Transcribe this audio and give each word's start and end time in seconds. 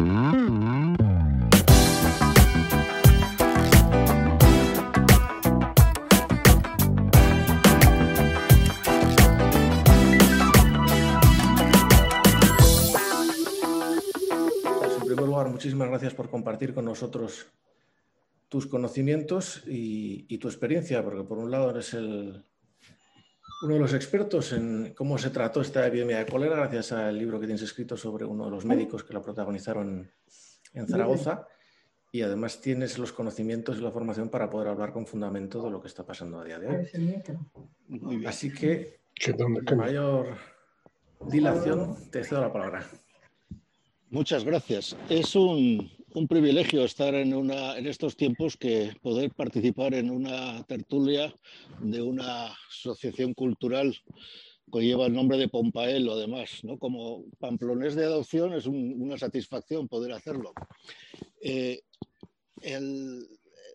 En 0.00 0.06
primer 15.04 15.26
lugar, 15.26 15.48
muchísimas 15.48 15.88
gracias 15.90 16.14
por 16.14 16.30
compartir 16.30 16.72
con 16.72 16.86
nosotros 16.86 17.48
tus 18.48 18.66
conocimientos 18.66 19.62
y, 19.66 20.38
tu 20.38 20.48
experiencia, 20.48 21.04
porque 21.04 21.24
por 21.24 21.36
un 21.36 21.50
lado 21.50 21.72
eres 21.72 21.92
el, 21.92 22.42
uno 23.62 23.74
de 23.74 23.80
los 23.80 23.94
expertos 23.94 24.52
en 24.52 24.94
cómo 24.94 25.18
se 25.18 25.30
trató 25.30 25.60
esta 25.60 25.86
epidemia 25.86 26.18
de 26.18 26.26
cólera, 26.26 26.56
gracias 26.56 26.92
al 26.92 27.18
libro 27.18 27.38
que 27.38 27.46
tienes 27.46 27.62
escrito 27.62 27.96
sobre 27.96 28.24
uno 28.24 28.46
de 28.46 28.50
los 28.50 28.64
médicos 28.64 29.04
que 29.04 29.12
la 29.12 29.22
protagonizaron 29.22 30.10
en 30.72 30.88
Zaragoza. 30.88 31.46
Y 32.12 32.22
además 32.22 32.60
tienes 32.60 32.98
los 32.98 33.12
conocimientos 33.12 33.78
y 33.78 33.82
la 33.82 33.92
formación 33.92 34.30
para 34.30 34.50
poder 34.50 34.68
hablar 34.68 34.92
con 34.92 35.06
fundamento 35.06 35.62
de 35.62 35.70
lo 35.70 35.80
que 35.80 35.86
está 35.86 36.04
pasando 36.04 36.40
a 36.40 36.44
día 36.44 36.58
de 36.58 36.66
hoy. 36.68 38.26
Así 38.26 38.52
que, 38.52 39.02
con 39.64 39.78
mayor 39.78 40.36
dilación, 41.28 42.10
te 42.10 42.24
cedo 42.24 42.40
la 42.40 42.52
palabra. 42.52 42.84
Muchas 44.08 44.42
gracias. 44.42 44.96
Es 45.08 45.36
un, 45.36 45.88
un 46.14 46.26
privilegio 46.26 46.84
estar 46.84 47.14
en, 47.14 47.34
una, 47.34 47.78
en 47.78 47.86
estos 47.86 48.16
tiempos 48.16 48.56
que 48.56 48.92
poder 49.02 49.32
participar 49.32 49.94
en 49.94 50.10
una 50.10 50.62
tertulia 50.64 51.32
de 51.80 52.02
una 52.02 52.52
asociación 52.68 53.34
cultural 53.34 53.96
que 54.72 54.80
lleva 54.80 55.06
el 55.06 55.14
nombre 55.14 55.36
de 55.38 55.48
Pompaelo, 55.48 56.12
además, 56.12 56.60
¿no? 56.62 56.78
Como 56.78 57.24
pamplonés 57.38 57.94
de 57.94 58.04
adopción 58.04 58.52
es 58.54 58.66
un, 58.66 59.00
una 59.00 59.18
satisfacción 59.18 59.88
poder 59.88 60.12
hacerlo. 60.12 60.52
Eh, 61.40 61.80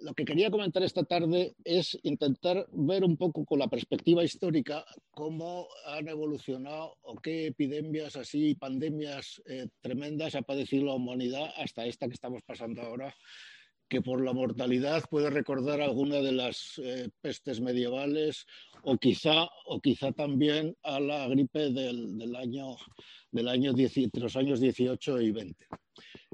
lo 0.01 0.13
que 0.13 0.25
quería 0.25 0.51
comentar 0.51 0.83
esta 0.83 1.03
tarde 1.03 1.55
es 1.63 1.97
intentar 2.03 2.67
ver 2.71 3.03
un 3.03 3.17
poco 3.17 3.45
con 3.45 3.59
la 3.59 3.67
perspectiva 3.67 4.23
histórica 4.23 4.85
cómo 5.11 5.67
han 5.85 6.07
evolucionado 6.07 6.97
o 7.01 7.15
qué 7.15 7.47
epidemias 7.47 8.16
así, 8.16 8.55
pandemias 8.55 9.41
eh, 9.45 9.67
tremendas 9.81 10.35
ha 10.35 10.41
padecido 10.41 10.85
la 10.85 10.93
humanidad 10.93 11.51
hasta 11.57 11.85
esta 11.85 12.07
que 12.07 12.13
estamos 12.13 12.41
pasando 12.43 12.81
ahora, 12.81 13.16
que 13.88 14.01
por 14.01 14.23
la 14.23 14.33
mortalidad 14.33 15.03
puede 15.09 15.29
recordar 15.29 15.81
alguna 15.81 16.17
de 16.17 16.31
las 16.31 16.79
eh, 16.83 17.09
pestes 17.21 17.61
medievales 17.61 18.45
o 18.83 18.97
quizá, 18.97 19.47
o 19.66 19.79
quizá 19.79 20.11
también 20.11 20.75
a 20.83 20.99
la 20.99 21.27
gripe 21.27 21.71
del, 21.71 22.17
del 22.17 22.35
año, 22.35 22.75
del 23.31 23.47
año 23.47 23.73
entre 23.77 24.21
los 24.21 24.35
años 24.35 24.59
18 24.59 25.21
y 25.21 25.31
20. 25.31 25.67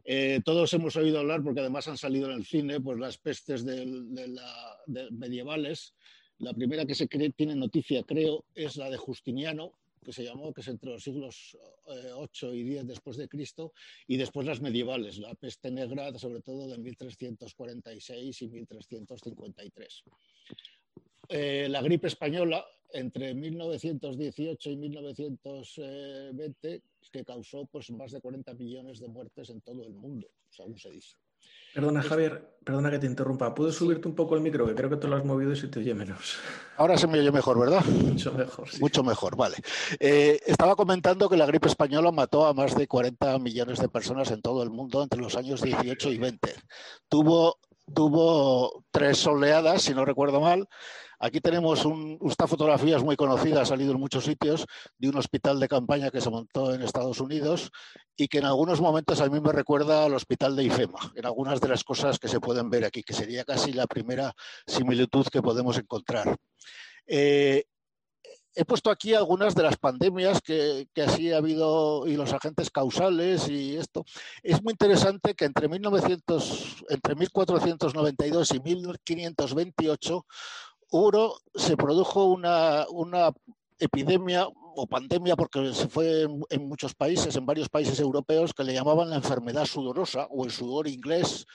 Eh, 0.03 0.41
todos 0.43 0.73
hemos 0.73 0.95
oído 0.95 1.19
hablar, 1.19 1.43
porque 1.43 1.59
además 1.59 1.87
han 1.87 1.97
salido 1.97 2.29
en 2.29 2.37
el 2.37 2.45
cine, 2.45 2.79
pues 2.79 2.99
las 2.99 3.17
pestes 3.17 3.63
de, 3.65 3.85
la, 3.85 4.77
de 4.87 5.11
medievales. 5.11 5.93
La 6.39 6.53
primera 6.53 6.85
que 6.85 6.95
se 6.95 7.07
cree, 7.07 7.29
tiene 7.31 7.55
noticia, 7.55 8.03
creo, 8.03 8.45
es 8.55 8.77
la 8.77 8.89
de 8.89 8.97
Justiniano, 8.97 9.73
que 10.03 10.11
se 10.11 10.23
llamó, 10.23 10.53
que 10.53 10.61
es 10.61 10.67
entre 10.67 10.89
los 10.89 11.03
siglos 11.03 11.55
eh, 11.87 12.11
8 12.13 12.53
y 12.55 12.63
10 12.63 12.87
después 12.87 13.17
de 13.17 13.27
Cristo, 13.27 13.73
y 14.07 14.17
después 14.17 14.47
las 14.47 14.61
medievales, 14.61 15.19
la 15.19 15.35
peste 15.35 15.69
negra, 15.69 16.17
sobre 16.17 16.41
todo 16.41 16.67
de 16.67 16.77
1346 16.79 18.41
y 18.41 18.47
1353. 18.47 20.03
Eh, 21.29 21.67
la 21.69 21.81
gripe 21.81 22.07
española 22.07 22.65
entre 22.93 23.33
1918 23.33 24.69
y 24.69 24.77
1920 24.77 26.83
que 27.11 27.25
causó 27.25 27.65
pues, 27.65 27.89
más 27.91 28.11
de 28.11 28.21
40 28.21 28.53
millones 28.53 28.99
de 28.99 29.07
muertes 29.07 29.49
en 29.49 29.61
todo 29.61 29.83
el 29.83 29.93
mundo, 29.93 30.27
según 30.49 30.77
se 30.77 30.91
dice. 30.91 31.15
Perdona, 31.73 32.03
Javier, 32.03 32.57
perdona 32.65 32.91
que 32.91 32.99
te 32.99 33.07
interrumpa. 33.07 33.55
¿Puedes 33.55 33.75
subirte 33.75 34.07
un 34.07 34.13
poco 34.13 34.35
el 34.35 34.41
micro? 34.41 34.67
Que 34.67 34.75
creo 34.75 34.89
que 34.89 34.97
te 34.97 35.07
lo 35.07 35.15
has 35.15 35.23
movido 35.23 35.53
y 35.53 35.55
se 35.55 35.69
te 35.69 35.79
oye 35.79 35.93
menos. 35.93 36.37
Ahora 36.75 36.97
se 36.97 37.07
me 37.07 37.19
oye 37.19 37.31
mejor, 37.31 37.57
¿verdad? 37.57 37.83
Mucho 37.85 38.33
mejor. 38.33 38.69
Sí. 38.69 38.81
Mucho 38.81 39.03
mejor, 39.03 39.37
vale. 39.37 39.55
Eh, 39.99 40.41
estaba 40.45 40.75
comentando 40.75 41.29
que 41.29 41.37
la 41.37 41.45
gripe 41.45 41.69
española 41.69 42.11
mató 42.11 42.45
a 42.45 42.53
más 42.53 42.75
de 42.75 42.87
40 42.87 43.39
millones 43.39 43.79
de 43.79 43.87
personas 43.87 44.31
en 44.31 44.41
todo 44.41 44.63
el 44.63 44.69
mundo 44.69 45.01
entre 45.01 45.21
los 45.21 45.37
años 45.37 45.61
18 45.61 46.11
y 46.11 46.17
20. 46.17 46.53
Tuvo, 47.07 47.57
tuvo 47.93 48.83
tres 48.91 49.25
oleadas, 49.25 49.81
si 49.81 49.93
no 49.93 50.03
recuerdo 50.03 50.41
mal. 50.41 50.67
Aquí 51.23 51.39
tenemos 51.39 51.85
un, 51.85 52.17
esta 52.27 52.47
fotografía 52.47 52.97
es 52.97 53.03
muy 53.03 53.15
conocida, 53.15 53.61
ha 53.61 53.65
salido 53.65 53.91
en 53.91 53.99
muchos 53.99 54.25
sitios, 54.25 54.65
de 54.97 55.07
un 55.07 55.17
hospital 55.17 55.59
de 55.59 55.67
campaña 55.67 56.09
que 56.09 56.19
se 56.19 56.31
montó 56.31 56.73
en 56.73 56.81
Estados 56.81 57.19
Unidos 57.19 57.69
y 58.17 58.27
que 58.27 58.39
en 58.39 58.45
algunos 58.45 58.81
momentos 58.81 59.21
a 59.21 59.29
mí 59.29 59.39
me 59.39 59.51
recuerda 59.51 60.05
al 60.05 60.15
hospital 60.15 60.55
de 60.55 60.63
IFEMA, 60.63 61.13
en 61.13 61.25
algunas 61.27 61.61
de 61.61 61.67
las 61.67 61.83
cosas 61.83 62.17
que 62.17 62.27
se 62.27 62.39
pueden 62.39 62.71
ver 62.71 62.85
aquí, 62.85 63.03
que 63.03 63.13
sería 63.13 63.45
casi 63.45 63.71
la 63.71 63.85
primera 63.85 64.33
similitud 64.65 65.27
que 65.27 65.43
podemos 65.43 65.77
encontrar. 65.77 66.35
Eh, 67.05 67.65
he 68.55 68.65
puesto 68.65 68.89
aquí 68.89 69.13
algunas 69.13 69.53
de 69.53 69.61
las 69.61 69.77
pandemias 69.77 70.41
que, 70.41 70.87
que, 70.91 71.03
así 71.03 71.31
ha 71.31 71.37
habido 71.37 72.07
y 72.07 72.15
los 72.15 72.33
agentes 72.33 72.71
causales 72.71 73.47
y 73.47 73.77
esto. 73.77 74.05
Es 74.41 74.61
muy 74.63 74.71
interesante 74.71 75.35
que 75.35 75.45
entre, 75.45 75.69
1900, 75.69 76.85
entre 76.89 77.15
1492 77.15 78.51
y 78.55 78.59
1528 78.59 80.25
Se 81.55 81.77
produjo 81.77 82.25
una, 82.25 82.85
una 82.89 83.31
epidemia 83.79 84.47
o 84.75 84.87
pandemia, 84.87 85.35
porque 85.35 85.73
se 85.73 85.87
fue 85.87 86.23
en, 86.23 86.41
en, 86.49 86.67
muchos 86.67 86.93
países, 86.93 87.35
en 87.35 87.45
varios 87.45 87.69
países 87.69 87.99
europeos, 87.99 88.53
que 88.53 88.63
le 88.63 88.73
llamaban 88.73 89.09
la 89.09 89.17
enfermedad 89.17 89.65
sudorosa 89.65 90.27
o 90.29 90.45
el 90.45 90.51
sudor 90.51 90.87
inglés 90.87 91.45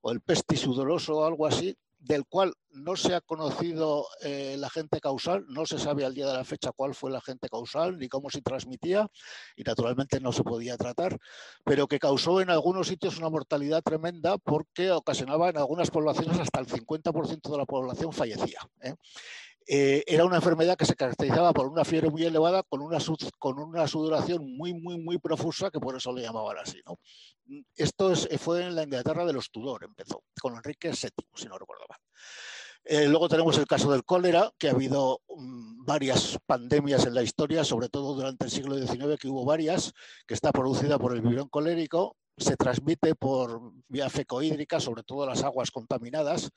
o 0.00 0.12
el 0.12 0.20
pestis 0.20 0.60
sudoroso 0.60 1.18
o 1.18 1.24
algo 1.24 1.46
así, 1.46 1.76
del 2.06 2.24
cual 2.24 2.54
no 2.70 2.94
se 2.94 3.14
ha 3.14 3.20
conocido 3.20 4.06
eh, 4.22 4.52
el 4.54 4.64
agente 4.64 5.00
causal, 5.00 5.44
no 5.48 5.66
se 5.66 5.78
sabe 5.78 6.04
al 6.04 6.14
día 6.14 6.26
de 6.26 6.34
la 6.34 6.44
fecha 6.44 6.70
cuál 6.72 6.94
fue 6.94 7.10
el 7.10 7.16
agente 7.16 7.48
causal 7.48 7.98
ni 7.98 8.08
cómo 8.08 8.30
se 8.30 8.42
transmitía 8.42 9.08
y 9.56 9.62
naturalmente 9.62 10.20
no 10.20 10.30
se 10.30 10.44
podía 10.44 10.76
tratar, 10.76 11.18
pero 11.64 11.88
que 11.88 11.98
causó 11.98 12.40
en 12.40 12.50
algunos 12.50 12.86
sitios 12.86 13.18
una 13.18 13.28
mortalidad 13.28 13.82
tremenda 13.82 14.38
porque 14.38 14.92
ocasionaba 14.92 15.48
en 15.48 15.56
algunas 15.56 15.90
poblaciones 15.90 16.38
hasta 16.38 16.60
el 16.60 16.66
50% 16.66 17.50
de 17.50 17.58
la 17.58 17.64
población 17.66 18.12
fallecía. 18.12 18.60
¿eh? 18.82 18.94
Eh, 19.68 20.04
era 20.06 20.24
una 20.24 20.36
enfermedad 20.36 20.76
que 20.76 20.84
se 20.84 20.94
caracterizaba 20.94 21.52
por 21.52 21.66
una 21.66 21.84
fiebre 21.84 22.08
muy 22.08 22.24
elevada 22.24 22.62
con 22.62 22.80
una, 22.80 22.98
con 23.38 23.58
una 23.58 23.88
sudoración 23.88 24.56
muy, 24.56 24.74
muy, 24.74 24.98
muy 24.98 25.18
profusa, 25.18 25.70
que 25.70 25.80
por 25.80 25.96
eso 25.96 26.12
le 26.12 26.22
llamaban 26.22 26.58
así. 26.58 26.80
¿no? 26.86 26.98
Esto 27.74 28.12
es, 28.12 28.28
fue 28.38 28.62
en 28.64 28.76
la 28.76 28.84
Inglaterra 28.84 29.24
de 29.24 29.32
los 29.32 29.50
Tudor, 29.50 29.84
empezó, 29.84 30.22
con 30.40 30.54
Enrique 30.54 30.90
VII, 30.90 31.10
si 31.34 31.46
no 31.46 31.58
recuerdo 31.58 31.84
mal. 31.88 31.98
Eh, 32.88 33.08
luego 33.08 33.28
tenemos 33.28 33.58
el 33.58 33.66
caso 33.66 33.90
del 33.90 34.04
cólera, 34.04 34.52
que 34.58 34.68
ha 34.68 34.72
habido 34.72 35.20
um, 35.26 35.84
varias 35.84 36.38
pandemias 36.46 37.04
en 37.04 37.14
la 37.14 37.22
historia, 37.22 37.64
sobre 37.64 37.88
todo 37.88 38.14
durante 38.14 38.44
el 38.44 38.50
siglo 38.52 38.76
XIX, 38.76 39.18
que 39.18 39.26
hubo 39.26 39.44
varias, 39.44 39.92
que 40.24 40.34
está 40.34 40.52
producida 40.52 40.96
por 40.96 41.12
el 41.12 41.20
vibrón 41.20 41.48
colérico, 41.48 42.16
se 42.36 42.56
transmite 42.56 43.14
por 43.14 43.72
vía 43.88 44.10
fecohídrica, 44.10 44.80
sobre 44.80 45.02
todo 45.02 45.26
las 45.26 45.42
aguas 45.42 45.70
contaminadas, 45.70 46.50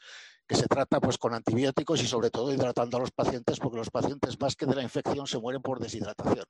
que 0.47 0.55
se 0.55 0.67
trata 0.67 0.99
pues 0.99 1.17
con 1.17 1.33
antibióticos 1.33 2.01
y 2.01 2.07
sobre 2.07 2.31
todo 2.31 2.51
hidratando 2.51 2.97
a 2.97 2.99
los 2.99 3.11
pacientes, 3.11 3.59
porque 3.59 3.77
los 3.77 3.91
pacientes 3.91 4.39
más 4.39 4.55
que 4.55 4.65
de 4.65 4.75
la 4.75 4.81
infección 4.81 5.27
se 5.27 5.37
mueren 5.37 5.61
por 5.61 5.79
deshidratación, 5.79 6.45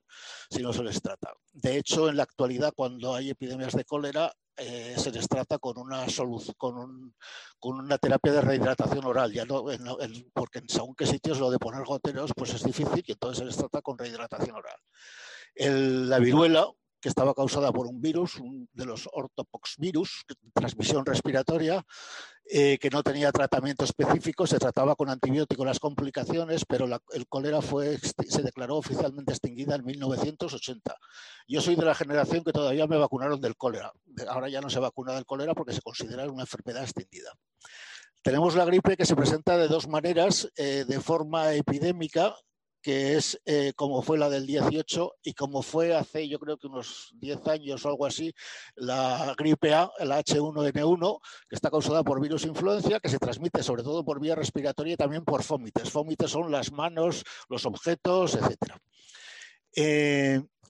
si 0.49 0.63
no 0.63 0.71
se 0.71 0.83
les 0.83 1.01
trata. 1.01 1.33
De 1.51 1.77
hecho, 1.77 2.07
en 2.07 2.15
la 2.15 2.23
actualidad, 2.23 2.73
cuando 2.73 3.13
hay 3.13 3.29
epidemias 3.29 3.73
de 3.73 3.83
cólera, 3.83 4.31
eh, 4.55 4.95
se 4.97 5.11
les 5.11 5.27
trata 5.27 5.57
con 5.57 5.77
una 5.77 6.05
con, 6.57 6.77
un, 6.77 7.15
con, 7.59 7.79
una 7.79 7.97
terapia 7.97 8.33
de 8.33 8.41
rehidratación 8.41 9.05
oral, 9.05 9.31
ya 9.31 9.45
no, 9.45 9.71
en, 9.71 9.85
en, 9.87 10.31
porque 10.33 10.59
en 10.59 10.69
según 10.69 10.95
qué 10.95 11.05
sitios 11.05 11.39
lo 11.39 11.49
de 11.49 11.59
poner 11.59 11.85
goteros 11.85 12.31
pues 12.35 12.53
es 12.53 12.63
difícil 12.63 13.03
y 13.05 13.11
entonces 13.11 13.39
se 13.39 13.45
les 13.45 13.57
trata 13.57 13.81
con 13.81 13.97
rehidratación 13.97 14.55
oral. 14.55 14.77
El, 15.55 16.09
la 16.09 16.19
viruela, 16.19 16.69
que 17.01 17.09
estaba 17.09 17.33
causada 17.33 17.71
por 17.71 17.87
un 17.87 18.01
virus, 18.01 18.35
un 18.37 18.67
de 18.73 18.85
los 18.85 19.09
ortopoxvirus, 19.11 20.25
transmisión 20.53 21.05
respiratoria, 21.05 21.85
eh, 22.51 22.77
que 22.79 22.89
no 22.89 23.03
tenía 23.03 23.31
tratamiento 23.31 23.85
específico, 23.85 24.47
se 24.47 24.57
trataba 24.57 24.95
con 24.95 25.09
antibiótico 25.09 25.63
las 25.63 25.79
complicaciones, 25.79 26.65
pero 26.65 26.85
el 26.85 27.27
cólera 27.27 27.61
fue, 27.61 27.97
se 27.99 28.41
declaró 28.41 28.77
oficialmente 28.77 29.31
extinguida 29.31 29.75
en 29.75 29.85
1980. 29.85 30.95
Yo 31.47 31.61
soy 31.61 31.75
de 31.75 31.85
la 31.85 31.95
generación 31.95 32.43
que 32.43 32.51
todavía 32.51 32.87
me 32.87 32.97
vacunaron 32.97 33.39
del 33.39 33.55
cólera. 33.55 33.93
Ahora 34.27 34.49
ya 34.49 34.61
no 34.61 34.69
se 34.69 34.79
vacuna 34.79 35.13
del 35.13 35.25
cólera 35.25 35.53
porque 35.53 35.73
se 35.73 35.81
considera 35.81 36.29
una 36.29 36.43
enfermedad 36.43 36.83
extinguida. 36.83 37.31
Tenemos 38.21 38.55
la 38.55 38.65
gripe 38.65 38.97
que 38.97 39.05
se 39.05 39.15
presenta 39.15 39.57
de 39.57 39.67
dos 39.67 39.87
maneras, 39.87 40.51
eh, 40.57 40.85
de 40.87 40.99
forma 40.99 41.53
epidémica 41.53 42.35
que 42.81 43.17
es 43.17 43.39
eh, 43.45 43.73
como 43.75 44.01
fue 44.01 44.17
la 44.17 44.29
del 44.29 44.45
18 44.45 45.15
y 45.23 45.33
como 45.33 45.61
fue 45.61 45.95
hace 45.95 46.27
yo 46.27 46.39
creo 46.39 46.57
que 46.57 46.67
unos 46.67 47.11
10 47.15 47.47
años 47.47 47.85
o 47.85 47.89
algo 47.89 48.05
así, 48.05 48.33
la 48.75 49.35
gripe 49.37 49.73
A, 49.73 49.91
la 49.99 50.19
H1N1, 50.19 51.19
que 51.49 51.55
está 51.55 51.69
causada 51.69 52.03
por 52.03 52.21
virus 52.21 52.45
influencia, 52.45 52.99
que 52.99 53.09
se 53.09 53.19
transmite 53.19 53.63
sobre 53.63 53.83
todo 53.83 54.03
por 54.03 54.19
vía 54.19 54.35
respiratoria 54.35 54.93
y 54.93 54.97
también 54.97 55.25
por 55.25 55.43
fómites. 55.43 55.89
Fómites 55.89 56.31
son 56.31 56.51
las 56.51 56.71
manos, 56.71 57.23
los 57.49 57.65
objetos, 57.65 58.35
etc. 58.35 58.75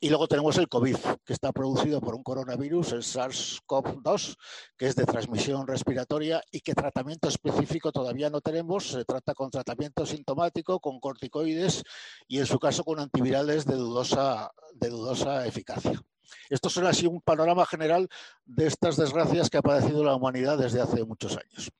Y 0.01 0.07
luego 0.07 0.29
tenemos 0.29 0.57
el 0.57 0.69
COVID, 0.69 0.95
que 1.25 1.33
está 1.33 1.51
producido 1.51 1.99
por 1.99 2.15
un 2.15 2.23
coronavirus, 2.23 2.93
el 2.93 3.01
SARS-CoV-2, 3.01 4.37
que 4.77 4.87
es 4.87 4.95
de 4.95 5.05
transmisión 5.05 5.67
respiratoria 5.67 6.41
y 6.51 6.61
que 6.61 6.73
tratamiento 6.73 7.27
específico 7.27 7.91
todavía 7.91 8.29
no 8.29 8.39
tenemos. 8.39 8.91
Se 8.91 9.03
trata 9.03 9.33
con 9.33 9.51
tratamiento 9.51 10.05
sintomático, 10.05 10.79
con 10.79 11.01
corticoides 11.01 11.83
y 12.29 12.39
en 12.39 12.45
su 12.45 12.59
caso 12.59 12.85
con 12.85 13.01
antivirales 13.01 13.65
de 13.65 13.75
dudosa, 13.75 14.51
de 14.73 14.87
dudosa 14.87 15.45
eficacia. 15.45 16.01
Esto 16.49 16.69
es 16.69 16.77
así 16.77 17.05
un 17.05 17.19
panorama 17.19 17.65
general 17.65 18.07
de 18.45 18.67
estas 18.67 18.95
desgracias 18.95 19.49
que 19.49 19.57
ha 19.57 19.61
padecido 19.61 20.05
la 20.05 20.15
humanidad 20.15 20.57
desde 20.57 20.79
hace 20.79 21.03
muchos 21.03 21.35
años. 21.35 21.71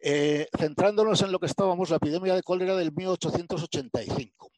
Eh, 0.00 0.48
centrándonos 0.58 1.22
en 1.22 1.32
lo 1.32 1.38
que 1.38 1.46
estábamos, 1.46 1.88
la 1.88 1.96
epidemia 1.96 2.34
de 2.34 2.42
cólera 2.42 2.76
del 2.76 2.92
1885 2.92 4.52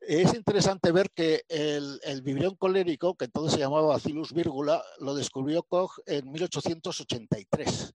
es 0.00 0.34
interesante 0.34 0.92
ver 0.92 1.10
que 1.10 1.44
el, 1.48 2.22
vibrión 2.22 2.54
colérico, 2.56 3.14
que 3.16 3.26
entonces 3.26 3.54
se 3.54 3.60
llamaba 3.60 3.88
Bacillus 3.88 4.32
vírgula, 4.32 4.82
lo 4.98 5.14
descubrió 5.14 5.62
Koch 5.62 5.98
en 6.06 6.30
1883 6.30 7.94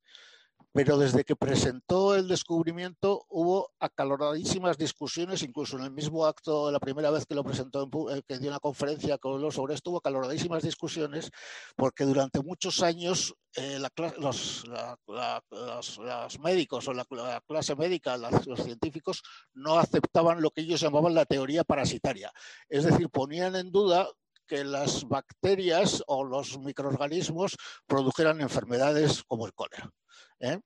pero 0.76 0.98
desde 0.98 1.24
que 1.24 1.38
presentó 1.38 2.16
el 2.16 2.28
descubrimiento 2.28 3.26
hubo 3.30 3.72
acaloradísimas 3.80 4.78
discusiones, 4.78 5.42
incluso 5.42 5.78
en 5.78 5.86
el 5.86 5.92
mismo 5.92 6.26
acto, 6.26 6.70
la 6.70 6.82
primera 6.82 7.10
vez 7.12 7.26
que 7.26 7.34
lo 7.34 7.46
presentó, 7.46 7.90
eh, 8.12 8.22
que 8.28 8.40
dio 8.40 8.50
una 8.50 8.60
conferencia 8.60 9.18
con 9.18 9.42
los 9.42 9.56
sobre 9.56 9.76
esto, 9.76 9.92
hubo 9.92 10.00
acaloradísimas 10.00 10.64
discusiones, 10.64 11.32
porque 11.78 12.04
durante 12.04 12.42
muchos 12.42 12.84
años 12.84 13.34
eh, 13.56 13.80
los, 14.18 14.66
médicos 16.42 16.90
o 16.90 16.94
la, 16.94 17.06
clase 17.48 17.76
médica, 17.78 18.18
los 18.18 18.60
científicos, 18.62 19.24
no 19.54 19.80
aceptaban 19.80 20.42
lo 20.42 20.52
que 20.52 20.60
ellos 20.60 20.82
llamaban 20.82 21.14
la 21.14 21.24
teoría 21.24 21.64
parasitaria. 21.64 22.34
Es 22.68 22.84
decir, 22.84 23.10
ponían 23.10 23.56
en 23.56 23.72
duda 23.72 24.10
que 24.46 24.66
las 24.66 25.08
bacterias 25.08 26.04
o 26.08 26.26
los 26.26 26.60
microorganismos 26.60 27.56
produjeran 27.88 28.42
enfermedades 28.42 29.24
como 29.24 29.46
el 29.46 29.54
cólera. 29.54 29.90
¿Eh? 30.40 30.60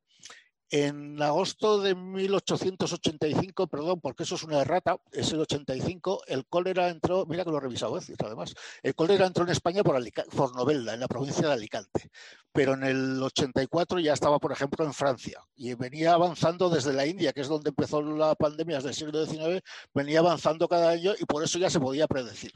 En 0.72 1.20
agosto 1.20 1.82
de 1.82 1.96
1885, 1.96 3.66
perdón, 3.66 4.00
porque 4.02 4.22
eso 4.22 4.36
es 4.36 4.44
una 4.44 4.62
errata, 4.62 4.98
es 5.12 5.32
el 5.32 5.40
85, 5.40 6.22
el 6.28 6.46
cólera 6.46 6.90
entró, 6.90 7.26
mira 7.26 7.44
que 7.44 7.50
lo 7.50 7.58
he 7.58 7.62
revisado, 7.62 7.98
¿eh? 7.98 8.04
además, 8.24 8.54
el 8.84 8.94
cólera 8.94 9.26
entró 9.26 9.46
en 9.46 9.50
España 9.50 9.82
por, 9.82 10.00
por 10.36 10.56
Novelda, 10.56 10.94
en 10.94 11.00
la 11.00 11.08
provincia 11.08 11.48
de 11.48 11.54
Alicante, 11.54 12.12
pero 12.52 12.76
en 12.76 12.84
el 12.84 13.24
84 13.24 14.00
ya 14.00 14.14
estaba, 14.14 14.38
por 14.38 14.52
ejemplo, 14.52 14.86
en 14.86 14.94
Francia 14.94 15.44
y 15.56 15.74
venía 15.74 16.14
avanzando 16.14 16.70
desde 16.70 16.94
la 16.94 17.08
India, 17.08 17.34
que 17.34 17.42
es 17.42 17.48
donde 17.48 17.70
empezó 17.70 18.04
la 18.04 18.36
pandemia 18.36 18.80
del 18.80 18.94
siglo 18.94 19.26
XIX, 19.26 19.64
venía 19.96 20.20
avanzando 20.20 20.68
cada 20.68 20.92
año 20.92 21.14
y 21.20 21.26
por 21.26 21.44
eso 21.44 21.58
ya 21.58 21.72
se 21.72 21.80
podía 21.80 22.08
predecir. 22.08 22.52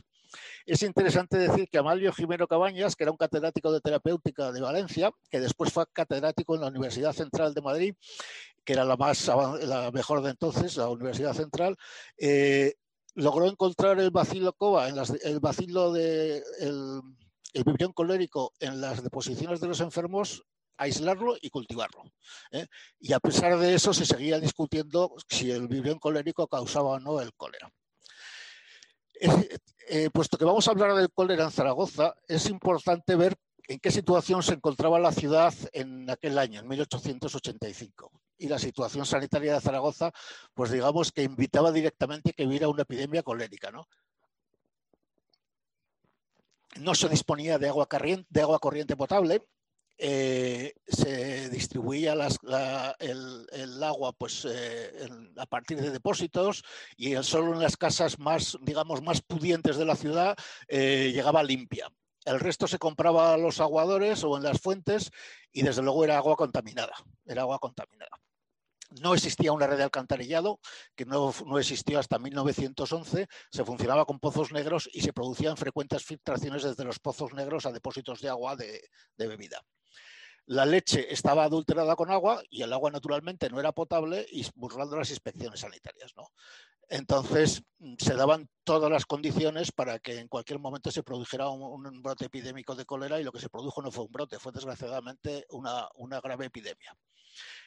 Es 0.65 0.83
interesante 0.83 1.37
decir 1.37 1.67
que 1.69 1.77
Amalio 1.77 2.11
Jimeno 2.13 2.47
Cabañas, 2.47 2.95
que 2.95 3.03
era 3.03 3.11
un 3.11 3.17
catedrático 3.17 3.71
de 3.71 3.81
terapéutica 3.81 4.51
de 4.51 4.61
Valencia, 4.61 5.11
que 5.29 5.39
después 5.39 5.71
fue 5.71 5.85
catedrático 5.91 6.55
en 6.55 6.61
la 6.61 6.67
Universidad 6.67 7.13
Central 7.13 7.53
de 7.53 7.61
Madrid, 7.61 7.95
que 8.63 8.73
era 8.73 8.85
la 8.85 8.95
más 8.95 9.27
la 9.27 9.91
mejor 9.91 10.21
de 10.21 10.31
entonces, 10.31 10.77
la 10.77 10.89
Universidad 10.89 11.33
Central, 11.33 11.77
eh, 12.17 12.75
logró 13.15 13.47
encontrar 13.47 13.99
el 13.99 14.11
bacilo 14.11 14.53
cova, 14.53 14.89
en 14.89 14.95
el 15.23 15.39
bacilo 15.39 15.91
de 15.91 16.43
colérico 17.93 18.53
en 18.59 18.81
las 18.81 19.03
deposiciones 19.03 19.59
de 19.59 19.67
los 19.67 19.79
enfermos 19.81 20.43
aislarlo 20.77 21.35
y 21.41 21.49
cultivarlo. 21.49 22.03
¿eh? 22.51 22.67
Y 22.99 23.13
a 23.13 23.19
pesar 23.19 23.57
de 23.57 23.75
eso 23.75 23.93
se 23.93 24.05
seguía 24.05 24.39
discutiendo 24.39 25.15
si 25.29 25.51
el 25.51 25.67
vibrión 25.67 25.99
colérico 25.99 26.47
causaba 26.47 26.89
o 26.89 26.99
no 26.99 27.21
el 27.21 27.33
cólera. 27.33 27.71
Eh, 29.15 30.09
puesto 30.11 30.37
que 30.37 30.45
vamos 30.45 30.67
a 30.67 30.71
hablar 30.71 30.95
del 30.95 31.11
cólera 31.11 31.43
en 31.43 31.51
Zaragoza, 31.51 32.15
es 32.27 32.49
importante 32.49 33.15
ver 33.15 33.35
en 33.67 33.79
qué 33.79 33.91
situación 33.91 34.41
se 34.43 34.53
encontraba 34.53 34.99
la 34.99 35.11
ciudad 35.11 35.53
en 35.71 36.09
aquel 36.09 36.37
año, 36.37 36.59
en 36.59 36.67
1885. 36.67 38.11
Y 38.37 38.47
la 38.47 38.59
situación 38.59 39.05
sanitaria 39.05 39.53
de 39.53 39.61
Zaragoza, 39.61 40.11
pues 40.53 40.71
digamos 40.71 41.11
que 41.11 41.23
invitaba 41.23 41.71
directamente 41.71 42.33
que 42.33 42.45
hubiera 42.45 42.67
una 42.67 42.81
epidemia 42.83 43.23
colérica. 43.23 43.71
No, 43.71 43.87
no 46.79 46.95
se 46.95 47.09
disponía 47.09 47.57
de 47.57 47.67
agua, 47.69 47.87
de 48.29 48.41
agua 48.41 48.59
corriente 48.59 48.97
potable, 48.97 49.43
eh, 49.97 50.73
se 50.87 51.49
distribuía 51.49 52.13
el, 52.13 53.83
agua 53.83 54.11
pues, 54.13 54.45
eh, 54.49 55.07
a 55.37 55.45
partir 55.45 55.79
de 55.79 55.91
depósitos 55.91 56.63
y 56.97 57.15
solo 57.23 57.53
en 57.53 57.61
las 57.61 57.77
casas 57.77 58.19
más, 58.19 58.57
digamos, 58.61 59.01
más 59.01 59.21
pudientes 59.21 59.77
de 59.77 59.85
la 59.85 59.95
ciudad 59.95 60.35
eh, 60.67 61.11
llegaba 61.13 61.43
limpia. 61.43 61.89
El 62.25 62.39
resto 62.39 62.67
se 62.67 62.79
compraba 62.79 63.33
a 63.33 63.37
los 63.37 63.59
aguadores 63.59 64.23
o 64.23 64.37
en 64.37 64.43
las 64.43 64.61
fuentes 64.61 65.11
y 65.51 65.61
desde 65.61 65.81
luego 65.81 66.03
era 66.03 66.17
agua 66.17 66.35
contaminada. 66.35 66.93
Era 67.25 67.41
agua 67.41 67.59
contaminada. 67.59 68.17
No 69.01 69.13
existía 69.13 69.51
una 69.51 69.67
red 69.67 69.77
de 69.77 69.83
alcantarillado, 69.83 70.59
que 70.95 71.05
no, 71.05 71.33
existió 71.57 71.99
hasta 71.99 72.19
1911. 72.19 73.27
Se 73.51 73.65
funcionaba 73.65 74.05
con 74.05 74.19
pozos 74.19 74.51
negros 74.51 74.89
y 74.93 75.01
se 75.01 75.13
producían 75.13 75.57
frecuentes 75.57 76.03
filtraciones 76.05 76.63
desde 76.63 76.85
los 76.85 76.99
pozos 76.99 77.33
negros 77.33 77.65
a 77.65 77.71
depósitos 77.71 78.21
de 78.21 78.29
agua 78.29 78.55
de 78.55 78.81
bebida 79.17 79.63
la 80.45 80.65
leche 80.65 81.11
estaba 81.13 81.43
adulterada 81.43 81.95
con 81.95 82.11
agua 82.11 82.41
y 82.49 82.61
el 82.61 82.73
agua 82.73 82.91
naturalmente 82.91 83.49
no 83.49 83.59
era 83.59 83.71
potable 83.71 84.25
y 84.31 84.45
burlando 84.55 84.97
las 84.97 85.09
inspecciones 85.09 85.61
sanitarias. 85.61 86.13
¿no? 86.15 86.31
Entonces 86.89 87.63
mm, 87.79 87.95
se 87.97 88.13
daban 88.15 88.49
todas 88.63 88.91
las 88.91 89.05
condiciones 89.05 89.71
para 89.71 89.99
que 89.99 90.19
en 90.19 90.27
cualquier 90.27 90.59
momento 90.59 90.91
se 90.91 91.03
produjera 91.03 91.49
un, 91.49 92.01
brote 92.01 92.25
epidémico 92.25 92.75
de 92.75 92.85
cólera 92.85 93.19
y 93.19 93.23
lo 93.23 93.31
que 93.31 93.39
se 93.39 93.49
produjo 93.49 93.81
no 93.81 93.91
fue 93.91 94.05
un 94.05 94.11
brote, 94.11 94.39
fue 94.39 94.51
desgraciadamente 94.51 95.45
una, 95.49 95.87
una 95.95 96.19
grave 96.19 96.45
epidemia. 96.45 96.95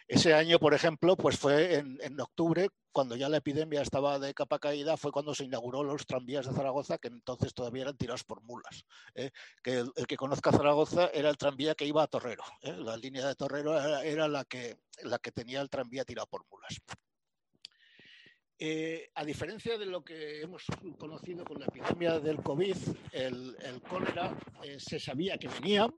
Ese 0.09 0.35
año, 0.35 0.61
por 0.61 0.73
ejemplo, 0.73 1.17
pues 1.17 1.37
fue 1.37 1.79
en, 1.79 2.21
octubre, 2.21 2.69
cuando 2.93 3.17
ya 3.17 3.29
la 3.29 3.39
epidemia 3.39 3.83
estaba 3.83 4.21
de 4.21 4.35
capa 4.35 4.61
caída, 4.61 4.97
fue 4.97 5.11
cuando 5.11 5.35
se 5.35 5.45
inauguró 5.45 5.83
los 5.83 6.07
tranvías 6.07 6.47
de 6.47 6.55
Zaragoza, 6.55 6.99
que 6.99 7.09
entonces 7.09 7.53
todavía 7.53 7.83
eran 7.83 7.97
tirados 7.97 8.23
por 8.23 8.41
mulas. 8.43 8.85
¿eh? 9.17 9.33
Que 9.65 9.79
el, 9.79 10.07
que 10.07 10.17
conozca 10.17 10.53
Zaragoza 10.53 11.09
era 11.09 11.29
el 11.29 11.37
tranvía 11.37 11.75
que 11.75 11.87
iba 11.87 12.05
a 12.05 12.07
Torrero. 12.07 12.45
¿eh? 12.63 12.73
La 12.77 12.97
línea 12.97 13.27
de 13.27 13.35
Torrero 13.35 13.77
era, 14.01 14.29
la, 14.29 14.45
que, 14.45 14.79
la 15.03 15.19
que 15.19 15.33
tenía 15.33 15.61
el 15.61 15.71
tranvía 15.71 16.05
tirado 16.05 16.29
por 16.29 16.47
mulas. 16.49 16.79
Eh, 18.59 19.11
a 19.15 19.25
diferencia 19.25 19.77
de 19.77 19.87
lo 19.87 20.05
que 20.05 20.41
hemos 20.41 20.65
conocido 20.99 21.45
con 21.45 21.59
la 21.59 21.67
epidemia 21.67 22.21
del 22.21 22.43
COVID, 22.43 22.77
el, 23.11 23.57
cólera 23.89 24.39
se 24.79 25.01
sabía 25.01 25.37
que 25.37 25.49
venía, 25.49 25.93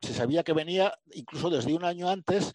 se 0.00 0.14
sabía 0.14 0.42
que 0.42 0.52
venía 0.52 0.94
incluso 1.12 1.50
desde 1.50 1.74
un 1.74 1.84
año 1.84 2.08
antes, 2.08 2.52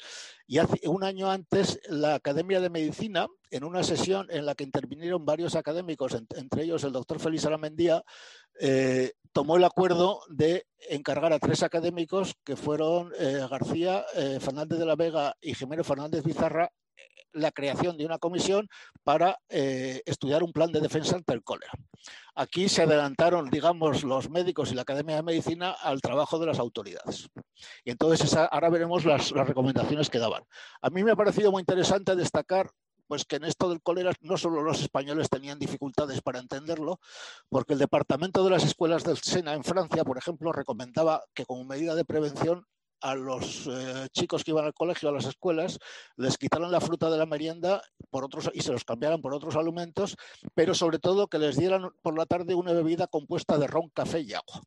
y 0.48 0.60
hace 0.60 0.88
un 0.88 1.04
año 1.04 1.30
antes 1.30 1.80
la 1.88 2.16
Academia 2.16 2.62
de 2.62 2.70
Medicina, 2.70 3.28
en 3.52 3.64
una 3.64 3.84
sesión 3.84 4.28
en 4.30 4.46
la 4.46 4.56
que 4.56 4.64
intervinieron 4.64 5.26
varios 5.26 5.56
académicos, 5.56 6.16
entre 6.36 6.64
ellos 6.64 6.84
el 6.84 6.92
doctor 6.92 7.20
Félix 7.20 7.46
Alamendía, 7.46 8.04
eh, 8.60 9.14
tomó 9.32 9.58
el 9.58 9.64
acuerdo 9.64 10.22
de 10.30 10.68
encargar 10.90 11.34
a 11.34 11.40
tres 11.40 11.64
académicos, 11.64 12.36
que 12.44 12.56
fueron 12.56 13.12
eh, 13.18 13.46
García 13.50 14.06
eh, 14.16 14.40
Fernández 14.40 14.80
de 14.80 14.86
la 14.86 14.96
Vega 14.96 15.36
y 15.42 15.54
Jimeno 15.54 15.84
Fernández 15.84 16.24
Bizarra, 16.24 16.72
la 17.34 17.52
creación 17.52 17.98
de 17.98 18.06
una 18.06 18.18
comisión 18.18 18.70
para 19.04 19.40
eh, 19.50 20.02
estudiar 20.06 20.44
un 20.44 20.54
plan 20.54 20.72
de 20.72 20.80
defensa 20.80 21.16
ante 21.16 21.34
el 21.34 21.44
cólera. 21.44 21.72
Aquí 22.36 22.70
se 22.70 22.84
adelantaron, 22.84 23.50
digamos, 23.50 24.04
los 24.04 24.30
médicos 24.30 24.72
y 24.72 24.76
la 24.76 24.84
Academia 24.84 25.18
de 25.18 25.24
Medicina 25.24 25.72
al 25.72 26.02
trabajo 26.02 26.40
de 26.40 26.48
las 26.48 26.60
autoridades. 26.60 27.30
Y 27.84 27.92
entonces 27.92 28.36
ahora 28.36 28.70
veremos 28.70 29.06
las, 29.06 29.32
recomendaciones 29.32 30.10
que 30.10 30.20
daban. 30.20 30.44
A 30.82 30.90
mí 30.90 31.04
me 31.04 31.12
ha 31.12 31.16
parecido 31.16 31.52
muy 31.52 31.62
interesante 31.62 32.16
destacar 32.16 32.70
pues 33.08 33.26
que 33.26 33.36
en 33.36 33.44
esto 33.44 33.70
del 33.70 33.82
cólera 33.82 34.14
no 34.22 34.38
solo 34.38 34.64
los 34.64 34.82
españoles 34.82 35.30
tenían 35.30 35.60
dificultades 35.60 36.22
para 36.22 36.40
entenderlo, 36.40 37.00
porque 37.50 37.74
el 37.74 37.80
Departamento 37.80 38.44
de 38.44 38.50
las 38.50 38.64
Escuelas 38.64 39.04
del 39.04 39.18
Sena 39.18 39.54
en 39.54 39.64
Francia, 39.64 40.06
por 40.06 40.18
ejemplo, 40.18 40.52
recomendaba 40.52 41.22
que 41.34 41.46
como 41.46 41.66
medida 41.66 41.96
de 41.96 42.06
prevención 42.06 42.66
a 43.04 43.16
los 43.16 43.68
eh, 43.68 44.08
chicos 44.14 44.44
que 44.44 44.52
iban 44.52 44.66
al 44.66 44.74
colegio, 44.74 45.10
a 45.10 45.12
las 45.12 45.26
escuelas, 45.26 45.78
les 46.16 46.38
quitaran 46.38 46.72
la 46.72 46.80
fruta 46.80 47.10
de 47.10 47.18
la 47.18 47.26
merienda 47.26 47.84
por 48.10 48.24
otros, 48.24 48.50
y 48.54 48.62
se 48.62 48.72
los 48.72 48.86
cambiaran 48.86 49.22
por 49.22 49.34
otros 49.34 49.58
alimentos, 49.58 50.16
pero 50.56 50.74
sobre 50.74 51.00
todo 51.00 51.28
que 51.28 51.38
les 51.38 51.58
dieran 51.58 51.92
por 52.02 52.18
la 52.18 52.26
tarde 52.26 52.56
una 52.56 52.72
bebida 52.72 53.08
compuesta 53.08 53.58
de 53.58 53.68
ron, 53.68 53.90
café 53.90 54.22
y 54.22 54.34
agua. 54.34 54.62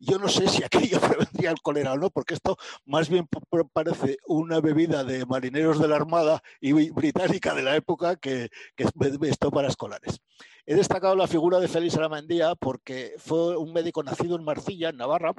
Yo 0.00 0.18
no 0.18 0.28
sé 0.28 0.48
si 0.48 0.64
aquello 0.64 1.00
prevendría 1.00 1.50
el 1.50 1.62
cólera 1.62 1.92
o 1.92 1.98
no, 1.98 2.10
porque 2.10 2.34
esto 2.34 2.56
más 2.84 3.08
bien 3.08 3.28
parece 3.72 4.18
una 4.26 4.60
bebida 4.60 5.04
de 5.04 5.24
marineros 5.24 5.78
de 5.78 5.86
la 5.86 5.96
Armada 5.96 6.42
y 6.60 6.72
británica 6.90 7.54
de 7.54 7.62
la 7.62 7.76
época 7.76 8.16
que, 8.16 8.50
que 8.74 8.86
esto 9.22 9.50
para 9.52 9.68
escolares. 9.68 10.20
He 10.66 10.74
destacado 10.74 11.14
la 11.14 11.28
figura 11.28 11.60
de 11.60 11.68
Félix 11.68 11.96
Aramendía 11.96 12.56
porque 12.56 13.14
fue 13.18 13.56
un 13.56 13.72
médico 13.72 14.02
nacido 14.02 14.34
en 14.34 14.44
Marcilla, 14.44 14.88
en 14.88 14.96
Navarra, 14.96 15.34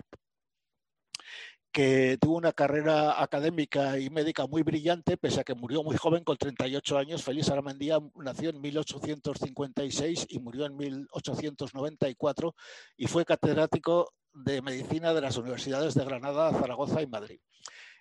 que 1.73 2.19
tuvo 2.21 2.37
una 2.37 2.53
carrera 2.53 3.21
académica 3.21 3.97
y 3.97 4.11
médica 4.11 4.45
muy 4.45 4.61
brillante, 4.61 5.17
pese 5.17 5.41
a 5.41 5.43
que 5.43 5.55
murió 5.55 5.81
muy 5.83 5.97
joven, 5.97 6.23
con 6.23 6.37
38 6.37 6.97
años. 6.99 7.23
Félix 7.23 7.49
Aramendía 7.49 7.97
nació 8.15 8.51
en 8.51 8.61
1856 8.61 10.27
y 10.29 10.39
murió 10.39 10.67
en 10.67 10.77
1894 10.77 12.55
y 12.95 13.07
fue 13.07 13.25
catedrático 13.25 14.13
de 14.33 14.61
medicina 14.61 15.15
de 15.15 15.21
las 15.21 15.35
universidades 15.37 15.95
de 15.95 16.05
Granada, 16.05 16.51
Zaragoza 16.51 17.01
y 17.01 17.07
Madrid. 17.07 17.39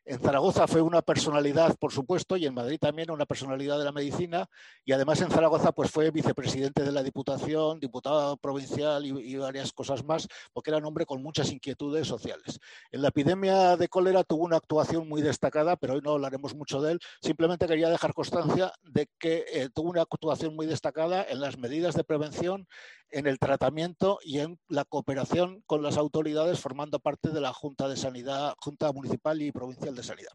En 0.04 0.18
Zaragoza 0.18 0.66
fue 0.66 0.82
una 0.82 1.00
personalidad, 1.00 1.76
por 1.78 1.92
supuesto, 1.92 2.36
y 2.36 2.44
en 2.44 2.54
Madrid 2.54 2.78
también 2.80 3.12
una 3.12 3.24
personalidad 3.24 3.78
de 3.78 3.84
la 3.84 3.92
medicina, 3.92 4.48
y 4.84 4.90
además 4.90 5.20
en 5.20 5.30
Zaragoza 5.30 5.70
pues 5.70 5.92
fue 5.92 6.10
vicepresidente 6.10 6.82
de 6.82 6.90
la 6.90 7.04
Diputación, 7.04 7.78
diputado 7.78 8.36
provincial 8.36 9.06
y, 9.06 9.36
varias 9.36 9.72
cosas 9.72 10.04
más, 10.04 10.26
porque 10.52 10.70
era 10.70 10.78
un 10.78 10.86
hombre 10.86 11.06
con 11.06 11.22
muchas 11.22 11.52
inquietudes 11.52 12.08
sociales. 12.08 12.58
En 12.90 13.02
la 13.02 13.08
epidemia 13.08 13.76
de 13.76 13.88
cólera 13.88 14.24
tuvo 14.24 14.44
una 14.44 14.56
actuación 14.56 15.08
muy 15.08 15.22
destacada, 15.22 15.76
pero 15.76 15.94
hoy 15.94 16.00
no 16.02 16.12
hablaremos 16.12 16.56
mucho 16.56 16.80
de 16.80 16.92
él. 16.92 17.00
Simplemente 17.20 17.68
quería 17.68 17.88
dejar 17.88 18.12
constancia 18.12 18.72
de 18.82 19.08
que 19.20 19.44
eh, 19.52 19.68
tuvo 19.72 19.90
una 19.90 20.02
actuación 20.02 20.56
muy 20.56 20.66
destacada 20.66 21.24
en 21.28 21.40
las 21.40 21.58
medidas 21.58 21.94
de 21.94 22.02
prevención, 22.02 22.66
en 23.12 23.26
el 23.26 23.38
tratamiento 23.38 24.18
y 24.24 24.40
en 24.40 24.58
la 24.68 24.84
cooperación 24.84 25.62
con 25.66 25.82
las 25.82 25.96
autoridades 25.96 26.58
formando 26.58 26.98
parte 26.98 27.28
de 27.28 27.40
la 27.40 27.52
Junta 27.52 27.88
de 27.88 27.96
Sanidad, 27.96 28.54
Junta 28.58 28.90
Municipal 28.92 29.40
y 29.40 29.52
Provincial 29.52 29.94
de 29.94 30.02
Sanidad. 30.02 30.32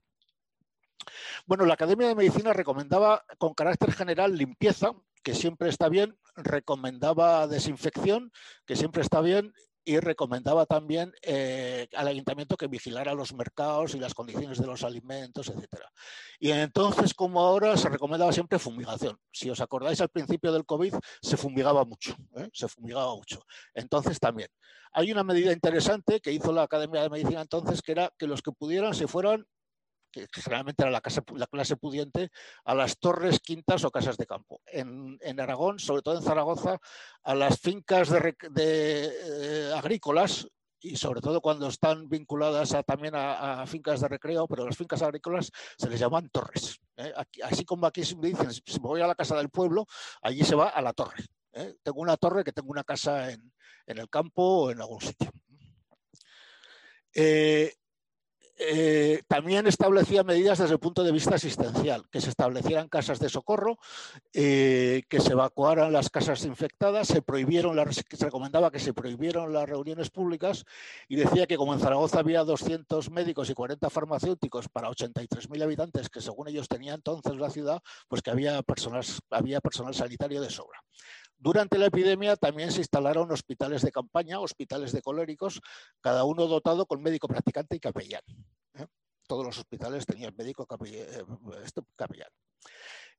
Bueno, 1.46 1.65
la 1.65 1.74
Academia 1.74 2.07
de 2.07 2.15
Medicina 2.15 2.53
recomendaba 2.53 3.25
con 3.38 3.53
carácter 3.53 3.91
general 3.91 4.38
limpieza, 4.38 4.91
que 5.24 5.34
siempre 5.34 5.69
está 5.69 5.89
bien, 5.89 6.17
recomendaba 6.36 7.48
desinfección, 7.48 8.31
que 8.65 8.75
siempre 8.75 9.01
está 9.01 9.22
bien, 9.22 9.53
y 9.88 10.01
recomendaba 10.01 10.65
también 10.65 11.13
eh, 11.22 11.88
al 11.96 12.10
ayuntamiento 12.10 12.58
que 12.58 12.67
vigilara 12.67 13.13
los 13.13 13.34
mercados 13.34 13.96
y 13.96 14.00
las 14.00 14.13
condiciones 14.13 14.60
de 14.60 14.67
los 14.67 14.84
alimentos, 14.84 15.48
etcétera. 15.48 15.89
Y 16.39 16.51
entonces, 16.51 17.13
como 17.13 17.39
ahora, 17.39 17.77
se 17.77 17.88
recomendaba 17.88 18.34
siempre 18.34 18.60
fumigación. 18.60 19.17
Si 19.32 19.50
os 19.50 19.62
acordáis, 19.62 20.01
al 20.01 20.10
principio 20.10 20.51
del 20.51 20.65
COVID 20.65 20.94
se 21.22 21.38
fumigaba 21.38 21.86
mucho, 21.86 22.17
¿eh? 22.36 22.50
se 22.51 22.67
fumigaba 22.67 23.15
mucho. 23.15 23.46
Entonces 23.74 24.20
también. 24.20 24.50
Hay 24.91 25.10
una 25.10 25.24
medida 25.24 25.53
interesante 25.53 26.20
que 26.20 26.34
hizo 26.34 26.51
la 26.51 26.63
Academia 26.63 27.01
de 27.01 27.10
Medicina 27.10 27.39
entonces, 27.39 27.82
que 27.82 27.94
era 27.94 28.12
que 28.17 28.27
los 28.27 28.41
que 28.41 28.51
pudieran 28.51 28.94
se 28.94 29.08
fueran 29.08 29.48
generalmente 30.31 30.83
era 30.83 30.91
la, 30.91 31.01
clase 31.01 31.75
pudiente, 31.77 32.29
a 32.65 32.75
las 32.75 32.97
torres, 32.97 33.39
quintas 33.39 33.83
o 33.83 33.91
casas 33.91 34.17
de 34.17 34.25
campo. 34.25 34.62
En, 34.65 35.39
Aragón, 35.39 35.79
sobre 35.79 36.01
todo 36.01 36.17
en 36.17 36.24
Zaragoza, 36.24 36.79
a 37.24 37.36
las 37.36 37.59
fincas 37.59 38.09
de, 38.09 38.36
eh, 38.55 39.71
agrícolas 39.75 40.47
y 40.79 40.95
sobre 40.95 41.21
todo 41.21 41.41
cuando 41.41 41.67
están 41.67 42.07
vinculadas 42.07 42.75
también 42.86 43.13
a, 43.15 43.65
fincas 43.65 44.01
de 44.01 44.07
recreo, 44.07 44.47
pero 44.47 44.65
las 44.65 44.77
fincas 44.77 45.01
agrícolas 45.01 45.51
se 45.77 45.89
les 45.89 46.00
llaman 46.00 46.29
torres. 46.29 46.79
¿eh? 46.97 47.13
así 47.43 47.65
como 47.65 47.86
aquí 47.88 48.01
me 48.15 48.29
dicen, 48.29 48.51
si 48.51 48.79
me 48.79 48.88
voy 48.88 49.01
a 49.01 49.07
la 49.07 49.15
casa 49.15 49.36
del 49.38 49.50
pueblo, 49.50 49.86
allí 50.21 50.43
se 50.43 50.55
va 50.55 50.69
a 50.69 50.81
la 50.81 50.93
torre. 50.93 51.25
¿eh? 51.53 51.75
Tengo 51.83 52.01
una 52.01 52.17
torre 52.17 52.43
que 52.43 52.53
tengo 52.53 52.69
una 52.69 52.83
casa 52.83 53.31
en, 53.31 53.51
el 53.88 54.09
campo 54.09 54.43
o 54.43 54.71
en 54.71 54.81
algún 54.81 55.01
sitio. 55.01 55.31
También 59.27 59.67
establecía 59.67 60.23
medidas 60.23 60.57
desde 60.57 60.73
el 60.73 60.79
punto 60.79 61.03
de 61.03 61.11
vista 61.11 61.35
asistencial, 61.35 62.05
que 62.09 62.21
se 62.21 62.29
establecieran 62.29 62.89
casas 62.89 63.19
de 63.19 63.29
socorro, 63.29 63.77
eh, 64.33 65.03
que 65.09 65.19
se 65.19 65.33
evacuaran 65.33 65.93
las 65.93 66.09
casas 66.09 66.43
infectadas, 66.45 67.07
se 67.07 67.21
prohibieron 67.21 67.75
las, 67.75 67.95
se 67.95 68.25
recomendaba 68.25 68.71
que 68.71 68.79
se 68.79 68.93
prohibieron 68.93 69.53
las 69.53 69.69
reuniones 69.69 70.09
públicas 70.09 70.65
y 71.07 71.15
decía 71.17 71.45
que 71.45 71.57
como 71.57 71.73
en 71.73 71.79
Zaragoza 71.79 72.19
había 72.19 72.43
200 72.43 73.11
médicos 73.11 73.49
y 73.49 73.53
40 73.53 73.89
farmacéuticos 73.89 74.69
para 74.69 74.89
83.000 74.89 75.63
habitantes, 75.63 76.09
que 76.09 76.21
según 76.21 76.47
ellos 76.47 76.67
tenía 76.67 76.93
entonces 76.93 77.35
la 77.35 77.49
ciudad, 77.49 77.81
pues 78.07 78.21
que 78.21 78.31
había 78.31 78.63
personal 78.63 79.93
sanitario 79.93 80.41
de 80.41 80.49
sobra. 80.49 80.81
Durante 81.39 81.77
la 81.77 81.86
epidemia 81.86 82.36
también 82.36 82.72
se 82.72 82.79
instalaron 82.79 83.32
hospitales 83.32 83.84
de 83.84 83.91
campaña, 83.91 84.39
hospitales 84.39 84.91
de 84.91 85.01
coléricos, 85.01 85.62
cada 86.01 86.24
uno 86.24 86.48
dotado 86.48 86.88
con 86.88 87.01
médico 87.01 87.27
practicante 87.27 87.75
y 87.75 87.79
capellán. 87.79 88.24
¿eh? 88.74 88.88
Todos 89.27 89.46
los 89.46 89.58
hospitales 89.58 90.06
tenían 90.06 90.36
médico 90.36 90.67
eh, 90.86 91.24
capellán. 91.96 92.29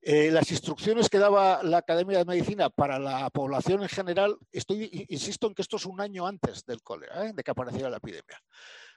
Eh, 0.00 0.30
las 0.30 0.50
instrucciones 0.50 1.08
que 1.08 1.18
daba 1.18 1.62
la 1.62 1.78
Academia 1.78 2.18
de 2.18 2.24
Medicina 2.24 2.70
para 2.70 2.98
la 2.98 3.30
población 3.30 3.82
en 3.82 3.88
general, 3.88 4.36
insisto 4.52 5.46
en 5.46 5.54
que 5.54 5.62
esto 5.62 5.76
es 5.76 5.86
un 5.86 6.00
año 6.00 6.26
antes 6.26 6.64
del 6.64 6.82
cólera, 6.82 7.32
de 7.32 7.42
que 7.42 7.50
apareciera 7.50 7.90
la 7.90 7.98
epidemia. 7.98 8.40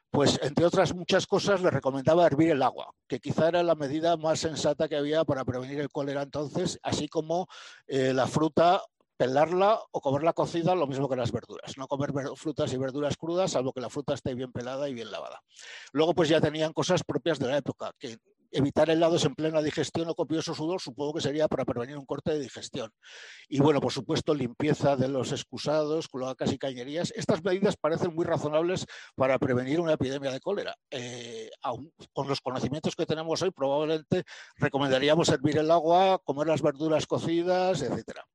Pues, 0.10 0.40
entre 0.44 0.66
otras 0.66 0.94
muchas 0.94 1.25
cosas, 1.25 1.62
le 1.62 1.70
recomendaba 1.70 2.25
hervir 2.25 2.51
el 2.51 2.62
agua, 2.62 2.94
que 3.08 3.20
quizá 3.20 3.48
era 3.48 3.63
la 3.63 3.75
medida 3.75 4.18
más 4.18 4.40
sensata 4.40 4.90
que 4.90 4.98
había 4.98 5.24
para 5.24 5.46
prevenir 5.46 5.80
el 5.80 5.90
cólera 5.90 6.22
entonces, 6.22 6.80
así 6.84 7.08
como 7.08 7.48
la 7.88 8.28
fruta 8.28 8.82
pelarla 9.22 9.80
o 9.92 10.01
comerla 10.01 10.34
cocida, 10.34 10.74
lo 10.74 10.88
mismo 10.88 11.08
que 11.08 11.16
las 11.16 11.32
verduras. 11.32 11.78
No 11.78 11.88
comer 11.88 12.12
frutas 12.36 12.74
y 12.74 12.78
verduras 12.78 13.18
crudas, 13.18 13.51
salvo 13.51 13.72
que 13.72 13.80
la 13.80 13.92
fruta 13.92 14.16
esté 14.16 14.34
bien 14.34 14.51
pelada 14.51 14.90
y 14.90 14.96
bien 14.96 15.12
lavada. 15.12 15.44
Luego, 15.92 16.16
pues 16.16 16.28
ya 16.28 16.42
tenían 16.42 16.74
cosas 16.74 17.04
propias 17.04 17.38
de 17.38 17.48
la 17.48 17.58
época, 17.58 17.94
que 18.00 18.18
evitar 18.51 18.89
helados 18.89 19.25
en 19.25 19.36
plena 19.36 19.62
digestión 19.62 20.10
o 20.10 20.15
copioso 20.15 20.53
sudor, 20.53 20.81
supongo 20.81 21.13
que 21.13 21.22
sería 21.22 21.48
para 21.48 21.65
prevenir 21.65 21.98
un 21.98 22.05
corte 22.05 22.31
de 22.31 22.39
digestión. 22.39 22.91
Y 23.48 23.60
bueno, 23.60 23.79
por 23.81 23.91
supuesto, 23.91 24.34
limpieza 24.34 24.96
de 24.96 25.08
los 25.08 25.31
excusados, 25.31 26.08
cloacas 26.08 26.51
y 26.51 26.58
cañerías. 26.58 27.12
Estas 27.15 27.43
medidas 27.43 27.77
parecen 27.77 28.13
muy 28.13 28.25
razonables 28.25 28.86
para 29.15 29.39
prevenir 29.39 29.79
una 29.79 29.93
epidemia 29.93 30.31
de 30.31 30.39
cólera. 30.39 30.75
Eh, 30.89 31.50
con 32.13 32.27
los 32.27 32.41
conocimientos 32.41 32.96
que 32.96 33.05
tenemos 33.05 33.41
hoy, 33.41 33.51
probablemente 33.51 34.24
recomendaríamos 34.55 35.29
hervir 35.29 35.58
el 35.58 35.72
agua, 35.72 36.20
comer 36.24 36.48
las 36.48 36.62
verduras 36.62 37.08
cocidas, 37.08 37.81
etcétera. 37.81 38.25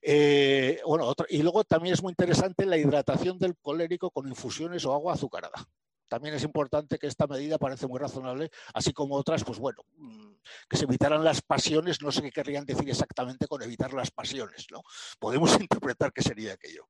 Eh, 0.00 0.80
bueno, 0.86 1.12
y 1.28 1.42
luego 1.42 1.64
también 1.64 1.94
es 1.94 2.02
muy 2.02 2.10
interesante 2.10 2.66
la 2.66 2.76
hidratación 2.76 3.38
del 3.38 3.56
colérico 3.56 4.10
con 4.10 4.28
infusiones 4.28 4.84
o 4.84 4.92
agua 4.92 5.14
azucarada 5.14 5.66
también 6.12 6.34
es 6.34 6.42
importante 6.42 6.98
que 6.98 7.06
esta 7.06 7.26
medida 7.26 7.56
parece 7.56 7.86
muy 7.86 7.98
razonable, 7.98 8.50
así 8.74 8.92
como 8.92 9.14
otras, 9.14 9.44
pues 9.44 9.58
bueno, 9.58 9.82
mm, 9.96 10.32
que 10.68 10.76
se 10.76 10.84
evitaran 10.84 11.24
las 11.24 11.40
pasiones, 11.40 12.02
no 12.02 12.12
sé 12.12 12.20
qué 12.20 12.30
querrían 12.30 12.66
decir 12.66 12.86
exactamente 12.86 13.46
con 13.46 13.62
evitar 13.62 13.94
las 13.94 14.10
pasiones, 14.10 14.66
¿no? 14.70 14.82
Podemos 15.18 15.56
interpretar 15.58 16.12
qué 16.12 16.20
sería 16.20 16.52
aquello. 16.52 16.86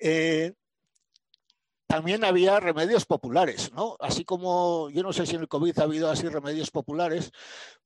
Eh, 0.00 0.54
también 1.86 2.24
había 2.24 2.58
remedios 2.60 3.04
populares, 3.04 3.74
¿no? 3.74 3.98
Así 4.00 4.24
como 4.24 4.88
yo 4.88 5.02
no 5.02 5.12
sé 5.12 5.26
si 5.26 5.34
en 5.34 5.42
el 5.42 5.48
COVID 5.48 5.78
ha 5.78 5.82
habido 5.82 6.10
así 6.10 6.26
remedios 6.26 6.70
populares, 6.70 7.32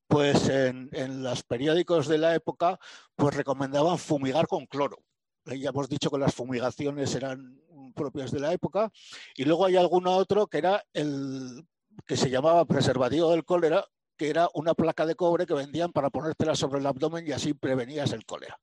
pues 0.07 0.49
en, 0.49 0.89
en 0.93 1.25
los 1.25 1.43
periódicos 1.43 2.07
de 2.07 2.19
la 2.19 2.33
época 2.33 2.79
pues 3.17 3.35
recomendaban 3.35 3.99
fumigar 3.99 4.47
con 4.47 4.67
cloro. 4.67 5.03
Ya 5.47 5.71
hemos 5.71 5.89
dicho 5.89 6.13
que 6.13 6.19
las 6.19 6.33
fumigaciones 6.33 7.13
eran 7.17 7.61
propias 7.95 8.31
de 8.31 8.41
la 8.41 8.53
época, 8.53 8.91
y 9.37 9.45
luego 9.45 9.65
hay 9.65 9.77
alguno 9.77 10.13
otro 10.13 10.47
que 10.47 10.59
era 10.59 10.85
el 10.93 11.67
que 12.07 12.17
se 12.17 12.29
llamaba 12.29 12.65
preservativo 12.65 13.31
del 13.31 13.45
cólera, 13.45 13.85
que 14.17 14.29
era 14.29 14.49
una 14.55 14.75
placa 14.75 15.07
de 15.07 15.15
cobre 15.15 15.47
que 15.47 15.55
vendían 15.55 15.93
para 15.93 16.11
ponértela 16.11 16.55
sobre 16.55 16.81
el 16.81 16.87
abdomen 16.87 17.27
y 17.27 17.33
así 17.33 17.55
prevenías 17.55 18.13
el 18.13 18.27
cólera. 18.27 18.61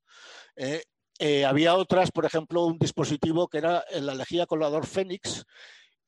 Eh, 0.55 0.83
eh, 1.19 1.45
había 1.45 1.75
otras, 1.75 2.11
por 2.11 2.25
ejemplo, 2.25 2.65
un 2.65 2.77
dispositivo 2.77 3.47
que 3.47 3.59
era 3.59 3.83
la 3.91 4.15
lejía 4.15 4.45
colador 4.45 4.85
Fénix, 4.85 5.45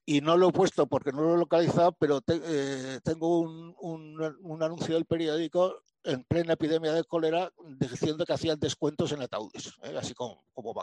y 0.06 0.22
no 0.22 0.38
lo 0.38 0.50
he 0.50 0.52
puesto 0.52 0.88
porque 0.88 1.12
no 1.12 1.22
lo 1.22 1.36
he 1.36 1.38
localizado, 1.38 1.94
pero 1.94 2.22
eh, 2.28 3.00
tengo 3.04 3.40
un, 3.40 3.76
un, 3.80 4.64
anuncio 4.64 4.96
del 4.96 5.06
periódico 5.06 5.84
en 6.04 6.24
plena 6.26 6.54
epidemia 6.54 6.92
de 6.92 7.06
cólera 7.06 7.52
diciendo 7.80 8.26
que 8.26 8.34
hacían 8.34 8.60
descuentos 8.60 9.12
en 9.14 9.22
ataúdes, 9.22 9.74
así 9.98 10.14
como, 10.14 10.44
como. 10.54 10.74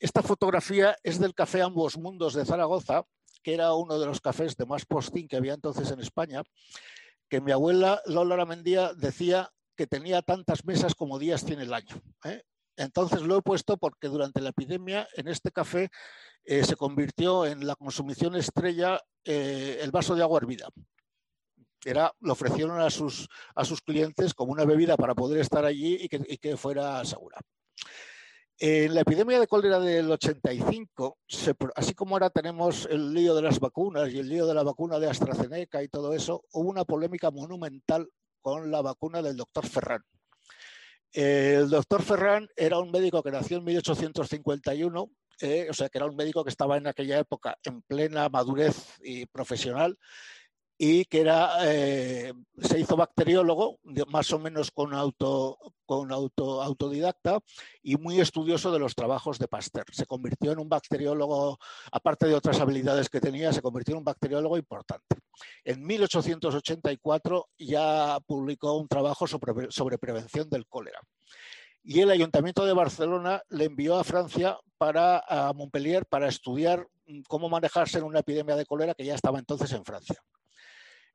Esta 0.00 0.22
fotografía 0.22 0.96
es 1.02 1.20
del 1.20 1.34
Café 1.34 1.60
Ambos 1.60 1.98
Mundos 1.98 2.32
de 2.32 2.46
Zaragoza, 2.46 3.04
que 3.42 3.52
era 3.52 3.74
uno 3.74 3.98
de 3.98 4.06
los 4.06 4.22
cafés 4.22 4.56
de 4.56 4.64
más 4.64 4.86
postín 4.86 5.28
que 5.28 5.36
había 5.36 5.52
entonces 5.52 5.90
en 5.90 6.00
España, 6.00 6.42
que 7.28 7.42
mi 7.42 7.52
abuela 7.52 8.00
Lola 8.06 8.46
Mendía 8.46 8.94
decía 8.94 9.50
que 9.76 9.86
tenía 9.86 10.22
tantas 10.22 10.64
mesas 10.64 10.94
como 10.94 11.18
días 11.18 11.44
tiene 11.44 11.64
el 11.64 11.74
año. 11.74 12.00
¿eh? 12.24 12.42
Entonces 12.76 13.20
lo 13.20 13.36
he 13.36 13.42
puesto 13.42 13.76
porque 13.76 14.08
durante 14.08 14.40
la 14.40 14.50
epidemia 14.50 15.06
en 15.16 15.28
este 15.28 15.52
café 15.52 15.90
eh, 16.44 16.64
se 16.64 16.76
convirtió 16.76 17.44
en 17.44 17.66
la 17.66 17.76
consumición 17.76 18.34
estrella 18.36 18.98
eh, 19.22 19.80
el 19.82 19.90
vaso 19.90 20.14
de 20.14 20.22
agua 20.22 20.38
hervida. 20.38 20.68
Era, 21.84 22.10
lo 22.20 22.32
ofrecieron 22.32 22.80
a 22.80 22.88
sus, 22.88 23.28
a 23.54 23.66
sus 23.66 23.82
clientes 23.82 24.32
como 24.32 24.52
una 24.52 24.64
bebida 24.64 24.96
para 24.96 25.14
poder 25.14 25.40
estar 25.40 25.66
allí 25.66 25.98
y 26.00 26.38
que 26.38 26.56
fuera 26.56 27.04
segura. 27.04 27.38
En 28.62 28.94
la 28.94 29.00
epidemia 29.00 29.40
de 29.40 29.46
cólera 29.46 29.80
del 29.80 30.10
85, 30.10 31.16
así 31.74 31.94
como 31.94 32.14
ahora 32.14 32.28
tenemos 32.28 32.86
el 32.90 33.14
lío 33.14 33.34
de 33.34 33.40
las 33.40 33.58
vacunas 33.58 34.12
y 34.12 34.18
el 34.18 34.28
lío 34.28 34.44
de 34.46 34.52
la 34.52 34.62
vacuna 34.62 34.98
de 34.98 35.08
AstraZeneca 35.08 35.82
y 35.82 35.88
todo 35.88 36.12
eso, 36.12 36.44
hubo 36.52 36.68
una 36.68 36.84
polémica 36.84 37.30
monumental 37.30 38.06
con 38.42 38.70
la 38.70 38.82
vacuna 38.82 39.22
del 39.22 39.38
doctor 39.38 39.66
Ferran. 39.66 40.02
El 41.10 41.70
doctor 41.70 42.02
Ferran 42.02 42.48
era 42.54 42.78
un 42.78 42.90
médico 42.90 43.22
que 43.22 43.30
nació 43.30 43.56
en 43.56 43.64
1851, 43.64 45.10
eh, 45.40 45.66
o 45.70 45.72
sea 45.72 45.88
que 45.88 45.96
era 45.96 46.06
un 46.06 46.16
médico 46.16 46.44
que 46.44 46.50
estaba 46.50 46.76
en 46.76 46.86
aquella 46.86 47.18
época 47.18 47.56
en 47.62 47.80
plena 47.80 48.28
madurez 48.28 48.98
y 49.02 49.24
profesional 49.24 49.96
y 50.82 51.04
que 51.04 51.20
era, 51.20 51.58
eh, 51.60 52.32
se 52.58 52.80
hizo 52.80 52.96
bacteriólogo, 52.96 53.80
más 54.08 54.32
o 54.32 54.38
menos 54.38 54.70
con, 54.70 54.94
auto, 54.94 55.58
con 55.84 56.10
auto, 56.10 56.62
autodidacta 56.62 57.38
y 57.82 57.96
muy 57.96 58.18
estudioso 58.18 58.72
de 58.72 58.78
los 58.78 58.94
trabajos 58.94 59.38
de 59.38 59.46
Pasteur. 59.46 59.84
Se 59.92 60.06
convirtió 60.06 60.52
en 60.52 60.58
un 60.58 60.70
bacteriólogo, 60.70 61.58
aparte 61.92 62.28
de 62.28 62.34
otras 62.34 62.60
habilidades 62.60 63.10
que 63.10 63.20
tenía, 63.20 63.52
se 63.52 63.60
convirtió 63.60 63.92
en 63.92 63.98
un 63.98 64.04
bacteriólogo 64.04 64.56
importante. 64.56 65.16
En 65.64 65.84
1884 65.84 67.48
ya 67.58 68.18
publicó 68.26 68.78
un 68.78 68.88
trabajo 68.88 69.26
sobre, 69.26 69.70
sobre 69.70 69.98
prevención 69.98 70.48
del 70.48 70.66
cólera 70.66 71.02
y 71.84 72.00
el 72.00 72.10
Ayuntamiento 72.10 72.64
de 72.64 72.72
Barcelona 72.72 73.42
le 73.50 73.66
envió 73.66 73.98
a 73.98 74.04
Francia 74.04 74.58
para 74.78 75.22
a 75.28 75.52
Montpellier 75.52 76.06
para 76.06 76.28
estudiar 76.28 76.88
cómo 77.28 77.50
manejarse 77.50 77.98
en 77.98 78.04
una 78.04 78.20
epidemia 78.20 78.56
de 78.56 78.64
cólera 78.64 78.94
que 78.94 79.04
ya 79.04 79.14
estaba 79.14 79.38
entonces 79.38 79.72
en 79.72 79.84
Francia. 79.84 80.16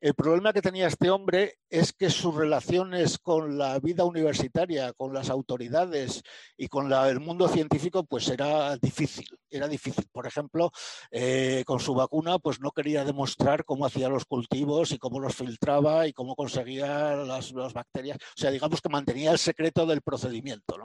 El 0.01 0.13
problema 0.13 0.53
que 0.53 0.61
tenía 0.61 0.87
este 0.87 1.09
hombre 1.09 1.59
es 1.69 1.93
que 1.93 2.09
sus 2.09 2.35
relaciones 2.35 3.17
con 3.17 3.57
la 3.57 3.79
vida 3.79 4.03
universitaria, 4.03 4.93
con 4.93 5.13
las 5.13 5.29
autoridades 5.29 6.21
y 6.57 6.67
con 6.67 6.91
el 6.91 7.19
mundo 7.19 7.47
científico, 7.47 8.03
pues 8.03 8.27
era 8.29 8.75
difícil. 8.77 9.27
Era 9.49 9.67
difícil. 9.67 10.05
Por 10.11 10.27
ejemplo, 10.27 10.71
eh, 11.11 11.63
con 11.65 11.79
su 11.79 11.93
vacuna, 11.93 12.39
pues 12.39 12.59
no 12.59 12.71
quería 12.71 13.05
demostrar 13.05 13.63
cómo 13.65 13.85
hacía 13.85 14.09
los 14.09 14.25
cultivos 14.25 14.91
y 14.91 14.97
cómo 14.97 15.19
los 15.19 15.35
filtraba 15.35 16.07
y 16.07 16.13
cómo 16.13 16.35
conseguía 16.35 17.15
las, 17.15 17.53
bacterias. 17.53 18.17
O 18.17 18.39
sea, 18.39 18.51
digamos 18.51 18.81
que 18.81 18.89
mantenía 18.89 19.31
el 19.31 19.39
secreto 19.39 19.85
del 19.85 20.01
procedimiento. 20.01 20.75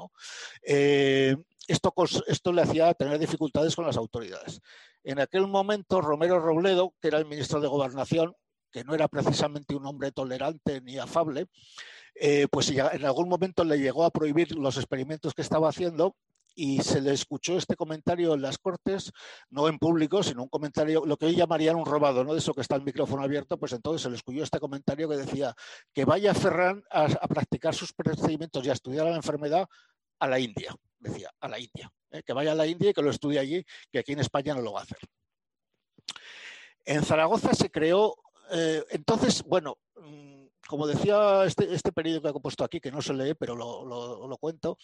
Eh, 0.63 1.37
esto, 1.67 1.93
esto 2.27 2.53
le 2.53 2.63
hacía 2.63 2.95
tener 2.95 3.19
dificultades 3.19 3.77
con 3.77 3.87
las 3.87 3.97
autoridades. 3.97 4.61
En 5.05 5.21
aquel 5.21 5.47
momento, 5.47 6.01
Romero 6.01 6.41
Robledo, 6.41 6.95
que 7.01 7.09
era 7.09 7.19
el 7.19 7.27
ministro 7.27 7.61
de 7.61 7.69
Gobernación, 7.69 8.35
que 8.71 8.85
no 8.85 8.95
era 8.95 9.09
precisamente 9.09 9.75
un 9.75 9.87
hombre 9.87 10.13
tolerante 10.13 10.81
ni 10.81 10.99
afable, 10.99 11.47
eh, 12.15 12.47
pues 12.51 12.71
en 12.71 13.05
algún 13.05 13.29
momento 13.29 13.65
le 13.65 13.79
llegó 13.79 14.05
a 14.05 14.11
prohibir 14.11 14.57
los 14.57 14.77
experimentos 14.77 15.35
que 15.35 15.43
estaba 15.43 15.69
haciendo 15.69 16.17
y 16.55 16.83
se 16.83 17.01
le 17.01 17.13
escuchó 17.13 17.57
este 17.57 17.77
comentario 17.77 18.35
en 18.35 18.43
las 18.43 18.59
Cortes, 18.59 19.13
no 19.49 19.69
en 19.69 19.79
público, 19.79 20.23
sino 20.23 20.43
un 20.43 20.49
comentario, 20.49 21.05
lo 21.07 21.17
que 21.17 21.27
hoy 21.27 21.37
llamarían 21.37 21.77
un 21.77 21.87
robado, 21.87 22.25
¿no? 22.25 22.33
De 22.33 22.39
eso 22.39 22.53
que 22.55 22.61
está 22.61 22.77
el 22.77 22.83
micrófono 22.83 23.23
abierto, 23.23 23.59
pues 23.59 23.73
entonces 23.73 24.03
se 24.03 24.11
le 24.11 24.17
escuchó 24.17 24.43
este 24.43 24.61
comentario 24.61 25.09
que 25.09 25.17
decía 25.17 25.55
que 25.93 26.05
vaya 26.05 26.35
Ferran 26.35 26.83
a, 26.91 27.07
practicar 27.29 27.75
sus 27.75 27.93
procedimientos 27.93 28.67
y 28.67 28.71
a 28.71 28.75
estudiar 28.75 29.07
la 29.07 29.17
enfermedad 29.17 29.67
a 30.19 30.29
la 30.29 30.39
India, 30.39 30.75
decía, 30.99 31.31
a 31.41 31.49
la 31.49 31.59
India, 31.59 31.91
¿eh? 32.11 32.23
que 32.25 32.33
vaya 32.33 32.53
a 32.53 32.55
la 32.55 32.67
India 32.67 32.91
y 32.91 32.93
que 32.93 33.03
lo 33.03 33.11
estudie 33.11 33.39
allí, 33.39 33.65
que 33.91 34.01
aquí 34.01 34.13
en 34.13 34.21
España 34.21 34.55
no 34.55 34.61
lo 34.61 34.73
va 34.73 34.81
a 34.81 34.83
hacer. 34.83 34.99
En 36.85 37.05
Zaragoza 37.05 37.55
se 37.55 37.71
creó 37.71 38.17
eh, 38.53 38.85
entonces, 38.91 39.43
bueno, 39.45 39.79
mm, 39.97 40.47
como 40.69 40.87
decía 40.87 41.45
este, 41.45 41.73
este, 41.75 41.93
periódico 41.93 42.33
que 42.33 42.39
he 42.39 42.43
puesto 42.43 42.65
aquí, 42.65 42.81
que 42.81 42.93
no 42.93 43.03
se 43.03 43.15
lee, 43.15 43.35
pero 43.35 43.57
lo, 43.57 44.37
cuento, 44.39 44.79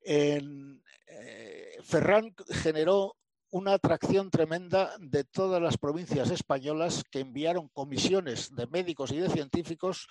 en, 0.00 0.82
eh, 1.06 1.76
Ferran 1.82 2.34
generó 2.50 3.16
una 3.50 3.74
atracción 3.74 4.30
tremenda 4.30 4.94
de 4.98 5.24
todas 5.24 5.62
las 5.62 5.78
provincias 5.78 6.30
españolas 6.30 7.02
que 7.10 7.20
enviaron 7.20 7.68
comisiones 7.68 8.54
de 8.54 8.66
médicos 8.66 9.10
y 9.12 9.18
de 9.18 9.30
científicos 9.30 10.06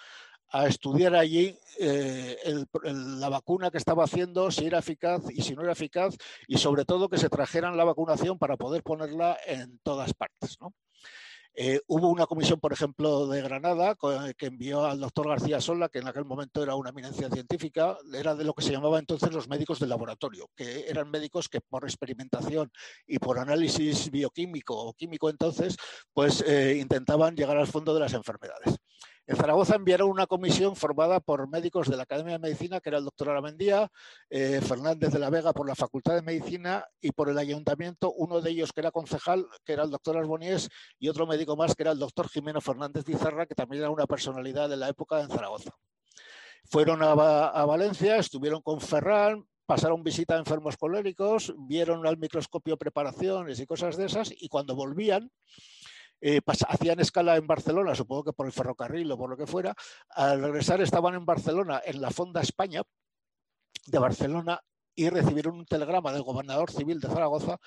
a 0.50 0.66
estudiar 0.68 1.14
allí 1.16 1.60
eh, 1.80 2.38
la 2.84 3.30
vacuna 3.30 3.70
que 3.70 3.78
estaba 3.78 4.06
haciendo, 4.06 4.50
si 4.50 4.66
era 4.66 4.80
eficaz 4.80 5.24
y 5.30 5.42
si 5.42 5.56
no 5.56 5.62
era 5.62 5.74
eficaz, 5.74 6.16
y 6.48 6.58
sobre 6.58 6.86
todo 6.86 7.10
que 7.10 7.18
se 7.18 7.30
trajeran 7.30 7.76
la 7.76 7.84
vacunación 7.84 8.40
para 8.40 8.56
poder 8.56 8.82
ponerla 8.82 9.38
en 9.46 9.78
todas 9.80 10.14
partes. 10.14 10.58
¿no? 10.62 10.74
Eh, 11.60 11.82
hubo 11.88 12.10
una 12.10 12.28
comisión, 12.28 12.60
por 12.60 12.72
ejemplo, 12.72 13.26
de 13.26 13.42
Granada 13.42 13.98
que 14.38 14.46
envió 14.46 14.86
al 14.86 15.00
doctor 15.00 15.28
García 15.28 15.60
Sola, 15.60 15.90
que 15.90 15.98
en 15.98 16.08
aquel 16.08 16.24
momento 16.24 16.62
era 16.62 16.76
una 16.76 16.92
eminencia 16.92 17.32
científica, 17.32 17.98
era 18.14 18.36
de 18.36 18.44
lo 18.44 18.54
que 18.54 18.62
se 18.62 18.72
llamaba 18.72 19.00
entonces 19.00 19.34
los 19.34 19.48
médicos 19.48 19.80
del 19.80 19.90
laboratorio, 19.90 20.52
que 20.56 20.88
eran 20.88 21.10
médicos 21.10 21.50
que 21.50 21.60
por 21.60 21.84
experimentación 21.84 22.72
y 23.08 23.18
por 23.18 23.40
análisis 23.40 24.12
bioquímico 24.12 24.78
o 24.78 24.94
químico 24.94 25.32
entonces, 25.32 25.78
pues 26.14 26.44
eh, 26.46 26.78
intentaban 26.80 27.36
llegar 27.36 27.58
al 27.58 27.66
fondo 27.66 27.92
de 27.96 28.02
las 28.02 28.14
enfermedades. 28.14 28.76
En 29.28 29.36
Zaragoza 29.36 29.76
enviaron 29.76 30.10
una 30.10 30.26
comisión 30.26 30.78
formada 30.78 31.20
por 31.20 31.50
médicos 31.50 31.90
de 31.90 31.98
la 31.98 32.04
Academia 32.04 32.34
de 32.34 32.40
Medicina, 32.40 32.80
que 32.80 32.88
era 32.88 32.98
el 32.98 33.04
doctor 33.04 33.30
Aramendía, 33.30 33.92
eh, 34.30 34.62
Fernández 34.62 35.12
de 35.12 35.20
la 35.20 35.30
Vega 35.30 35.52
por 35.52 35.68
la 35.68 35.76
Facultad 35.76 36.16
de 36.16 36.22
Medicina 36.22 36.86
y 37.02 37.12
por 37.12 37.28
el 37.28 37.38
Ayuntamiento, 37.38 38.14
uno 38.14 38.40
de 38.40 38.52
ellos 38.52 38.72
que 38.72 38.80
era 38.80 38.92
concejal, 38.92 39.46
que 39.66 39.74
era 39.74 39.84
el 39.84 39.92
doctor 39.92 40.16
Arboniés, 40.16 40.70
y 40.98 41.10
otro 41.10 41.28
médico 41.28 41.58
más, 41.58 41.76
que 41.76 41.84
era 41.84 41.92
el 41.92 42.00
doctor 42.00 42.30
Jimeno 42.30 42.62
Fernández 42.62 43.04
Bizarra, 43.04 43.46
que 43.46 43.54
también 43.54 43.82
era 43.82 43.92
una 43.92 44.08
personalidad 44.08 44.70
de 44.70 44.78
la 44.78 44.88
época 44.88 45.20
en 45.20 45.28
Zaragoza. 45.28 45.72
Fueron 46.64 47.04
a, 47.04 47.12
a 47.12 47.66
Valencia, 47.66 48.16
estuvieron 48.16 48.62
con 48.62 48.80
Ferran, 48.80 49.46
pasaron 49.66 50.04
visita 50.04 50.36
a 50.36 50.40
enfermos 50.40 50.78
coléricos, 50.78 51.54
vieron 51.58 52.08
al 52.08 52.18
microscopio 52.18 52.78
preparaciones 52.78 53.60
y 53.60 53.66
cosas 53.66 53.98
de 53.98 54.06
esas, 54.06 54.32
y 54.32 54.48
cuando 54.48 54.74
volvían, 54.74 55.30
eh, 56.22 56.42
hacían 56.68 57.00
escala 57.00 57.36
en 57.36 57.48
Barcelona, 57.48 57.96
supongo 57.96 58.26
que 58.26 58.34
por 58.34 58.46
el 58.46 58.52
ferrocarril 58.52 59.12
o 59.12 59.18
por 59.18 59.30
lo 59.30 59.38
que 59.38 59.48
fuera. 59.48 59.76
Al 60.10 60.42
regresar 60.42 60.82
estaban 60.82 61.16
en 61.16 61.26
Barcelona, 61.26 61.82
en 61.86 62.02
la 62.02 62.12
Fonda 62.12 62.42
España 62.42 62.82
de 63.86 64.00
Barcelona, 64.00 64.62
y 64.96 65.10
recibieron 65.10 65.56
un 65.56 65.66
telegrama 65.66 66.12
del 66.12 66.24
gobernador 66.24 66.72
civil 66.72 67.00
de 67.00 67.08
Zaragoza 67.08 67.60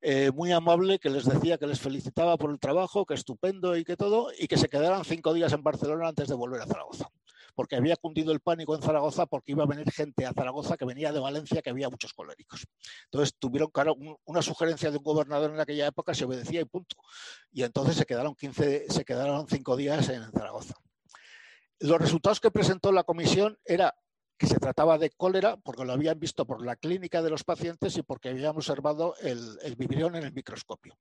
eh, 0.00 0.30
muy 0.32 0.52
amable 0.52 1.00
que 1.00 1.10
les 1.10 1.24
decía 1.24 1.58
que 1.58 1.66
les 1.66 1.80
felicitaba 1.80 2.36
por 2.36 2.50
el 2.52 2.60
trabajo, 2.60 3.04
que 3.04 3.14
estupendo 3.14 3.76
y 3.76 3.84
que 3.84 3.96
todo, 3.96 4.28
y 4.38 4.46
que 4.46 4.56
se 4.56 4.68
quedaran 4.68 5.04
cinco 5.04 5.34
días 5.34 5.52
en 5.52 5.64
Barcelona 5.64 6.08
antes 6.08 6.28
de 6.28 6.34
volver 6.36 6.62
a 6.62 6.66
Zaragoza 6.66 7.10
porque 7.56 7.74
había 7.74 7.96
cundido 7.96 8.32
el 8.32 8.40
pánico 8.40 8.76
en 8.76 8.82
Zaragoza 8.82 9.26
porque 9.26 9.52
iba 9.52 9.64
a 9.64 9.66
venir 9.66 9.90
gente 9.90 10.26
a 10.26 10.32
Zaragoza 10.32 10.76
que 10.76 10.84
venía 10.84 11.10
de 11.10 11.18
Valencia, 11.18 11.62
que 11.62 11.70
había 11.70 11.88
muchos 11.88 12.12
coléricos. 12.12 12.66
Entonces 13.04 13.34
tuvieron 13.38 13.70
claro, 13.70 13.96
una 14.24 14.42
sugerencia 14.42 14.90
de 14.90 14.98
un 14.98 15.02
gobernador 15.02 15.50
en 15.50 15.58
aquella 15.58 15.86
época, 15.86 16.14
se 16.14 16.26
obedecía 16.26 16.60
y 16.60 16.66
punto. 16.66 16.96
Y 17.50 17.62
entonces 17.62 17.96
se 17.96 18.04
quedaron 18.04 18.34
15, 18.34 18.86
se 18.90 19.04
quedaron 19.04 19.48
cinco 19.48 19.74
días 19.74 20.08
en 20.10 20.30
Zaragoza. 20.30 20.74
Los 21.80 21.98
resultados 21.98 22.40
que 22.40 22.50
presentó 22.50 22.92
la 22.92 23.04
comisión 23.04 23.58
era 23.64 23.94
que 24.38 24.46
se 24.46 24.58
trataba 24.58 24.98
de 24.98 25.10
cólera 25.10 25.56
porque 25.56 25.84
lo 25.84 25.94
habían 25.94 26.20
visto 26.20 26.46
por 26.46 26.64
la 26.64 26.76
clínica 26.76 27.22
de 27.22 27.30
los 27.30 27.42
pacientes 27.42 27.96
y 27.96 28.02
porque 28.02 28.28
habían 28.28 28.54
observado 28.54 29.14
el, 29.22 29.58
el 29.62 29.76
en 29.80 30.14
el 30.14 30.32
microscopio. 30.32 30.98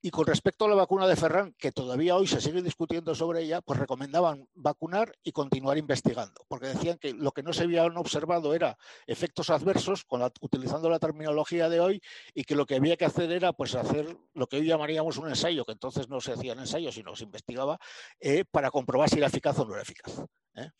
Y 0.00 0.10
con 0.10 0.26
respecto 0.26 0.64
a 0.64 0.68
la 0.68 0.76
vacuna 0.76 1.08
de 1.08 1.16
Ferran, 1.16 1.54
que 1.58 1.72
todavía 1.72 2.14
hoy 2.14 2.28
se 2.28 2.40
sigue 2.40 2.62
discutiendo 2.62 3.16
sobre 3.16 3.42
ella, 3.42 3.60
pues 3.60 3.80
recomendaban 3.80 4.48
vacunar 4.54 5.12
y 5.24 5.32
continuar 5.32 5.76
investigando, 5.76 6.44
porque 6.46 6.68
decían 6.68 6.98
que 6.98 7.12
lo 7.12 7.32
que 7.32 7.42
no 7.42 7.52
se 7.52 7.64
habían 7.64 7.96
observado 7.96 8.54
era 8.54 8.78
efectos 9.08 9.50
adversos, 9.50 10.06
utilizando 10.40 10.88
la 10.88 11.00
terminología 11.00 11.68
de 11.68 11.80
hoy, 11.80 12.00
y 12.32 12.44
que 12.44 12.54
lo 12.54 12.64
que 12.64 12.76
había 12.76 12.96
que 12.96 13.06
hacer 13.06 13.32
era 13.32 13.52
pues 13.52 13.74
hacer 13.74 14.16
lo 14.34 14.46
que 14.46 14.58
hoy 14.58 14.66
llamaríamos 14.66 15.16
un 15.16 15.28
ensayo, 15.28 15.64
que 15.64 15.72
entonces 15.72 16.08
no 16.08 16.20
se 16.20 16.32
hacían 16.32 16.60
ensayos, 16.60 16.94
sino 16.94 17.16
se 17.16 17.24
investigaba, 17.24 17.78
eh, 18.20 18.44
para 18.48 18.70
comprobar 18.70 19.10
si 19.10 19.18
era 19.18 19.26
eficaz 19.26 19.58
o 19.58 19.64
no 19.64 19.72
era 19.72 19.82
eficaz. 19.82 20.12
¿eh? 20.54 20.70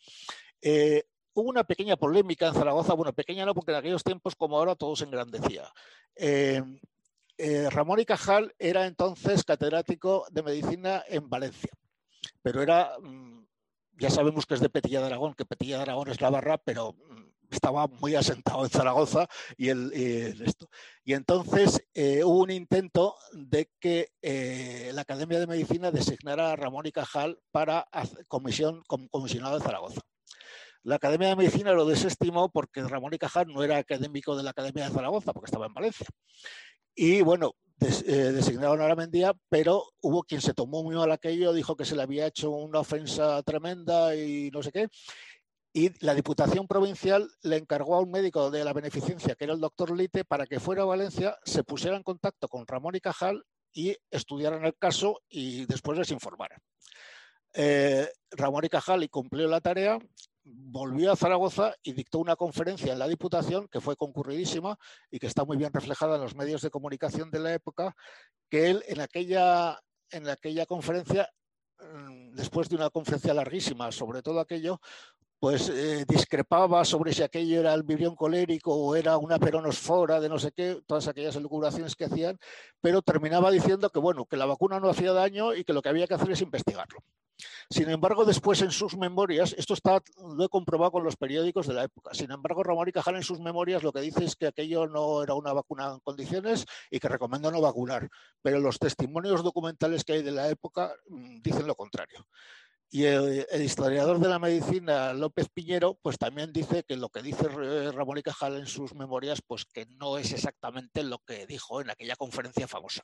Eh, 0.61 1.03
hubo 1.33 1.49
una 1.49 1.65
pequeña 1.65 1.97
polémica 1.97 2.47
en 2.47 2.53
Zaragoza, 2.53 2.93
bueno, 2.93 3.11
pequeña 3.11 3.45
no, 3.45 3.53
porque 3.53 3.71
en 3.71 3.77
aquellos 3.77 4.03
tiempos 4.03 4.35
como 4.35 4.57
ahora 4.57 4.75
todo 4.75 4.95
se 4.95 5.03
engrandecía. 5.03 5.69
Ramón 7.69 7.99
y 7.99 8.05
Cajal 8.05 8.53
era 8.59 8.85
entonces 8.85 9.43
catedrático 9.43 10.25
de 10.31 10.43
medicina 10.43 11.03
en 11.07 11.29
Valencia, 11.29 11.71
pero 12.41 12.61
era, 12.61 12.97
mm, 13.01 13.45
ya 13.97 14.09
sabemos 14.09 14.45
que 14.45 14.55
es 14.55 14.59
de 14.59 14.69
Petilla 14.69 14.99
de 14.99 15.07
Aragón, 15.07 15.33
que 15.33 15.45
Petilla 15.45 15.77
de 15.77 15.83
Aragón 15.83 16.09
es 16.09 16.21
la 16.21 16.29
barra, 16.29 16.57
pero 16.57 16.93
mm, 16.93 17.29
estaba 17.51 17.87
muy 17.87 18.15
asentado 18.15 18.63
en 18.63 18.69
Zaragoza 18.69 19.27
y, 19.57 19.69
el, 19.69 19.91
esto. 20.41 20.69
Y 21.03 21.13
entonces 21.13 21.83
eh, 21.93 22.23
hubo 22.23 22.39
un 22.39 22.51
intento 22.51 23.15
de 23.33 23.69
que 23.79 24.09
eh, 24.21 24.91
la 24.93 25.01
Academia 25.01 25.39
de 25.39 25.47
Medicina 25.47 25.91
designara 25.91 26.51
a 26.51 26.55
Ramón 26.55 26.85
y 26.85 26.91
Cajal 26.91 27.39
para 27.51 27.87
comisión, 28.27 28.83
como 28.87 29.09
comisionado 29.09 29.57
de 29.57 29.65
Zaragoza. 29.65 30.01
La 30.83 30.95
Academia 30.95 31.29
de 31.29 31.35
Medicina 31.35 31.73
lo 31.73 31.85
desestimó 31.85 32.49
porque 32.51 32.81
Ramón 32.83 33.13
y 33.13 33.17
Cajal 33.17 33.47
no 33.47 33.63
era 33.63 33.77
académico 33.77 34.35
de 34.37 34.43
la 34.43 34.51
Academia 34.51 34.85
de 34.85 34.93
Zaragoza, 34.93 35.33
porque 35.33 35.47
estaba 35.47 35.65
en 35.65 35.73
Valencia. 35.73 36.07
Y 37.01 37.21
bueno, 37.21 37.55
eh, 37.79 38.33
designaron 38.33 38.81
a 38.81 38.83
Aramendía, 38.83 39.33
pero 39.47 39.85
hubo 40.01 40.21
quien 40.23 40.41
se 40.41 40.53
tomó 40.53 40.83
muy 40.83 40.97
mal 40.97 41.09
aquello, 41.13 41.53
dijo 41.53 41.77
que 41.77 41.85
se 41.85 41.95
le 41.95 42.01
había 42.01 42.27
hecho 42.27 42.51
una 42.51 42.79
ofensa 42.79 43.41
tremenda 43.43 44.13
y 44.17 44.51
no 44.51 44.61
sé 44.61 44.73
qué. 44.73 44.89
Y 45.71 45.91
la 46.03 46.13
Diputación 46.13 46.67
Provincial 46.67 47.31
le 47.43 47.55
encargó 47.55 47.95
a 47.95 48.01
un 48.01 48.11
médico 48.11 48.51
de 48.51 48.65
la 48.65 48.73
beneficencia, 48.73 49.35
que 49.35 49.45
era 49.45 49.53
el 49.53 49.61
doctor 49.61 49.95
Lite, 49.95 50.25
para 50.25 50.45
que 50.45 50.59
fuera 50.59 50.81
a 50.81 50.87
Valencia, 50.87 51.37
se 51.45 51.63
pusiera 51.63 51.95
en 51.95 52.03
contacto 52.03 52.49
con 52.49 52.67
Ramón 52.67 52.97
y 52.97 52.99
Cajal 52.99 53.45
y 53.71 53.95
estudiaran 54.11 54.65
el 54.65 54.75
caso 54.75 55.21
y 55.29 55.65
después 55.67 55.97
les 55.97 56.11
informara. 56.11 56.57
Eh, 57.53 58.09
Ramón 58.31 58.65
y 58.65 58.69
Cajal 58.69 59.05
y 59.05 59.07
cumplió 59.07 59.47
la 59.47 59.61
tarea, 59.61 59.97
volvió 60.51 61.11
a 61.11 61.15
Zaragoza 61.15 61.73
y 61.83 61.93
dictó 61.93 62.19
una 62.19 62.35
conferencia 62.35 62.93
en 62.93 62.99
la 62.99 63.07
Diputación 63.07 63.67
que 63.67 63.81
fue 63.81 63.95
concurridísima 63.95 64.77
y 65.09 65.19
que 65.19 65.27
está 65.27 65.45
muy 65.45 65.57
bien 65.57 65.73
reflejada 65.73 66.15
en 66.15 66.21
los 66.21 66.35
medios 66.35 66.61
de 66.61 66.69
comunicación 66.69 67.31
de 67.31 67.39
la 67.39 67.53
época, 67.53 67.95
que 68.49 68.69
él 68.69 68.83
en 68.87 69.01
aquella, 69.01 69.79
en 70.11 70.27
aquella 70.29 70.65
conferencia, 70.65 71.29
mm, 71.79 72.31
después 72.33 72.69
de 72.69 72.75
una 72.75 72.89
conferencia 72.89 73.33
larguísima 73.33 73.91
sobre 73.91 74.21
todo 74.21 74.39
aquello, 74.39 74.79
pues 75.39 75.69
eh, 75.69 76.05
discrepaba 76.05 76.83
sobre 76.83 77.13
si 77.13 77.23
aquello 77.23 77.61
era 77.61 77.73
el 77.73 77.83
vibrión 77.83 78.15
colérico 78.15 78.75
o 78.75 78.95
era 78.95 79.17
una 79.17 79.39
peronosfora 79.39 80.19
de 80.19 80.27
no 80.27 80.37
sé 80.37 80.51
qué, 80.51 80.81
todas 80.85 81.07
aquellas 81.07 81.35
elucubraciones 81.37 81.95
que 81.95 82.05
hacían, 82.05 82.37
pero 82.81 83.01
terminaba 83.01 83.49
diciendo 83.49 83.89
que 83.89 83.99
bueno, 83.99 84.25
que 84.25 84.35
la 84.35 84.45
vacuna 84.45 84.79
no 84.79 84.89
hacía 84.89 85.13
daño 85.13 85.53
y 85.53 85.63
que 85.63 85.73
lo 85.73 85.81
que 85.81 85.89
había 85.89 86.07
que 86.07 86.15
hacer 86.15 86.31
es 86.31 86.41
investigarlo. 86.41 86.99
Sin 87.69 87.89
embargo, 87.89 88.25
después 88.25 88.61
en 88.61 88.71
sus 88.71 88.97
memorias, 88.97 89.55
esto 89.57 89.73
está, 89.73 90.01
lo 90.35 90.43
he 90.43 90.49
comprobado 90.49 90.91
con 90.91 91.03
los 91.03 91.15
periódicos 91.15 91.67
de 91.67 91.73
la 91.73 91.83
época, 91.83 92.13
sin 92.13 92.31
embargo, 92.31 92.63
Ramón 92.63 92.89
y 92.89 92.91
Cajal 92.91 93.15
en 93.15 93.23
sus 93.23 93.39
memorias 93.39 93.83
lo 93.83 93.93
que 93.93 94.01
dice 94.01 94.25
es 94.25 94.35
que 94.35 94.47
aquello 94.47 94.87
no 94.87 95.23
era 95.23 95.33
una 95.33 95.53
vacuna 95.53 95.91
en 95.93 95.99
condiciones 95.99 96.65
y 96.89 96.99
que 96.99 97.09
recomienda 97.09 97.51
no 97.51 97.61
vacunar, 97.61 98.09
pero 98.41 98.59
los 98.59 98.79
testimonios 98.79 99.43
documentales 99.43 100.03
que 100.03 100.13
hay 100.13 100.23
de 100.23 100.31
la 100.31 100.49
época 100.49 100.93
mm, 101.07 101.41
dicen 101.41 101.67
lo 101.67 101.75
contrario. 101.75 102.25
Y 102.91 103.05
el, 103.05 103.45
historiador 103.61 104.19
de 104.19 104.29
la 104.29 104.39
medicina, 104.39 105.13
López 105.13 105.47
Piñero, 105.53 105.99
pues 106.01 106.17
también 106.17 106.51
dice 106.51 106.83
que 106.83 106.97
lo 106.97 107.09
que 107.09 107.21
dice 107.21 107.47
Ramón 107.91 108.17
y 108.17 108.23
Cajal 108.23 108.57
en 108.57 108.65
sus 108.65 108.95
memorias, 108.95 109.43
pues 109.45 109.65
que 109.65 109.85
no 109.85 110.17
es 110.17 110.33
exactamente 110.33 111.03
lo 111.03 111.19
que 111.19 111.45
dijo 111.45 111.81
en 111.81 111.91
aquella 111.91 112.15
conferencia 112.15 112.67
famosa. 112.67 113.03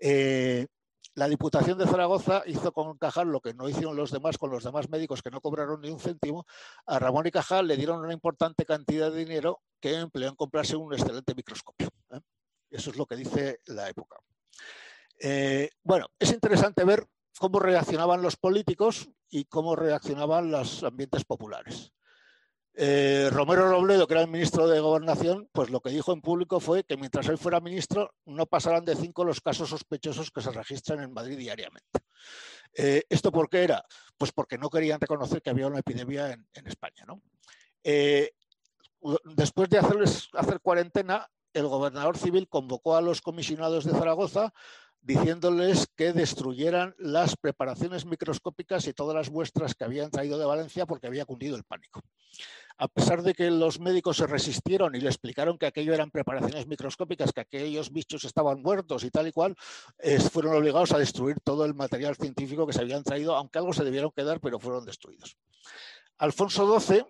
Eh, 0.00 0.66
la 1.14 1.28
Diputación 1.28 1.78
de 1.78 1.86
Zaragoza 1.86 2.42
hizo 2.46 2.72
con 2.72 2.98
Cajal 2.98 3.28
lo 3.28 3.40
que 3.40 3.54
no 3.54 3.68
hicieron 3.68 3.96
los 3.96 4.10
demás 4.10 4.38
con 4.38 4.50
los 4.50 4.64
demás 4.64 4.88
médicos 4.88 5.22
que 5.22 5.30
no 5.30 5.40
cobraron 5.40 5.80
ni 5.80 5.90
un 5.90 6.00
céntimo. 6.00 6.44
A 6.86 6.98
Ramón 6.98 7.26
y 7.26 7.30
Cajal 7.30 7.66
le 7.66 7.76
dieron 7.76 8.00
una 8.00 8.12
importante 8.12 8.64
cantidad 8.64 9.12
de 9.12 9.18
dinero 9.18 9.62
que 9.80 9.94
empleó 9.94 10.28
en 10.28 10.34
comprarse 10.34 10.76
un 10.76 10.92
excelente 10.92 11.34
microscopio. 11.34 11.88
¿eh? 12.10 12.20
Eso 12.70 12.90
es 12.90 12.96
lo 12.96 13.06
que 13.06 13.16
dice 13.16 13.60
la 13.66 13.88
época. 13.88 14.16
Eh, 15.20 15.70
bueno, 15.82 16.06
es 16.18 16.32
interesante 16.32 16.84
ver 16.84 17.06
cómo 17.38 17.60
reaccionaban 17.60 18.22
los 18.22 18.36
políticos 18.36 19.08
y 19.30 19.44
cómo 19.44 19.76
reaccionaban 19.76 20.50
los 20.50 20.82
ambientes 20.82 21.24
populares. 21.24 21.93
Eh, 22.76 23.28
Romero 23.30 23.70
Robledo, 23.70 24.06
que 24.06 24.14
era 24.14 24.22
el 24.22 24.30
ministro 24.30 24.66
de 24.66 24.80
Gobernación, 24.80 25.48
pues 25.52 25.70
lo 25.70 25.80
que 25.80 25.90
dijo 25.90 26.12
en 26.12 26.20
público 26.20 26.58
fue 26.58 26.82
que 26.82 26.96
mientras 26.96 27.28
él 27.28 27.38
fuera 27.38 27.60
ministro 27.60 28.12
no 28.26 28.46
pasarán 28.46 28.84
de 28.84 28.96
cinco 28.96 29.24
los 29.24 29.40
casos 29.40 29.68
sospechosos 29.68 30.32
que 30.32 30.40
se 30.40 30.50
registran 30.50 31.00
en 31.00 31.12
Madrid 31.12 31.38
diariamente. 31.38 32.00
Eh, 32.74 33.04
¿Esto 33.08 33.30
por 33.30 33.48
qué 33.48 33.62
era? 33.62 33.84
Pues 34.18 34.32
porque 34.32 34.58
no 34.58 34.70
querían 34.70 35.00
reconocer 35.00 35.40
que 35.40 35.50
había 35.50 35.68
una 35.68 35.78
epidemia 35.78 36.32
en, 36.32 36.66
España. 36.66 37.06
Eh, 37.84 38.32
después 39.36 39.68
de 39.68 39.78
hacerles 39.78 40.28
hacer 40.32 40.60
cuarentena, 40.60 41.30
el 41.52 41.68
gobernador 41.68 42.18
civil 42.18 42.48
convocó 42.48 42.96
a 42.96 43.02
los 43.02 43.22
comisionados 43.22 43.84
de 43.84 43.92
Zaragoza 43.92 44.52
diciéndoles 45.00 45.86
que 45.94 46.12
destruyeran 46.12 46.94
las 46.98 47.36
preparaciones 47.36 48.06
microscópicas 48.06 48.86
y 48.88 48.94
todas 48.94 49.14
las 49.14 49.30
muestras 49.30 49.74
que 49.74 49.84
habían 49.84 50.10
traído 50.10 50.38
de 50.38 50.46
Valencia 50.46 50.86
porque 50.86 51.06
había 51.06 51.26
cundido 51.26 51.56
el 51.56 51.62
pánico. 51.62 52.00
A 52.76 52.88
pesar 52.88 53.22
de 53.22 53.34
que 53.34 53.50
los 53.50 53.78
médicos 53.78 54.16
se 54.16 54.26
resistieron 54.26 54.94
y 54.94 55.00
le 55.00 55.08
explicaron 55.08 55.58
que 55.58 55.66
aquello 55.66 55.94
eran 55.94 56.10
preparaciones 56.10 56.66
microscópicas, 56.66 57.32
que 57.32 57.42
aquellos 57.42 57.92
bichos 57.92 58.24
estaban 58.24 58.62
muertos 58.62 59.04
y 59.04 59.10
tal 59.10 59.28
y 59.28 59.32
cual, 59.32 59.54
fueron 60.32 60.56
obligados 60.56 60.92
a 60.92 60.98
destruir 60.98 61.36
todo 61.44 61.64
el 61.64 61.74
material 61.74 62.16
científico 62.16 62.66
que 62.66 62.72
se 62.72 62.80
habían 62.80 63.04
traído, 63.04 63.36
aunque 63.36 63.58
algo 63.58 63.72
se 63.72 63.84
debieron 63.84 64.10
quedar, 64.10 64.40
pero 64.40 64.58
fueron 64.58 64.84
destruidos. 64.84 65.36
Alfonso 66.18 66.80
XII 66.80 67.04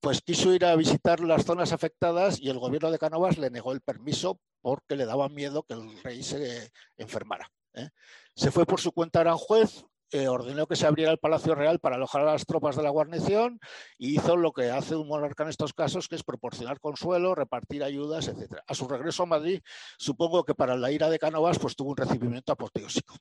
pues 0.00 0.22
quiso 0.22 0.54
ir 0.54 0.64
a 0.64 0.76
visitar 0.76 1.20
las 1.20 1.44
zonas 1.44 1.72
afectadas 1.72 2.40
y 2.40 2.48
el 2.48 2.58
gobierno 2.58 2.90
de 2.90 2.98
Cánovas 2.98 3.38
le 3.38 3.50
negó 3.50 3.72
el 3.72 3.82
permiso 3.82 4.40
porque 4.62 4.96
le 4.96 5.04
daba 5.04 5.28
miedo 5.28 5.62
que 5.62 5.74
el 5.74 6.02
rey 6.02 6.22
se 6.22 6.72
enfermara. 6.96 7.50
¿eh? 7.74 7.88
Se 8.34 8.50
fue 8.50 8.66
por 8.66 8.80
su 8.80 8.92
cuenta 8.92 9.20
a 9.20 9.22
Aranjuez, 9.22 9.84
eh, 10.12 10.28
ordenó 10.28 10.66
que 10.66 10.76
se 10.76 10.86
abriera 10.86 11.12
el 11.12 11.18
Palacio 11.18 11.54
Real 11.54 11.78
para 11.78 11.96
alojar 11.96 12.22
a 12.22 12.32
las 12.32 12.46
tropas 12.46 12.76
de 12.76 12.82
la 12.82 12.90
guarnición 12.90 13.60
y 13.98 14.16
hizo 14.16 14.36
lo 14.36 14.52
que 14.52 14.70
hace 14.70 14.96
un 14.96 15.08
monarca 15.08 15.44
en 15.44 15.50
estos 15.50 15.72
casos, 15.72 16.08
que 16.08 16.16
es 16.16 16.22
proporcionar 16.22 16.80
consuelo, 16.80 17.34
repartir 17.34 17.84
ayudas, 17.84 18.28
etc. 18.28 18.60
A 18.66 18.74
su 18.74 18.88
regreso 18.88 19.22
a 19.22 19.26
Madrid, 19.26 19.60
supongo 19.98 20.44
que 20.44 20.54
para 20.54 20.76
la 20.76 20.90
ira 20.90 21.08
de 21.08 21.18
Cánovas, 21.18 21.58
pues 21.58 21.76
tuvo 21.76 21.90
un 21.90 21.96
recibimiento 21.96 22.52
apoteósico. 22.52 23.14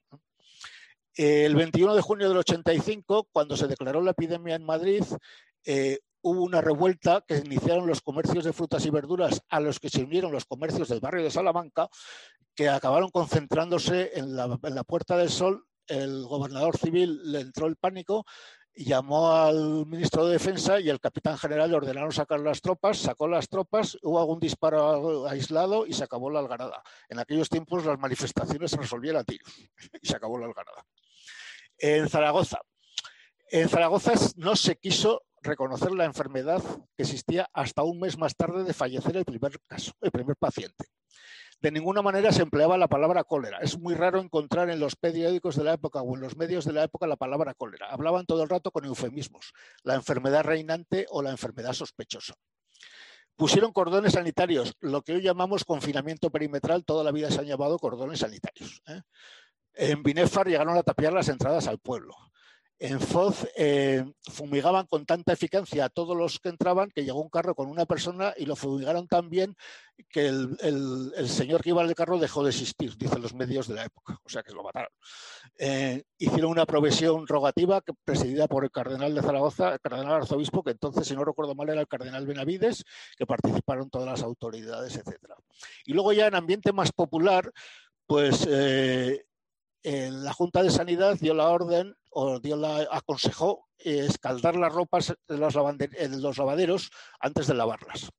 El 1.13 1.55
21 1.55 1.95
de 1.95 2.01
junio 2.01 2.29
del 2.29 2.37
85, 2.37 3.27
cuando 3.31 3.57
se 3.57 3.67
declaró 3.67 4.01
la 4.01 4.11
epidemia 4.11 4.55
en 4.55 4.63
Madrid, 4.63 5.03
eh, 5.65 5.99
hubo 6.21 6.43
una 6.43 6.61
revuelta 6.61 7.23
que 7.27 7.37
iniciaron 7.37 7.87
los 7.87 8.01
comercios 8.01 8.43
de 8.43 8.53
frutas 8.53 8.85
y 8.85 8.89
verduras 8.89 9.41
a 9.49 9.59
los 9.59 9.79
que 9.79 9.89
se 9.89 10.03
unieron 10.03 10.31
los 10.31 10.45
comercios 10.45 10.89
del 10.89 10.99
barrio 10.99 11.23
de 11.23 11.31
Salamanca, 11.31 11.89
que 12.55 12.69
acabaron 12.69 13.09
concentrándose 13.09 14.11
en 14.15 14.35
la, 14.35 14.83
Puerta 14.83 15.17
del 15.17 15.29
Sol. 15.29 15.65
El 15.89 16.25
gobernador 16.25 16.77
civil 16.77 17.19
le 17.31 17.41
entró 17.41 17.67
el 17.67 17.75
pánico, 17.75 18.25
llamó 18.75 19.31
al 19.31 19.85
ministro 19.85 20.25
de 20.25 20.33
Defensa 20.33 20.79
y 20.79 20.89
el 20.89 20.99
capitán 20.99 21.37
general 21.37 21.71
le 21.71 21.77
ordenaron 21.77 22.11
sacar 22.11 22.39
las 22.39 22.61
tropas, 22.61 22.99
sacó 22.99 23.27
las 23.27 23.49
tropas, 23.49 23.97
hubo 24.03 24.19
algún 24.19 24.39
disparo 24.39 25.27
aislado 25.27 25.85
y 25.85 25.93
se 25.93 26.03
acabó 26.03 26.29
la 26.29 26.39
algarada. 26.39 26.81
En 27.09 27.19
aquellos 27.19 27.49
tiempos 27.49 27.85
las 27.85 27.99
manifestaciones 27.99 28.71
se 28.71 28.77
resolvían 28.77 29.17
a 29.17 29.23
tiros 29.23 29.51
y 30.01 30.07
se 30.07 30.15
acabó 30.15 30.37
la 30.37 30.45
algarada. 30.45 30.85
En 31.77 32.07
Zaragoza. 32.07 32.59
En 33.51 33.67
Zaragoza 33.67 34.13
no 34.37 34.55
se 34.55 34.75
quiso 34.75 35.23
reconocer 35.41 35.91
la 35.91 36.05
enfermedad 36.05 36.61
que 36.95 37.03
existía 37.03 37.49
hasta 37.53 37.83
un 37.83 37.99
mes 37.99 38.17
más 38.17 38.35
tarde 38.35 38.63
de 38.63 38.73
fallecer 38.73 39.17
el 39.17 39.25
primer 39.25 39.59
caso, 39.67 39.93
el 40.01 40.11
primer 40.11 40.35
paciente. 40.35 40.85
De 41.61 41.71
ninguna 41.71 42.01
manera 42.01 42.31
se 42.31 42.41
empleaba 42.41 42.77
la 42.77 42.87
palabra 42.87 43.25
cólera. 43.25 43.59
Es 43.59 43.77
muy 43.77 43.93
raro 43.93 44.19
encontrar 44.19 44.69
en 44.69 44.79
los 44.79 44.95
periódicos 44.95 45.57
de 45.57 45.65
la 45.65 45.73
época 45.73 46.01
o 46.01 46.15
en 46.15 46.21
los 46.21 46.37
medios 46.37 46.63
de 46.63 46.71
la 46.71 46.83
época 46.83 47.05
la 47.05 47.17
palabra 47.17 47.53
cólera. 47.53 47.89
Hablaban 47.89 48.25
todo 48.25 48.43
el 48.43 48.49
rato 48.49 48.71
con 48.71 48.85
eufemismos, 48.85 49.53
la 49.83 49.95
enfermedad 49.95 50.43
reinante 50.43 51.05
o 51.09 51.21
la 51.21 51.31
enfermedad 51.31 51.73
sospechosa. 51.73 52.35
Pusieron 53.35 53.73
cordones 53.73 54.13
sanitarios, 54.13 54.73
lo 54.79 55.01
que 55.01 55.13
hoy 55.13 55.21
llamamos 55.21 55.65
confinamiento 55.65 56.29
perimetral, 56.29 56.85
toda 56.85 57.03
la 57.03 57.11
vida 57.11 57.29
se 57.31 57.39
han 57.39 57.45
llamado 57.45 57.77
cordones 57.77 58.19
sanitarios. 58.19 58.81
¿eh? 58.87 59.01
En 59.73 60.03
Binefar 60.03 60.47
llegaron 60.47 60.77
a 60.77 60.83
tapiar 60.83 61.13
las 61.13 61.29
entradas 61.29 61.67
al 61.67 61.79
pueblo 61.79 62.15
en 62.79 63.01
Foz 63.01 63.45
eh, 63.57 64.05
fumigaban 64.31 64.87
con 64.87 65.05
tanta 65.05 65.33
eficacia 65.33 65.85
a 65.85 65.89
todos 65.89 66.15
los 66.15 66.39
que 66.39 66.47
entraban 66.47 66.89
que 66.89 67.03
llegó 67.03 67.21
un 67.21 67.29
carro 67.29 67.53
con 67.53 67.67
una 67.67 67.85
persona 67.85 68.33
y 68.37 68.45
lo 68.45 68.55
fumigaron 68.55 69.05
tan 69.05 69.29
bien 69.29 69.55
que 70.07 70.27
el, 70.27 71.27
señor 71.27 71.61
que 71.61 71.69
iba 71.69 71.83
en 71.83 71.89
el 71.89 71.95
carro 71.95 72.17
dejó 72.17 72.41
de 72.41 72.51
existir, 72.51 72.95
dicen 72.95 73.21
los 73.21 73.33
medios 73.33 73.67
de 73.67 73.75
la 73.75 73.83
época, 73.83 74.17
o 74.23 74.29
sea 74.29 74.43
que 74.43 74.53
lo 74.53 74.63
mataron. 74.63 74.91
Eh, 75.57 76.03
hicieron 76.17 76.51
una 76.51 76.65
provisión 76.65 77.27
rogativa 77.27 77.81
presidida 78.05 78.47
por 78.47 78.63
el 78.63 78.71
cardenal 78.71 79.13
de 79.13 79.21
Zaragoza, 79.21 79.73
el 79.73 79.81
cardenal 79.81 80.13
arzobispo, 80.13 80.63
que 80.63 80.71
entonces, 80.71 81.05
si 81.05 81.15
no 81.15 81.25
recuerdo 81.25 81.55
mal, 81.55 81.67
era 81.67 81.81
el 81.81 81.87
cardenal 81.87 82.25
Benavides, 82.25 82.85
que 83.17 83.25
participaron 83.25 83.89
todas 83.89 84.07
las 84.07 84.23
autoridades, 84.23 84.95
etc. 84.95 85.17
Y 85.83 85.91
luego 85.91 86.13
ya 86.13 86.27
en 86.27 86.35
ambiente 86.35 86.71
más 86.71 86.93
popular, 86.93 87.51
pues 88.07 88.47
eh, 88.49 89.25
la 89.83 90.31
Junta 90.31 90.63
de 90.63 90.71
Sanidad 90.71 91.17
dio 91.19 91.33
la 91.33 91.49
orden 91.49 91.93
o 92.09 92.39
dio 92.39 92.55
la, 92.55 92.87
aconsejó 92.91 93.67
eh, 93.77 94.05
escaldar 94.07 94.55
las 94.55 94.73
ropas 94.73 95.13
de 95.27 95.37
los, 95.37 95.55
los 95.55 96.37
lavaderos 96.37 96.89
antes 97.19 97.47
de 97.47 97.53
lavarlas. 97.53 98.09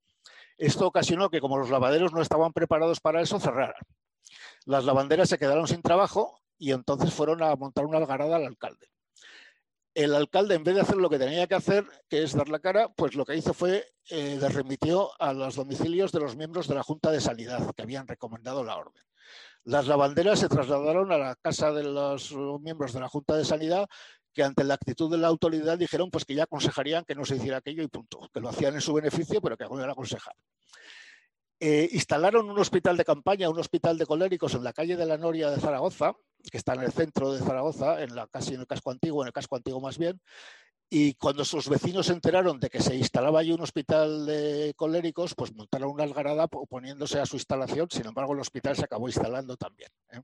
Esto 0.57 0.87
ocasionó 0.87 1.31
que 1.31 1.41
como 1.41 1.59
los 1.59 1.71
lavaderos 1.71 2.13
no 2.13 2.21
estaban 2.21 2.53
preparados 2.53 3.01
para 3.01 3.23
eso, 3.23 3.41
cerraran. 3.41 3.83
Las 4.67 4.85
lavanderas 4.85 5.29
se 5.29 5.39
quedaron 5.39 5.67
sin 5.67 5.83
trabajo 5.83 6.41
y 6.59 6.73
entonces 6.73 7.13
fueron 7.13 7.43
a 7.43 7.57
montar 7.57 7.87
una 7.87 7.99
algarada 7.99 8.37
al 8.37 8.47
alcalde. 8.47 8.89
El 9.95 10.15
alcalde, 10.15 10.55
en 10.55 10.63
vez 10.63 10.75
de 10.75 10.83
hacer 10.83 10.97
lo 10.97 11.11
que 11.11 11.19
tenía 11.19 11.47
que 11.47 11.55
hacer, 11.55 11.85
que 12.09 12.23
es 12.23 12.35
dar 12.35 12.49
la 12.49 12.61
cara, 12.61 12.89
pues 12.91 13.15
lo 13.15 13.25
que 13.25 13.37
hizo 13.37 13.55
fue 13.55 13.87
eh, 14.11 14.39
remitió 14.51 15.11
a 15.21 15.33
los 15.33 15.57
domicilios 15.57 16.13
de 16.13 16.21
los 16.21 16.37
miembros 16.37 16.69
de 16.69 16.75
la 16.75 16.83
Junta 16.83 17.11
de 17.11 17.21
Sanidad 17.21 17.75
que 17.75 17.83
habían 17.83 18.07
recomendado 18.07 18.63
la 18.63 18.77
orden. 18.77 19.03
Las 19.65 19.87
lavanderas 19.87 20.41
se 20.41 20.49
trasladaron 20.49 21.13
a 21.13 21.19
la 21.19 21.35
casa 21.37 21.73
de 21.73 21.85
los 21.85 22.33
miembros 22.61 22.93
de 22.93 23.01
la 23.01 23.09
Junta 23.09 23.37
de 23.37 23.45
Sanidad, 23.45 23.89
que 24.33 24.43
ante 24.43 24.65
la 24.65 24.75
actitud 24.75 25.11
de 25.11 25.19
la 25.19 25.29
autoridad 25.29 25.77
dijeron 25.77 26.11
pues 26.11 26.25
que 26.25 26.35
ya 26.35 26.45
aconsejarían 26.45 27.05
que 27.05 27.15
no 27.15 27.25
se 27.25 27.37
hiciera 27.37 27.59
aquello 27.59 27.83
y 27.83 27.89
punto, 27.89 28.29
que 28.33 28.41
lo 28.41 28.49
hacían 28.49 28.75
en 28.75 28.81
su 28.81 28.93
beneficio, 28.93 29.41
pero 29.41 29.57
que 29.57 29.65
a 29.65 29.67
aconsejar. 29.67 30.35
Eh, 31.63 31.91
instalaron 31.93 32.49
un 32.49 32.59
hospital 32.59 32.97
de 32.97 33.05
campaña, 33.05 33.51
un 33.51 33.59
hospital 33.59 33.99
de 33.99 34.07
coléricos 34.07 34.55
en 34.55 34.65
la 34.65 34.73
calle 34.73 34.97
de 34.97 35.05
la 35.05 35.19
Noria 35.19 35.51
de 35.51 35.61
Zaragoza, 35.61 36.15
que 36.51 36.57
está 36.57 36.73
en 36.73 36.83
el 36.83 36.93
centro 36.93 37.33
de 37.33 37.41
Zaragoza, 37.41 38.03
en 38.03 38.15
la, 38.15 38.27
casi 38.29 38.55
en 38.55 38.61
el 38.61 38.67
casco 38.67 38.91
antiguo, 38.91 39.23
en 39.23 39.27
el 39.27 39.33
casco 39.35 39.57
antiguo 39.57 39.79
más 39.81 39.99
bien, 39.99 40.19
y 40.93 41.15
cuando 41.15 41.45
sus 41.45 41.69
vecinos 41.69 42.07
se 42.07 42.13
enteraron 42.13 42.59
de 42.59 42.69
que 42.69 42.83
se 42.83 42.97
instalaba 42.97 43.39
allí 43.39 43.53
un 43.53 43.61
hospital 43.61 44.27
de 44.27 44.75
coléricos, 44.77 45.37
pues 45.37 45.55
montaron 45.55 45.93
una 45.93 46.03
algarada 46.03 46.49
oponiéndose 46.51 47.21
a 47.21 47.27
su 47.27 47.37
instalación. 47.37 47.89
Sin 47.91 48.07
embargo, 48.07 48.33
el 48.33 48.41
hospital 48.41 48.75
se 48.75 48.85
acabó 48.85 49.07
instalando 49.07 49.57
también. 49.57 49.91
¿eh? 50.11 50.21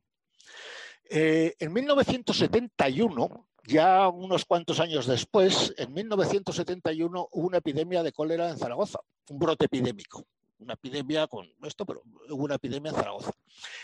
Eh, 1.09 1.55
en 1.61 1.72
1971, 1.72 3.48
ya 3.64 4.09
unos 4.09 4.44
cuantos 4.44 4.81
años 4.81 5.07
después, 5.07 5.72
en 5.79 5.94
1971 5.94 7.29
hubo 7.31 7.46
una 7.46 7.59
epidemia 7.59 8.02
de 8.02 8.12
cólera 8.12 8.50
en 8.50 8.59
Zaragoza, 8.59 8.98
un 9.31 9.38
brote 9.38 9.66
epidémico. 9.66 10.26
Una 10.59 10.72
epidemia 10.72 11.29
con 11.29 11.46
esto, 11.62 11.87
pero 11.87 12.02
hubo 12.31 12.42
una 12.42 12.55
epidemia 12.57 12.90
en 12.90 12.96
Zaragoza. 12.96 13.31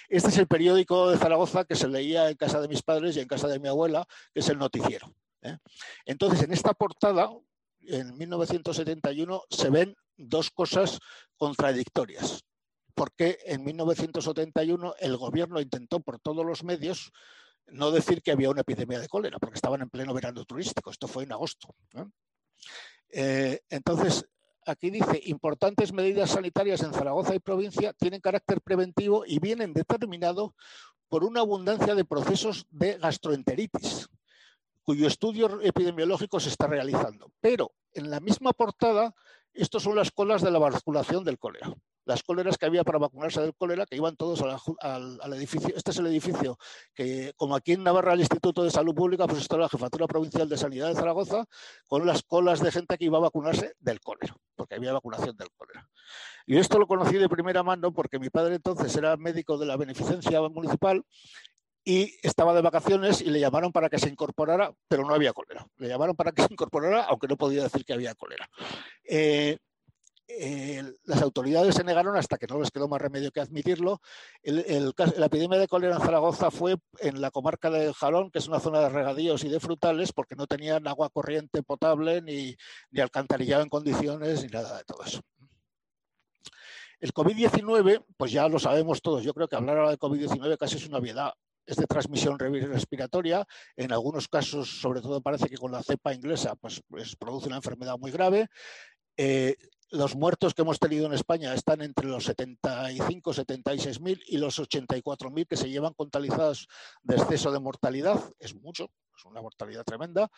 Este 0.08 0.30
es 0.30 0.38
el 0.38 0.48
periódico 0.48 1.10
de 1.10 1.18
Zaragoza 1.18 1.64
que 1.64 1.76
se 1.76 1.86
leía 1.86 2.28
en 2.28 2.36
casa 2.36 2.60
de 2.60 2.66
mis 2.66 2.82
padres 2.82 3.16
y 3.16 3.20
en 3.20 3.28
casa 3.28 3.46
de 3.46 3.60
mi 3.60 3.68
abuela, 3.68 4.08
que 4.32 4.40
es 4.40 4.48
el 4.48 4.58
noticiero. 4.58 5.14
¿Eh? 5.42 5.58
Entonces, 6.06 6.42
en 6.42 6.52
esta 6.52 6.74
portada, 6.74 7.30
en 7.80 8.16
1971, 8.16 9.42
se 9.50 9.70
ven 9.70 9.94
dos 10.16 10.50
cosas 10.50 10.98
contradictorias 11.36 12.44
porque 12.94 13.38
en 13.46 13.64
1971 13.64 14.94
el 15.00 15.16
gobierno 15.16 15.60
intentó 15.60 16.00
por 16.00 16.20
todos 16.20 16.44
los 16.44 16.62
medios 16.62 17.12
no 17.66 17.90
decir 17.90 18.22
que 18.22 18.32
había 18.32 18.50
una 18.50 18.62
epidemia 18.62 19.00
de 19.00 19.08
cólera, 19.08 19.38
porque 19.38 19.54
estaban 19.56 19.82
en 19.82 19.90
pleno 19.90 20.12
verano 20.12 20.44
turístico. 20.44 20.90
Esto 20.90 21.08
fue 21.08 21.24
en 21.24 21.32
agosto. 21.32 21.74
Eh, 23.10 23.60
entonces, 23.70 24.26
aquí 24.66 24.90
dice, 24.90 25.20
importantes 25.24 25.92
medidas 25.92 26.30
sanitarias 26.30 26.82
en 26.82 26.92
Zaragoza 26.92 27.34
y 27.34 27.38
provincia 27.38 27.92
tienen 27.94 28.20
carácter 28.20 28.60
preventivo 28.60 29.24
y 29.26 29.38
vienen 29.38 29.72
determinados 29.72 30.50
por 31.08 31.24
una 31.24 31.40
abundancia 31.40 31.94
de 31.94 32.04
procesos 32.04 32.66
de 32.70 32.98
gastroenteritis, 32.98 34.08
cuyo 34.82 35.06
estudio 35.06 35.60
epidemiológico 35.60 36.40
se 36.40 36.48
está 36.48 36.66
realizando. 36.66 37.30
Pero 37.40 37.72
en 37.92 38.10
la 38.10 38.20
misma 38.20 38.52
portada, 38.52 39.14
estos 39.52 39.82
son 39.82 39.96
las 39.96 40.10
colas 40.10 40.42
de 40.42 40.50
la 40.50 40.58
vacunación 40.58 41.24
del 41.24 41.38
cólera 41.38 41.74
las 42.04 42.22
cóleras 42.22 42.58
que 42.58 42.66
había 42.66 42.84
para 42.84 42.98
vacunarse 42.98 43.40
del 43.40 43.54
cólera, 43.54 43.86
que 43.86 43.96
iban 43.96 44.16
todos 44.16 44.42
al, 44.80 45.32
edificio. 45.34 45.74
Este 45.76 45.90
es 45.92 45.98
el 45.98 46.06
edificio 46.06 46.58
que, 46.94 47.32
como 47.36 47.54
aquí 47.54 47.72
en 47.72 47.84
Navarra, 47.84 48.14
el 48.14 48.20
Instituto 48.20 48.64
de 48.64 48.70
Salud 48.70 48.94
Pública, 48.94 49.26
pues 49.26 49.42
está 49.42 49.56
la 49.56 49.68
Jefatura 49.68 50.06
Provincial 50.06 50.48
de 50.48 50.56
Sanidad 50.56 50.88
de 50.88 50.94
Zaragoza, 50.94 51.44
con 51.86 52.06
las 52.06 52.22
colas 52.22 52.60
de 52.60 52.72
gente 52.72 52.96
que 52.98 53.04
iba 53.04 53.18
a 53.18 53.22
vacunarse 53.22 53.74
del 53.78 54.00
cólera, 54.00 54.36
porque 54.56 54.74
había 54.74 54.92
vacunación 54.92 55.36
del 55.36 55.50
cólera. 55.56 55.88
Y 56.46 56.56
esto 56.58 56.78
lo 56.78 56.86
conocí 56.86 57.18
de 57.18 57.28
primera 57.28 57.62
mano 57.62 57.92
porque 57.92 58.18
mi 58.18 58.28
padre 58.28 58.56
entonces 58.56 58.94
era 58.96 59.16
médico 59.16 59.58
de 59.58 59.66
la 59.66 59.76
beneficencia 59.76 60.40
municipal 60.48 61.04
y 61.84 62.14
estaba 62.22 62.54
de 62.54 62.62
vacaciones 62.62 63.20
y 63.20 63.30
le 63.30 63.40
llamaron 63.40 63.72
para 63.72 63.88
que 63.88 63.98
se 63.98 64.08
incorporara, 64.08 64.72
pero 64.88 65.04
no 65.04 65.14
había 65.14 65.32
cólera. 65.32 65.66
Le 65.78 65.88
llamaron 65.88 66.14
para 66.14 66.32
que 66.32 66.42
se 66.42 66.52
incorporara, 66.52 67.04
aunque 67.04 67.28
no 67.28 67.36
podía 67.36 67.64
decir 67.64 67.84
que 67.84 67.92
había 67.92 68.14
cólera. 68.14 68.48
Eh, 69.04 69.58
eh, 70.28 70.82
las 71.04 71.20
autoridades 71.20 71.74
se 71.74 71.84
negaron 71.84 72.16
hasta 72.16 72.38
que 72.38 72.46
no 72.46 72.58
les 72.58 72.70
quedó 72.70 72.88
más 72.88 73.02
remedio 73.02 73.32
que 73.32 73.40
admitirlo. 73.40 74.00
la 74.44 75.26
epidemia 75.26 75.58
de 75.58 75.68
cólera 75.68 75.96
en 75.96 76.00
Zaragoza 76.00 76.50
fue 76.50 76.76
en 77.00 77.20
la 77.20 77.30
comarca 77.30 77.68
de 77.70 77.92
Jalón, 77.92 78.30
que 78.30 78.38
es 78.38 78.48
una 78.48 78.60
zona 78.60 78.80
de 78.80 78.88
regadíos 78.88 79.44
y 79.44 79.48
de 79.48 79.60
frutales, 79.60 80.12
porque 80.12 80.36
no 80.36 80.46
tenían 80.46 80.86
agua 80.86 81.10
corriente 81.10 81.62
potable 81.62 82.22
ni, 82.22 82.56
ni 82.90 83.00
alcantarillado 83.00 83.62
en 83.62 83.68
condiciones 83.68 84.42
ni 84.42 84.48
nada 84.48 84.78
de 84.78 84.84
todo 84.84 85.02
eso. 85.04 85.20
El 87.00 87.12
COVID-19, 87.12 88.04
pues 88.16 88.30
ya 88.30 88.48
lo 88.48 88.60
sabemos 88.60 89.02
todos. 89.02 89.24
Yo 89.24 89.34
creo 89.34 89.48
que 89.48 89.56
hablar 89.56 89.76
ahora 89.76 89.90
de 89.90 89.98
COVID-19 89.98 90.56
casi 90.56 90.76
es 90.76 90.86
una 90.86 90.98
obviedad. 90.98 91.32
Es 91.64 91.76
de 91.76 91.86
transmisión 91.86 92.38
respiratoria. 92.38 93.46
En 93.76 93.92
algunos 93.92 94.28
casos, 94.28 94.80
sobre 94.80 95.00
todo 95.00 95.20
parece 95.20 95.48
que 95.48 95.56
con 95.56 95.72
la 95.72 95.82
cepa 95.82 96.14
inglesa, 96.14 96.56
pues, 96.56 96.82
pues 96.88 97.16
produce 97.16 97.46
una 97.46 97.56
enfermedad 97.56 97.98
muy 97.98 98.10
grave. 98.10 98.48
Eh, 99.16 99.56
los 99.92 100.16
muertos 100.16 100.54
que 100.54 100.62
hemos 100.62 100.78
tenido 100.78 101.06
en 101.06 101.12
España 101.12 101.52
están 101.52 101.82
entre 101.82 102.06
los 102.06 102.24
75, 102.24 103.34
76 103.34 104.00
mil 104.00 104.22
y 104.26 104.38
los 104.38 104.58
84 104.58 105.30
mil 105.30 105.46
que 105.46 105.56
se 105.56 105.68
llevan 105.68 105.92
contabilizados 105.92 106.66
de 107.02 107.16
exceso 107.16 107.52
de 107.52 107.60
mortalidad. 107.60 108.18
Es 108.38 108.54
mucho, 108.54 108.88
es 109.16 109.24
una 109.26 109.42
mortalidad 109.42 109.84
tremenda. 109.84 110.30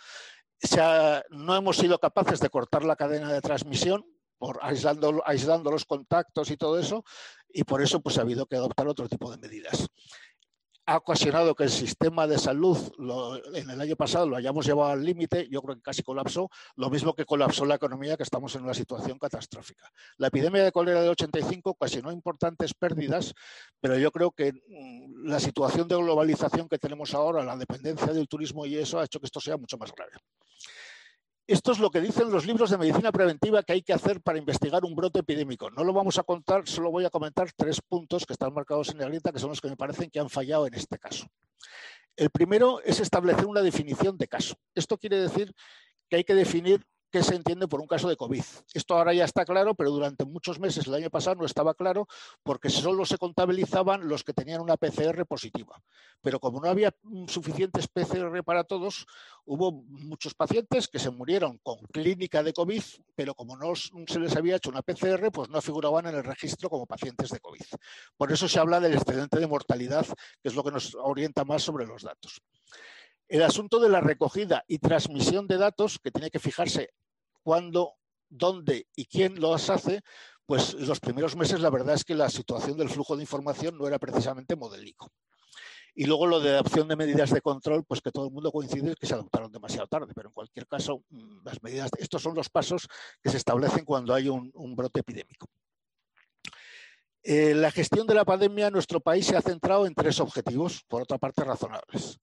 no 1.31 1.57
hemos 1.57 1.77
sido 1.77 1.99
capaces 2.01 2.41
de 2.41 2.51
cortar 2.51 2.85
la 2.85 2.97
cadena 2.97 3.33
de 3.33 3.41
transmisión 3.41 4.05
por 4.39 4.59
aislando, 4.61 5.23
aislando 5.25 5.71
los 5.71 5.85
contactos 5.85 6.51
y 6.51 6.57
todo 6.57 6.79
eso, 6.79 7.05
y 7.49 7.63
por 7.63 7.81
eso 7.81 8.01
pues, 8.01 8.19
ha 8.19 8.23
habido 8.23 8.47
que 8.47 8.57
adoptar 8.57 8.89
otro 8.89 9.09
tipo 9.09 9.31
de 9.31 9.39
medidas 9.39 9.87
ha 10.87 10.97
ocasionado 10.99 11.55
que 11.55 11.65
el 11.65 11.71
sistema 11.71 12.27
de 12.27 12.39
salud 12.39 12.79
en 13.55 13.71
el 13.71 13.81
año 13.81 13.97
pasado 13.97 14.29
lo 14.29 14.37
hayamos 14.37 14.67
llevado 14.67 14.93
al 14.93 15.05
límite, 15.05 15.49
yo 15.51 15.63
creo 15.63 15.77
que 15.77 15.83
casi 15.83 16.03
colapsó, 16.03 16.51
lo 16.77 16.91
mismo 16.91 17.15
que 17.15 17.25
colapsó 17.25 17.65
la 17.65 17.77
economía, 17.77 18.17
que 18.17 18.23
estamos 18.23 18.55
en 18.55 18.65
una 18.65 18.75
situación 18.75 19.19
catastrófica. 19.19 19.91
La 20.19 20.27
epidemia 20.29 20.63
de 20.63 20.73
cólera 20.73 21.01
del 21.01 21.11
85 21.11 21.71
ocasionó 21.71 22.13
importantes 22.13 22.75
pérdidas, 22.75 23.33
pero 23.81 23.99
yo 23.99 24.11
creo 24.11 24.31
que 24.33 24.53
mm, 24.53 25.27
la 25.27 25.41
situación 25.41 25.89
de 25.89 25.97
globalización 25.97 26.69
que 26.69 26.79
tenemos 26.79 27.15
ahora, 27.15 27.45
la 27.45 27.57
dependencia 27.57 28.13
del 28.13 28.29
turismo 28.29 28.67
y 28.67 28.77
eso 28.77 28.99
ha 28.99 29.05
hecho 29.05 29.21
que 29.21 29.27
esto 29.27 29.41
sea 29.41 29.57
mucho 29.57 29.79
más 29.79 29.93
grave. 29.93 30.13
Esto 31.47 31.73
es 31.73 31.79
lo 31.79 31.91
que 31.91 32.01
dicen 32.01 32.31
los 32.31 32.47
libros 32.47 32.71
de 32.71 32.79
medicina 32.79 33.13
preventiva 33.13 33.63
que 33.63 33.75
hay 33.75 33.83
que 33.83 33.93
hacer 33.93 34.23
para 34.23 34.39
investigar 34.39 34.83
un 34.83 34.97
brote 34.97 35.19
epidémico. 35.19 35.71
No 35.71 35.85
lo 35.85 35.93
vamos 35.93 36.19
a 36.19 36.23
contar, 36.23 36.67
solo 36.67 36.91
voy 36.91 37.05
a 37.05 37.11
comentar 37.11 37.53
tres 37.55 37.83
puntos 37.83 38.25
que 38.25 38.33
están 38.33 38.55
marcados 38.55 38.89
en 38.89 38.97
negrita, 38.97 39.31
que 39.31 39.39
son 39.39 39.51
los 39.51 39.61
que 39.61 39.69
me 39.69 39.77
parecen 39.77 40.11
que 40.11 40.19
han 40.19 40.31
fallado 40.31 40.67
en 40.67 40.73
este 40.73 40.99
caso. 40.99 41.27
El 42.17 42.31
primero 42.31 42.81
es 42.81 42.99
establecer 42.99 43.45
una 43.45 43.61
definición 43.61 44.17
de 44.17 44.27
caso. 44.27 44.55
Esto 44.75 44.97
quiere 44.97 45.19
decir 45.19 45.53
que 46.09 46.17
hay 46.17 46.25
que 46.25 46.35
definir 46.35 46.87
qué 47.15 47.23
se 47.23 47.37
entiende 47.37 47.69
por 47.69 47.81
un 47.81 47.87
caso 47.87 48.09
de 48.09 48.17
COVID. 48.17 48.43
Esto 48.73 48.97
ahora 48.97 49.15
ya 49.15 49.25
está 49.25 49.45
claro, 49.45 49.77
pero 49.77 49.93
durante 49.93 50.25
muchos 50.25 50.59
meses 50.59 50.89
el 50.89 50.95
año 50.95 51.11
pasado 51.11 51.37
no 51.37 51.47
estaba 51.47 51.73
claro 51.73 52.09
porque 52.43 52.71
solo 52.71 53.07
se 53.07 53.19
contabilizaban 53.19 54.09
los 54.09 54.25
que 54.25 54.33
tenían 54.33 54.61
una 54.61 54.77
PCR 54.77 55.25
positiva. 55.25 55.81
Pero 56.23 56.41
como 56.41 56.61
no 56.61 56.69
había 56.69 56.93
suficientes 57.29 57.87
PCR 57.87 58.43
para 58.43 58.65
todos, 58.65 59.07
hubo 59.45 59.71
muchos 59.71 60.35
pacientes 60.35 60.89
que 60.89 60.99
se 60.99 61.11
murieron 61.11 61.59
con 61.59 61.79
clínica 61.93 62.43
de 62.43 62.53
COVID, 62.53 62.83
pero 63.15 63.37
como 63.37 63.57
no 63.57 63.77
se 63.77 64.19
les 64.19 64.35
había 64.35 64.57
hecho 64.57 64.71
una 64.71 64.83
PCR, 64.83 65.31
pues 65.31 65.49
no 65.51 65.63
figuraban 65.63 66.09
en 66.09 66.17
el 66.17 66.25
registro 66.25 66.69
como 66.69 66.85
pacientes 66.85 67.31
de 67.31 67.39
COVID. 67.39 67.67
Por 68.17 68.33
eso 68.33 68.49
se 68.49 68.59
habla 68.59 68.81
del 68.81 68.95
excedente 68.95 69.39
de 69.39 69.47
mortalidad, 69.47 70.05
que 70.43 70.49
es 70.49 70.57
lo 70.57 70.65
que 70.65 70.73
nos 70.73 70.97
orienta 70.97 71.45
más 71.45 71.63
sobre 71.63 71.87
los 71.87 72.03
datos. 72.03 72.43
El 73.29 73.43
asunto 73.43 73.79
de 73.79 73.89
la 73.89 74.01
recogida 74.01 74.65
y 74.69 74.79
transmisión 74.79 75.47
de 75.47 75.59
datos, 75.59 76.01
que 76.03 76.11
tiene 76.11 76.31
que 76.31 76.41
fijarse 76.41 76.91
cuándo, 77.45 77.95
dónde 78.29 78.89
y 78.97 79.07
quién 79.07 79.41
los 79.41 79.71
hace, 79.71 80.01
pues 80.47 80.75
los 80.75 80.99
primeros 80.99 81.37
meses 81.37 81.61
la 81.61 81.71
verdad 81.71 81.95
es 81.95 82.05
que 82.05 82.15
la 82.15 82.29
situación 82.29 82.77
del 82.77 82.89
flujo 82.89 83.17
de 83.17 83.23
información 83.23 83.79
no 83.79 83.87
era 83.87 83.99
precisamente 83.99 84.57
modélico. 84.57 85.13
Y 85.95 86.07
luego 86.07 86.27
lo 86.27 86.41
de 86.41 86.51
adopción 86.51 86.89
de 86.89 86.97
medidas 86.97 87.31
de 87.31 87.41
control, 87.41 87.85
pues 87.85 88.01
que 88.01 88.11
todo 88.11 88.27
el 88.27 88.33
mundo 88.33 88.51
coincide 88.51 88.97
que 88.97 89.07
se 89.07 89.15
adoptaron 89.15 89.53
demasiado 89.53 89.87
tarde, 89.87 90.13
pero 90.13 90.29
en 90.29 90.33
cualquier 90.33 90.67
caso, 90.67 91.05
mm, 91.09 91.45
las 91.45 91.63
medidas, 91.63 91.91
estos 91.99 92.21
son 92.21 92.35
los 92.35 92.51
pasos 92.51 92.89
que 93.23 93.31
se 93.31 93.37
establecen 93.37 93.85
cuando 93.85 94.13
hay 94.13 94.29
un, 94.29 94.53
brote 94.75 95.01
epidémico. 95.01 95.47
Eh, 97.23 97.55
la 97.55 97.71
gestión 97.71 98.07
de 98.09 98.15
la 98.15 98.25
pandemia 98.25 98.67
en 98.67 98.73
nuestro 98.73 99.01
país 99.01 99.27
se 99.27 99.37
ha 99.37 99.41
centrado 99.41 99.87
en 99.87 99.95
tres 99.95 100.19
objetivos, 100.19 100.83
por 100.89 101.03
otra 101.03 101.17
parte 101.17 101.45
razonables. 101.45 102.19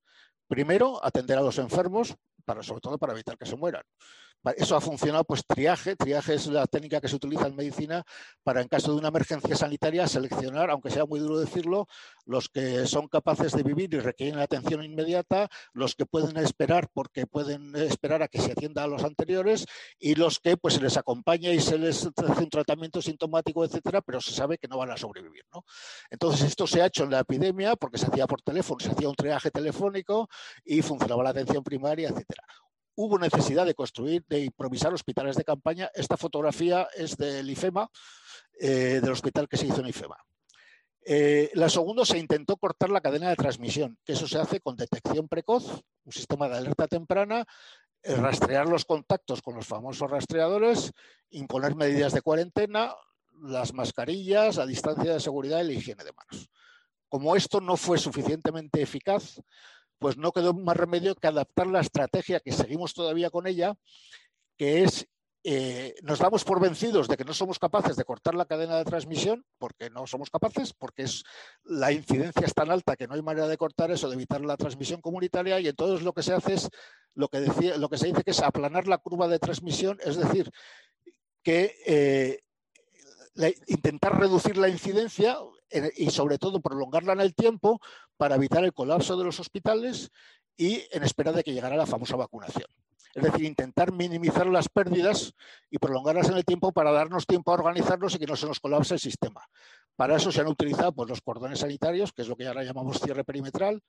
Primero, 0.47 1.03
atender 1.03 1.37
a 1.37 1.41
los 1.41 1.57
enfermos, 1.57 2.13
para, 2.43 2.61
sobre 2.61 2.81
todo 2.81 2.97
para 2.97 3.13
evitar 3.13 3.37
que 3.37 3.45
se 3.45 3.55
mueran. 3.55 3.83
Eso 4.57 4.75
ha 4.75 4.81
funcionado, 4.81 5.23
pues 5.23 5.45
triaje. 5.45 5.95
Triaje 5.95 6.33
es 6.33 6.47
la 6.47 6.65
técnica 6.65 6.99
que 6.99 7.07
se 7.07 7.15
utiliza 7.15 7.47
en 7.47 7.55
medicina 7.55 8.03
para, 8.43 8.61
en 8.61 8.67
caso 8.67 8.91
de 8.91 8.97
una 8.97 9.09
emergencia 9.09 9.55
sanitaria, 9.55 10.07
seleccionar, 10.07 10.71
aunque 10.71 10.89
sea 10.89 11.05
muy 11.05 11.19
duro 11.19 11.39
decirlo, 11.39 11.87
los 12.25 12.49
que 12.49 12.87
son 12.87 13.07
capaces 13.07 13.51
de 13.51 13.61
vivir 13.61 13.93
y 13.93 13.99
requieren 13.99 14.39
atención 14.39 14.83
inmediata, 14.83 15.47
los 15.73 15.95
que 15.95 16.05
pueden 16.05 16.37
esperar 16.37 16.89
porque 16.91 17.27
pueden 17.27 17.75
esperar 17.75 18.23
a 18.23 18.27
que 18.27 18.41
se 18.41 18.53
atienda 18.53 18.83
a 18.83 18.87
los 18.87 19.03
anteriores 19.03 19.65
y 19.99 20.15
los 20.15 20.39
que 20.39 20.57
pues 20.57 20.75
se 20.75 20.81
les 20.81 20.97
acompaña 20.97 21.51
y 21.51 21.59
se 21.59 21.77
les 21.77 22.07
hace 22.07 22.43
un 22.43 22.49
tratamiento 22.49 23.01
sintomático, 23.01 23.63
etcétera, 23.63 24.01
pero 24.01 24.21
se 24.21 24.31
sabe 24.31 24.57
que 24.57 24.67
no 24.67 24.77
van 24.77 24.91
a 24.91 24.97
sobrevivir. 24.97 25.45
¿no? 25.53 25.63
Entonces, 26.09 26.47
esto 26.47 26.65
se 26.65 26.81
ha 26.81 26.87
hecho 26.87 27.03
en 27.03 27.11
la 27.11 27.19
epidemia 27.19 27.75
porque 27.75 27.99
se 27.99 28.07
hacía 28.07 28.25
por 28.25 28.41
teléfono, 28.41 28.79
se 28.79 28.91
hacía 28.91 29.09
un 29.09 29.15
triaje 29.15 29.51
telefónico 29.51 30.27
y 30.65 30.81
funcionaba 30.81 31.23
la 31.23 31.29
atención 31.29 31.63
primaria, 31.63 32.09
etcétera 32.09 32.43
hubo 32.95 33.17
necesidad 33.17 33.65
de 33.65 33.75
construir, 33.75 34.23
de 34.27 34.45
improvisar 34.45 34.93
hospitales 34.93 35.35
de 35.35 35.43
campaña. 35.43 35.89
Esta 35.93 36.17
fotografía 36.17 36.87
es 36.95 37.17
del 37.17 37.49
IFEMA, 37.49 37.89
eh, 38.59 38.99
del 39.01 39.11
hospital 39.11 39.47
que 39.47 39.57
se 39.57 39.67
hizo 39.67 39.81
en 39.81 39.87
IFEMA. 39.87 40.17
Eh, 41.03 41.49
la 41.55 41.67
segunda, 41.67 42.05
se 42.05 42.19
intentó 42.19 42.57
cortar 42.57 42.89
la 42.91 43.01
cadena 43.01 43.29
de 43.29 43.35
transmisión, 43.35 43.97
que 44.05 44.13
eso 44.13 44.27
se 44.27 44.37
hace 44.37 44.59
con 44.59 44.75
detección 44.75 45.27
precoz, 45.27 45.81
un 46.03 46.11
sistema 46.11 46.47
de 46.47 46.57
alerta 46.57 46.87
temprana, 46.87 47.45
eh, 48.03 48.15
rastrear 48.15 48.67
los 48.67 48.85
contactos 48.85 49.41
con 49.41 49.55
los 49.55 49.65
famosos 49.65 50.09
rastreadores, 50.09 50.91
imponer 51.31 51.75
medidas 51.75 52.13
de 52.13 52.21
cuarentena, 52.21 52.93
las 53.41 53.73
mascarillas, 53.73 54.57
la 54.57 54.67
distancia 54.67 55.13
de 55.13 55.19
seguridad 55.19 55.61
y 55.61 55.67
la 55.67 55.73
higiene 55.73 56.03
de 56.03 56.13
manos. 56.13 56.49
Como 57.09 57.35
esto 57.35 57.59
no 57.61 57.77
fue 57.77 57.97
suficientemente 57.97 58.81
eficaz, 58.81 59.41
pues 60.01 60.17
no 60.17 60.31
quedó 60.31 60.55
más 60.55 60.75
remedio 60.75 61.13
que 61.13 61.27
adaptar 61.27 61.67
la 61.67 61.79
estrategia 61.79 62.39
que 62.39 62.51
seguimos 62.51 62.95
todavía 62.95 63.29
con 63.29 63.45
ella, 63.45 63.75
que 64.57 64.81
es 64.81 65.07
eh, 65.43 65.93
nos 66.01 66.17
damos 66.17 66.43
por 66.43 66.59
vencidos 66.59 67.07
de 67.07 67.17
que 67.17 67.23
no 67.23 67.35
somos 67.35 67.59
capaces 67.59 67.95
de 67.95 68.03
cortar 68.03 68.33
la 68.33 68.45
cadena 68.45 68.77
de 68.77 68.83
transmisión, 68.83 69.45
porque 69.59 69.91
no 69.91 70.07
somos 70.07 70.31
capaces, 70.31 70.73
porque 70.73 71.03
es, 71.03 71.23
la 71.63 71.91
incidencia 71.91 72.47
es 72.47 72.53
tan 72.55 72.71
alta 72.71 72.95
que 72.95 73.05
no 73.05 73.13
hay 73.13 73.21
manera 73.21 73.47
de 73.47 73.57
cortar 73.57 73.91
eso, 73.91 74.09
de 74.09 74.15
evitar 74.15 74.41
la 74.41 74.57
transmisión 74.57 75.01
comunitaria, 75.01 75.59
y 75.59 75.67
entonces 75.67 76.03
lo 76.03 76.13
que 76.13 76.23
se 76.23 76.33
hace 76.33 76.55
es 76.55 76.69
lo 77.13 77.27
que, 77.27 77.41
decía, 77.41 77.77
lo 77.77 77.87
que 77.87 77.99
se 77.99 78.07
dice 78.07 78.23
que 78.23 78.31
es 78.31 78.41
aplanar 78.41 78.87
la 78.87 78.97
curva 78.97 79.27
de 79.27 79.37
transmisión, 79.37 79.99
es 80.03 80.17
decir, 80.17 80.49
que 81.43 81.75
eh, 81.85 82.39
intentar 83.67 84.19
reducir 84.19 84.57
la 84.57 84.67
incidencia 84.67 85.37
y 85.95 86.09
sobre 86.09 86.37
todo 86.37 86.61
prolongarla 86.61 87.13
en 87.13 87.21
el 87.21 87.33
tiempo 87.33 87.79
para 88.17 88.35
evitar 88.35 88.63
el 88.63 88.73
colapso 88.73 89.17
de 89.17 89.23
los 89.23 89.39
hospitales 89.39 90.11
y 90.57 90.83
en 90.91 91.03
espera 91.03 91.31
de 91.31 91.43
que 91.43 91.53
llegara 91.53 91.75
la 91.75 91.85
famosa 91.85 92.15
vacunación. 92.15 92.67
Es 93.13 93.23
decir, 93.23 93.43
intentar 93.43 93.91
minimizar 93.91 94.47
las 94.47 94.69
pérdidas 94.69 95.33
y 95.69 95.77
prolongarlas 95.77 96.29
en 96.29 96.37
el 96.37 96.45
tiempo 96.45 96.71
para 96.71 96.91
darnos 96.91 97.25
tiempo 97.25 97.51
a 97.51 97.55
organizarnos 97.55 98.15
y 98.15 98.19
que 98.19 98.25
no 98.25 98.35
se 98.35 98.47
nos 98.47 98.59
colapse 98.59 98.93
el 98.93 98.99
sistema. 98.99 99.45
Para 99.95 100.15
eso 100.15 100.31
se 100.31 100.41
han 100.41 100.47
utilizado 100.47 100.93
pues, 100.93 101.09
los 101.09 101.21
cordones 101.21 101.59
sanitarios, 101.59 102.13
que 102.13 102.21
es 102.21 102.27
lo 102.27 102.37
que 102.37 102.47
ahora 102.47 102.63
llamamos 102.63 102.99
cierre 102.99 103.25
perimetral, 103.25 103.81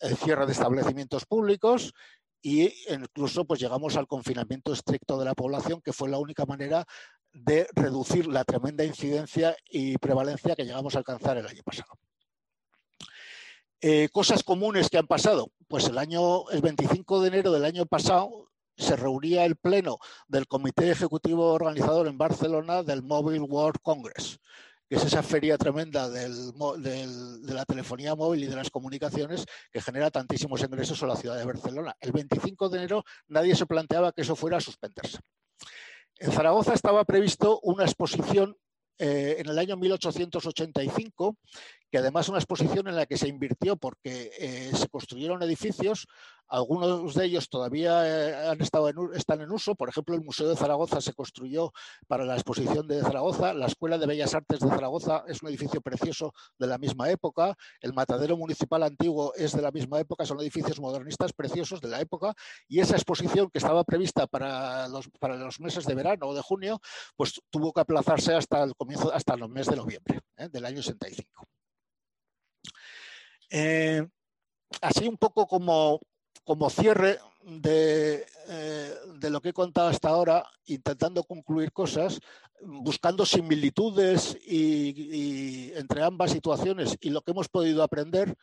el 0.00 0.16
cierre 0.16 0.46
de 0.46 0.52
establecimientos 0.52 1.24
públicos 1.24 1.94
e 2.44 2.74
incluso 2.90 3.44
pues, 3.44 3.60
llegamos 3.60 3.96
al 3.96 4.06
confinamiento 4.06 4.72
estricto 4.72 5.18
de 5.18 5.24
la 5.24 5.34
población, 5.34 5.80
que 5.80 5.92
fue 5.92 6.08
la 6.08 6.18
única 6.18 6.44
manera 6.44 6.84
de 7.32 7.66
reducir 7.74 8.26
la 8.26 8.44
tremenda 8.44 8.84
incidencia 8.84 9.56
y 9.68 9.98
prevalencia 9.98 10.54
que 10.54 10.64
llegamos 10.64 10.94
a 10.94 10.98
alcanzar 10.98 11.38
el 11.38 11.46
año 11.46 11.62
pasado. 11.64 11.98
Eh, 13.80 14.08
cosas 14.12 14.42
comunes 14.42 14.88
que 14.88 14.98
han 14.98 15.06
pasado. 15.06 15.50
Pues 15.68 15.86
el 15.88 15.98
año, 15.98 16.48
el 16.50 16.62
25 16.62 17.20
de 17.20 17.28
enero 17.28 17.50
del 17.50 17.64
año 17.64 17.86
pasado, 17.86 18.50
se 18.76 18.96
reunía 18.96 19.44
el 19.44 19.56
pleno 19.56 19.98
del 20.28 20.46
Comité 20.46 20.90
Ejecutivo 20.90 21.52
Organizador 21.52 22.06
en 22.08 22.18
Barcelona 22.18 22.82
del 22.82 23.02
Mobile 23.02 23.40
World 23.40 23.80
Congress, 23.82 24.40
que 24.88 24.96
es 24.96 25.04
esa 25.04 25.22
feria 25.22 25.56
tremenda 25.56 26.08
de 26.08 26.28
la 27.54 27.64
telefonía 27.64 28.14
móvil 28.14 28.44
y 28.44 28.46
de 28.46 28.56
las 28.56 28.70
comunicaciones 28.70 29.44
que 29.72 29.80
genera 29.80 30.10
tantísimos 30.10 30.62
ingresos 30.62 31.00
en 31.02 31.08
la 31.08 31.16
ciudad 31.16 31.38
de 31.38 31.44
Barcelona. 31.44 31.96
El 32.00 32.12
25 32.12 32.68
de 32.68 32.78
enero 32.78 33.04
nadie 33.28 33.56
se 33.56 33.66
planteaba 33.66 34.12
que 34.12 34.22
eso 34.22 34.36
fuera 34.36 34.58
a 34.58 34.60
suspenderse. 34.60 35.18
En 36.16 36.32
Zaragoza 36.32 36.74
estaba 36.74 37.04
previsto 37.04 37.60
una 37.62 37.84
exposición 37.84 38.56
eh, 38.98 39.36
en 39.40 39.48
el 39.48 39.58
año 39.58 39.76
1885, 39.76 41.36
que 41.90 41.98
además 41.98 42.28
una 42.28 42.38
exposición 42.38 42.86
en 42.86 42.94
la 42.94 43.06
que 43.06 43.16
se 43.16 43.26
invirtió 43.26 43.76
porque 43.76 44.30
eh, 44.38 44.70
se 44.72 44.88
construyeron 44.88 45.42
edificios 45.42 46.06
algunos 46.48 47.14
de 47.14 47.24
ellos 47.24 47.48
todavía 47.48 48.52
eh, 48.52 48.58
están 49.14 49.40
en 49.40 49.50
uso. 49.50 49.74
Por 49.74 49.88
ejemplo, 49.88 50.14
el 50.14 50.22
Museo 50.22 50.48
de 50.48 50.56
Zaragoza 50.56 51.00
se 51.00 51.12
construyó 51.12 51.72
para 52.06 52.24
la 52.24 52.34
exposición 52.34 52.86
de 52.86 53.00
Zaragoza. 53.02 53.54
La 53.54 53.66
Escuela 53.66 53.98
de 53.98 54.06
Bellas 54.06 54.34
Artes 54.34 54.60
de 54.60 54.68
Zaragoza 54.68 55.24
es 55.26 55.42
un 55.42 55.48
edificio 55.48 55.80
precioso 55.80 56.32
de 56.58 56.66
la 56.66 56.78
misma 56.78 57.10
época. 57.10 57.56
El 57.80 57.92
Matadero 57.92 58.36
Municipal 58.36 58.82
Antiguo 58.82 59.32
es 59.34 59.52
de 59.52 59.62
la 59.62 59.70
misma 59.70 60.00
época. 60.00 60.24
Son 60.26 60.40
edificios 60.40 60.80
modernistas 60.80 61.32
preciosos 61.32 61.80
de 61.80 61.88
la 61.88 62.00
época. 62.00 62.34
Y 62.68 62.80
esa 62.80 62.94
exposición 62.94 63.50
que 63.50 63.58
estaba 63.58 63.84
prevista 63.84 64.26
para 64.26 64.88
los, 64.88 65.08
para 65.18 65.36
los 65.36 65.60
meses 65.60 65.84
de 65.86 65.94
verano 65.94 66.26
o 66.28 66.34
de 66.34 66.42
junio, 66.42 66.80
pues 67.16 67.40
tuvo 67.50 67.72
que 67.72 67.80
aplazarse 67.80 68.34
hasta 68.34 68.62
el 68.62 68.74
comienzo, 68.76 69.12
hasta 69.12 69.34
el 69.34 69.48
mes 69.48 69.66
de 69.66 69.76
noviembre 69.76 70.20
¿eh? 70.36 70.48
del 70.48 70.64
año 70.64 70.82
65. 70.82 71.46
Eh, 73.50 74.06
así 74.80 75.06
un 75.06 75.16
poco 75.16 75.46
como 75.46 76.00
como 76.44 76.70
cierre 76.70 77.18
eh, 77.46 78.94
de, 79.16 79.30
lo 79.30 79.40
que 79.40 79.50
he 79.50 79.52
contado 79.52 79.88
hasta 79.88 80.08
ahora, 80.08 80.46
intentando 80.66 81.24
concluir 81.24 81.72
cosas, 81.72 82.20
buscando 82.62 83.26
similitudes 83.26 84.36
y, 84.46 85.72
entre 85.74 86.02
ambas 86.02 86.30
situaciones 86.30 86.96
y 87.00 87.10
lo 87.10 87.22
que 87.22 87.32
hemos 87.32 87.48
podido 87.48 87.82
aprender, 87.82 88.34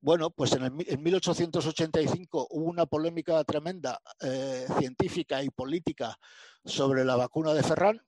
bueno, 0.00 0.30
pues 0.30 0.52
en, 0.52 1.02
1885 1.02 2.48
hubo 2.50 2.64
una 2.66 2.86
polémica 2.86 3.42
tremenda 3.44 3.98
eh, 4.20 4.66
científica 4.78 5.42
y 5.42 5.50
política 5.50 6.16
sobre 6.64 7.04
la 7.04 7.16
vacuna 7.16 7.52
de 7.52 7.62
Ferran 7.62 8.00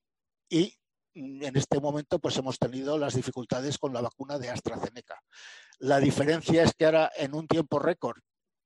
y 0.48 0.72
en 1.14 1.57
este 1.57 1.81
momento 1.81 2.20
pues 2.20 2.37
hemos 2.37 2.59
tenido 2.59 2.96
las 2.96 3.14
dificultades 3.14 3.79
con 3.79 3.92
la 3.92 4.00
vacuna 4.00 4.38
de 4.38 4.50
AstraZeneca. 4.50 5.20
La 5.81 5.98
diferencia 5.98 6.62
es 6.62 6.74
que 6.74 6.85
ahora 6.85 7.11
en 7.16 7.35
un 7.35 7.48
tiempo 7.48 7.79
récord 7.79 8.20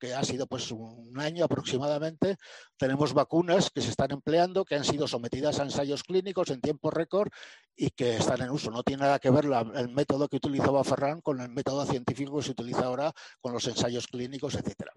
que 0.04 0.14
ha 0.14 0.22
sido 0.22 0.46
pues 0.46 0.70
un 0.70 1.18
año 1.18 1.44
aproximadamente, 1.44 2.36
tenemos 2.76 3.14
vacunas 3.14 3.70
que 3.70 3.80
se 3.80 3.88
están 3.88 4.10
empleando, 4.10 4.64
que 4.64 4.74
han 4.74 4.84
sido 4.84 5.08
sometidas 5.08 5.60
a 5.60 5.62
ensayos 5.62 6.02
clínicos 6.02 6.50
en 6.50 6.60
tiempo 6.60 6.90
récord 6.90 7.30
y 7.74 7.90
que 7.90 8.16
están 8.16 8.42
en 8.42 8.50
uso. 8.50 8.70
No 8.70 8.82
tiene 8.82 9.04
nada 9.04 9.18
que 9.18 9.30
ver 9.30 9.46
el 9.46 9.88
método 9.88 10.28
que 10.28 10.36
utilizaba 10.36 10.84
Ferran 10.84 11.22
con 11.22 11.40
el 11.40 11.48
método 11.48 11.86
científico 11.86 12.36
que 12.36 12.42
se 12.42 12.50
utiliza 12.50 12.84
ahora 12.84 13.12
con 13.40 13.54
los 13.54 13.66
ensayos 13.66 14.06
clínicos, 14.06 14.54
etcétera. 14.54 14.92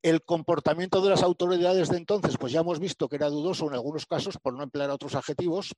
El 0.00 0.22
comportamiento 0.22 1.02
de 1.02 1.10
las 1.10 1.22
autoridades 1.22 1.90
de 1.90 1.98
entonces, 1.98 2.38
pues 2.38 2.52
ya 2.52 2.60
hemos 2.60 2.78
visto 2.78 3.08
que 3.08 3.16
era 3.16 3.28
dudoso 3.28 3.66
en 3.66 3.74
algunos 3.74 4.06
casos, 4.06 4.38
por 4.38 4.54
no 4.54 4.62
emplear 4.62 4.90
otros 4.90 5.16
adjetivos, 5.16 5.74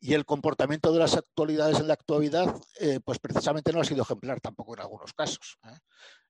y 0.00 0.14
el 0.14 0.24
comportamiento 0.24 0.92
de 0.92 0.98
las 0.98 1.16
autoridades 1.16 1.78
en 1.78 1.86
la 1.86 1.94
actualidad, 1.94 2.52
eh, 2.80 2.98
pues 3.04 3.18
precisamente 3.18 3.72
no 3.72 3.80
ha 3.80 3.84
sido 3.84 4.02
ejemplar 4.02 4.40
tampoco 4.40 4.74
en 4.74 4.80
algunos 4.80 5.12
casos. 5.12 5.58
¿eh? 5.64 5.78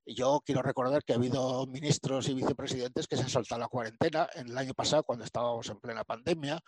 Yo 0.05 0.43
quiero 0.45 0.63
recordar 0.63 1.05
que 1.05 1.13
ha 1.13 1.17
habido 1.17 1.67
ministros 1.67 2.29
y 2.29 2.35
vicepresidentes 2.35 3.07
que 3.07 3.17
se 3.17 3.23
han 3.23 3.29
saltado 3.29 3.61
la 3.61 3.69
cuarentena 3.69 4.29
en 4.35 4.49
el 4.49 4.59
año 4.59 4.75
pasado 4.75 5.05
cuando 5.05 5.25
estábamos 5.25 5.69
en 5.69 5.79
plena 5.79 6.05
pandemia, 6.05 6.61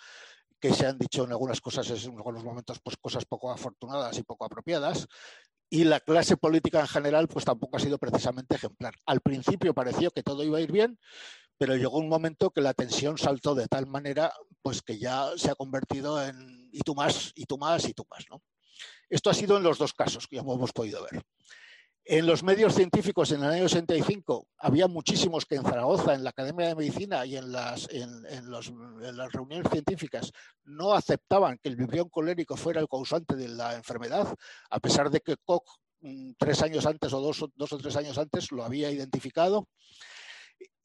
que 0.61 0.73
se 0.73 0.87
han 0.87 0.99
dicho 0.99 1.25
en 1.25 1.33
algunas 1.33 1.61
cosas, 1.61 1.91
en 1.91 2.17
algunos 2.17 2.45
momentos, 2.45 2.79
pues 2.83 2.97
cosas 2.97 3.25
poco 3.25 3.51
afortunadas 3.51 4.17
y 4.19 4.23
poco 4.23 4.45
apropiadas. 4.45 5.07
Y 5.69 5.85
la 5.85 5.99
clase 6.01 6.37
política 6.37 6.81
en 6.81 6.87
general, 6.87 7.27
pues 7.27 7.45
tampoco 7.45 7.77
ha 7.77 7.81
sido 7.81 7.99
precisamente 7.99 8.55
ejemplar. 8.55 8.95
Al 9.07 9.21
principio 9.21 9.75
pareció 9.75 10.11
que 10.11 10.23
todo 10.23 10.45
iba 10.45 10.59
a 10.59 10.61
ir 10.61 10.71
bien, 10.71 10.99
pero 11.59 11.77
llegó 11.77 11.99
un 11.99 12.09
momento 12.09 12.51
que 12.51 12.61
la 12.61 12.75
tensión 12.75 13.19
saltó 13.19 13.55
de 13.55 13.67
tal 13.67 13.87
manera, 13.87 14.33
pues 14.63 14.83
que 14.83 14.99
ya 14.99 15.31
se 15.37 15.51
ha 15.51 15.55
convertido 15.55 16.23
en 16.23 16.69
y 16.73 16.81
tú 16.81 16.95
más, 16.95 17.33
y 17.35 17.47
tú 17.47 17.59
más, 17.59 17.89
y 17.89 17.95
tú 17.95 18.07
más, 18.11 18.25
¿no? 18.31 18.43
Esto 19.09 19.31
ha 19.31 19.35
sido 19.35 19.57
en 19.57 19.63
los 19.63 19.79
dos 19.79 19.93
casos 19.93 20.27
que 20.27 20.37
ya 20.37 20.43
hemos 20.43 20.73
podido 20.73 21.03
ver. 21.05 21.25
En 22.07 22.27
los 22.27 22.43
medios 22.43 22.75
científicos 22.75 23.33
en 23.33 23.43
el 23.43 23.51
año 23.51 23.67
65 23.67 24.47
había 24.59 24.87
muchísimos 24.89 25.47
que 25.47 25.55
en 25.55 25.63
Zaragoza, 25.63 26.13
en 26.13 26.23
la 26.23 26.31
Academia 26.31 26.69
de 26.69 26.75
Medicina 26.75 27.25
y 27.25 27.39
en 27.39 27.51
las, 27.51 27.89
reuniones 29.33 29.73
científicas 29.73 30.31
no 30.65 30.93
aceptaban 30.93 31.57
que 31.57 31.71
el 31.71 31.77
vibrión 31.77 32.11
colérico 32.11 32.59
fuera 32.59 32.83
el 32.83 32.89
causante 32.89 33.37
de 33.37 33.49
la 33.49 33.75
enfermedad, 33.75 34.35
a 34.69 34.81
pesar 34.81 35.09
de 35.09 35.21
que 35.21 35.37
Koch 35.47 35.65
mm, 36.03 36.33
tres 36.37 36.61
años 36.61 36.85
antes 36.85 37.11
o 37.15 37.21
dos, 37.23 37.47
dos 37.55 37.73
o 37.73 37.79
tres 37.79 37.97
años 37.97 38.19
antes 38.19 38.53
lo 38.53 38.65
había 38.65 38.91
identificado. 38.91 39.67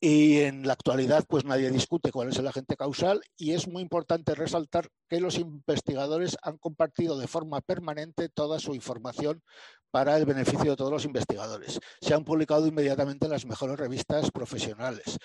Y 0.02 0.40
en 0.40 0.66
la 0.66 0.74
actualidad, 0.74 1.26
pues 1.28 1.44
nadie 1.44 1.70
discute 1.72 2.14
cuál 2.14 2.30
es 2.30 2.38
el 2.38 2.48
agente 2.48 2.78
causal 2.78 3.22
y 3.36 3.52
es 3.52 3.68
muy 3.68 3.82
importante 3.82 4.34
resaltar 4.34 4.88
que 5.10 5.20
los 5.20 5.38
investigadores 5.38 6.38
han 6.42 6.58
compartido 6.58 7.18
de 7.18 7.28
forma 7.28 7.60
permanente 7.60 8.30
toda 8.30 8.60
su 8.60 8.74
información 8.74 9.44
para 9.92 10.18
el 10.18 10.26
beneficio 10.26 10.72
de 10.72 10.78
todos 10.78 10.92
los 10.92 11.04
investigadores. 11.04 11.80
Se 12.00 12.14
han 12.14 12.24
publicado 12.24 12.66
inmediatamente 12.68 13.26
en 13.26 13.32
las 13.32 13.46
mejores 13.46 13.78
revistas 13.78 14.32
profesionales 14.32 15.18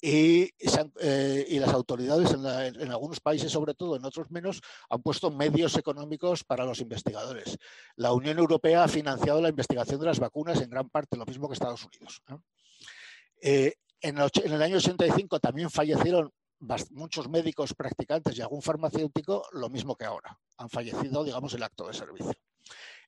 y, 0.00 0.50
eh, 1.00 1.58
las 1.58 1.70
autoridades 1.70 2.30
en, 2.32 2.46
en, 2.80 2.90
algunos 2.90 3.18
países, 3.20 3.50
sobre 3.50 3.74
todo 3.74 3.96
en 3.96 4.04
otros 4.04 4.30
menos, 4.30 4.60
han 4.88 5.02
puesto 5.02 5.30
medios 5.30 5.76
económicos 5.76 6.44
para 6.44 6.64
los 6.64 6.80
investigadores. 6.80 7.58
La 7.96 8.12
Unión 8.12 8.38
Europea 8.38 8.84
ha 8.84 8.88
financiado 8.88 9.40
la 9.40 9.48
investigación 9.48 9.98
de 9.98 10.06
las 10.06 10.20
vacunas 10.20 10.60
en 10.60 10.70
gran 10.70 10.88
parte, 10.88 11.16
lo 11.16 11.26
mismo 11.26 11.48
que 11.48 11.54
Estados 11.54 11.84
Unidos. 11.84 12.22
Eh, 13.42 13.74
en, 14.00 14.18
el, 14.18 14.62
año 14.62 14.76
85 14.76 15.40
también 15.40 15.70
fallecieron 15.70 16.32
muchos 16.90 17.28
médicos 17.28 17.74
practicantes 17.74 18.36
y 18.36 18.42
algún 18.42 18.62
farmacéutico, 18.62 19.46
lo 19.52 19.68
mismo 19.68 19.96
que 19.96 20.04
ahora. 20.04 20.38
Han 20.58 20.68
fallecido, 20.68 21.24
digamos, 21.24 21.54
el 21.54 21.62
acto 21.62 21.86
de 21.86 21.94
servicio. 21.94 22.32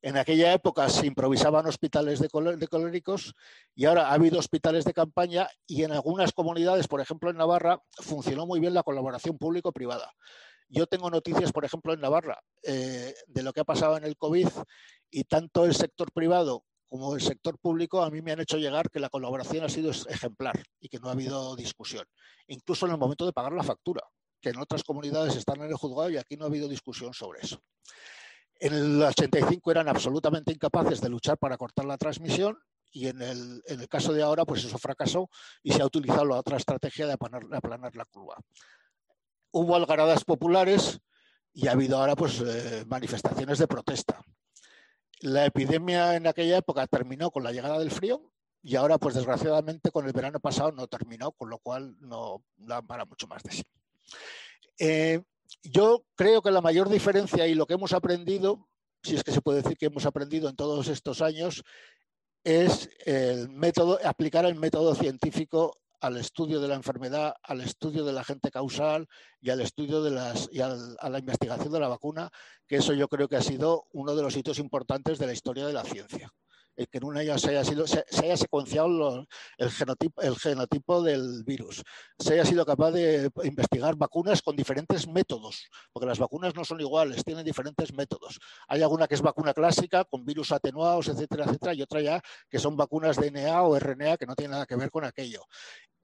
En 0.01 0.17
aquella 0.17 0.53
época 0.53 0.89
se 0.89 1.07
improvisaban 1.07 1.67
hospitales 1.67 2.19
de, 2.19 2.29
de, 2.57 2.69
coléricos 2.69 3.35
y 3.75 3.85
ahora 3.85 4.09
ha 4.09 4.15
habido 4.15 4.39
hospitales 4.39 4.85
de 4.85 4.93
campaña 4.93 5.49
y 5.67 5.85
en 5.85 5.93
algunas 5.93 6.33
comunidades, 6.33 6.89
por 6.89 7.01
ejemplo 7.01 7.31
en 7.31 7.37
Navarra, 7.37 7.81
funcionó 8.01 8.47
muy 8.47 8.59
bien 8.59 8.75
la 8.75 8.83
colaboración 8.83 9.39
público-privada. 9.39 10.13
Yo 10.69 10.87
tengo 10.87 11.11
noticias, 11.11 11.53
por 11.53 11.65
ejemplo, 11.65 11.93
en 11.93 12.01
Navarra, 12.01 12.43
eh, 12.63 13.15
de 13.27 13.43
lo 13.43 13.53
que 13.53 13.61
ha 13.61 13.65
pasado 13.65 13.97
en 13.99 14.05
el 14.05 14.17
COVID 14.17 14.49
y 15.11 15.25
tanto 15.25 15.67
el 15.67 15.75
sector 15.75 16.11
privado 16.11 16.65
como 16.93 17.15
el 17.15 17.23
sector 17.23 17.59
público 17.59 18.03
a 18.03 18.11
mí 18.11 18.21
me 18.21 18.33
han 18.33 18.41
hecho 18.41 18.59
llegar 18.59 18.91
que 18.91 19.01
la 19.01 19.09
colaboración 19.09 19.65
ha 19.65 19.71
sido 19.71 19.91
ejemplar 19.91 20.63
y 20.79 20.91
que 20.91 20.99
no 20.99 21.09
ha 21.09 21.13
habido 21.13 21.57
discusión, 21.57 22.05
incluso 22.49 22.85
en 22.85 22.93
el 22.93 22.99
momento 22.99 23.25
de 23.25 23.33
pagar 23.33 23.55
la 23.55 23.63
factura, 23.63 24.03
que 24.39 24.51
en 24.51 24.59
otras 24.59 24.85
comunidades 24.85 25.35
están 25.35 25.63
en 25.63 25.71
el 25.71 25.75
juzgado 25.75 26.11
y 26.11 26.19
aquí 26.19 26.37
no 26.37 26.45
ha 26.45 26.49
habido 26.49 26.69
discusión 26.69 27.15
sobre 27.15 27.41
eso. 27.41 27.63
En 28.57 28.75
el 28.75 29.03
85 29.03 29.71
eran 29.71 29.89
absolutamente 29.89 30.53
incapaces 30.53 31.01
de 31.01 31.09
luchar 31.09 31.39
para 31.39 31.57
cortar 31.57 31.87
la 31.87 31.97
transmisión 31.97 32.59
y 32.91 33.07
en 33.07 33.23
el, 33.23 33.63
en 33.65 33.81
el, 33.81 33.89
caso 33.89 34.13
de 34.13 34.23
ahora, 34.23 34.45
pues 34.45 34.63
eso 34.63 34.77
fracasó 34.77 35.31
y 35.63 35.73
se 35.73 35.81
ha 35.81 35.87
utilizado 35.87 36.27
la 36.27 36.37
otra 36.37 36.59
estrategia 36.59 37.07
de 37.07 37.15
aplanar, 37.15 37.47
de 37.47 37.57
aplanar 37.57 37.97
la 37.97 38.05
curva. 38.05 38.37
Hubo 39.51 39.77
algaradas 39.77 40.25
populares 40.25 41.01
y 41.55 41.69
ha 41.69 41.73
habido 41.73 41.97
ahora 41.97 42.17
pues 42.17 42.39
eh, 42.43 42.85
manifestaciones 42.87 43.59
de 43.59 43.67
protesta. 43.67 44.21
La 45.23 45.47
epidemia 45.47 46.17
en 46.17 46.27
aquella 46.27 46.59
época 46.59 46.87
terminó 46.87 47.31
con 47.31 47.45
la 47.45 47.53
llegada 47.53 47.79
del 47.79 47.91
frío 47.91 48.33
y 48.63 48.77
ahora 48.77 48.99
pues 48.99 49.15
desgraciadamente 49.15 49.91
con 49.91 50.07
el 50.07 50.13
verano 50.13 50.41
pasado 50.41 50.73
no 50.73 50.87
terminó, 50.87 51.33
con 51.33 51.51
lo 51.51 51.59
cual 51.59 51.97
no 52.01 52.45
da 52.57 52.83
para 52.83 53.05
mucho 53.05 53.27
más 53.27 53.43
de 53.43 53.53
sí. 53.53 53.63
Eh, 54.79 55.23
yo 55.63 56.05
creo 56.15 56.43
que 56.43 56.51
la 56.51 56.61
mayor 56.61 56.89
diferencia 56.89 57.47
y 57.47 57.55
lo 57.55 57.67
que 57.67 57.75
hemos 57.75 57.93
aprendido, 57.93 58.69
si 59.03 59.15
es 59.15 59.23
que 59.23 59.33
se 59.33 59.43
puede 59.43 59.63
decir 59.63 59.77
que 59.77 59.87
hemos 59.87 60.07
aprendido 60.07 60.49
en 60.49 60.57
todos 60.57 60.89
estos 60.89 61.23
años, 61.23 61.63
es 62.45 62.91
el 63.05 63.49
método, 63.49 63.99
aplicar 64.05 64.45
el 64.45 64.57
método 64.57 64.95
científico 64.95 65.82
al 66.03 66.17
estudio 66.17 66.61
de 66.61 66.67
la 66.67 66.75
enfermedad, 66.75 67.37
al 67.43 67.61
estudio 67.61 68.05
de 68.05 68.13
la 68.13 68.23
agente 68.23 68.51
causal 68.51 69.07
y 69.41 69.51
al 69.51 69.61
estudio 69.61 70.03
de 70.03 70.11
las 70.11 70.49
y 70.53 70.61
a 70.61 70.69
la 70.69 71.19
investigación 71.19 71.73
de 71.73 71.81
la 71.81 71.89
vacuna, 71.89 72.31
que 72.67 72.77
eso 72.77 72.93
yo 72.93 73.09
creo 73.09 73.29
que 73.29 73.37
ha 73.37 73.43
sido 73.43 73.87
uno 73.93 74.17
de 74.17 74.23
los 74.23 74.37
hitos 74.37 74.59
importantes 74.59 75.19
de 75.19 75.27
la 75.27 75.33
historia 75.33 75.65
de 75.65 75.73
la 75.73 75.85
ciencia 75.85 76.33
que 76.75 76.99
en 76.99 77.05
un 77.05 77.17
año 77.17 77.39
se 77.39 77.51
haya, 77.51 77.65
sido, 77.65 77.87
se, 77.87 78.05
secuenciado 78.37 79.27
el, 79.59 79.71
genotipo, 79.71 80.21
el 80.23 80.37
genotipo 80.37 81.03
del 81.03 81.45
virus, 81.45 81.83
se 82.19 82.35
haya 82.35 82.45
sido 82.45 82.65
capaz 82.65 82.93
de 82.93 83.31
investigar 83.45 83.97
vacunas 83.97 84.43
con 84.43 84.57
diferentes 84.57 85.07
métodos, 85.07 85.69
porque 85.93 86.07
las 86.07 86.19
vacunas 86.19 86.55
no 86.55 86.65
son 86.65 86.81
iguales, 86.81 87.25
tienen 87.25 87.45
diferentes 87.45 87.93
métodos. 87.93 88.39
Hay 88.69 88.83
alguna 88.83 89.07
que 89.07 89.15
es 89.15 89.23
vacuna 89.23 89.55
clásica, 89.55 90.05
con 90.05 90.25
virus 90.25 90.53
atenuados, 90.53 91.09
etcétera, 91.09 91.45
etcétera, 91.45 91.75
y 91.75 91.83
otra 91.83 92.01
ya 92.01 92.23
que 92.49 92.59
son 92.59 92.77
vacunas 92.77 93.17
DNA 93.17 93.63
o 93.63 93.79
RNA 93.79 94.17
que 94.17 94.27
no 94.27 94.35
tienen 94.35 94.53
nada 94.53 94.67
que 94.67 94.77
ver 94.77 94.91
con 94.91 95.05
aquello. 95.05 95.45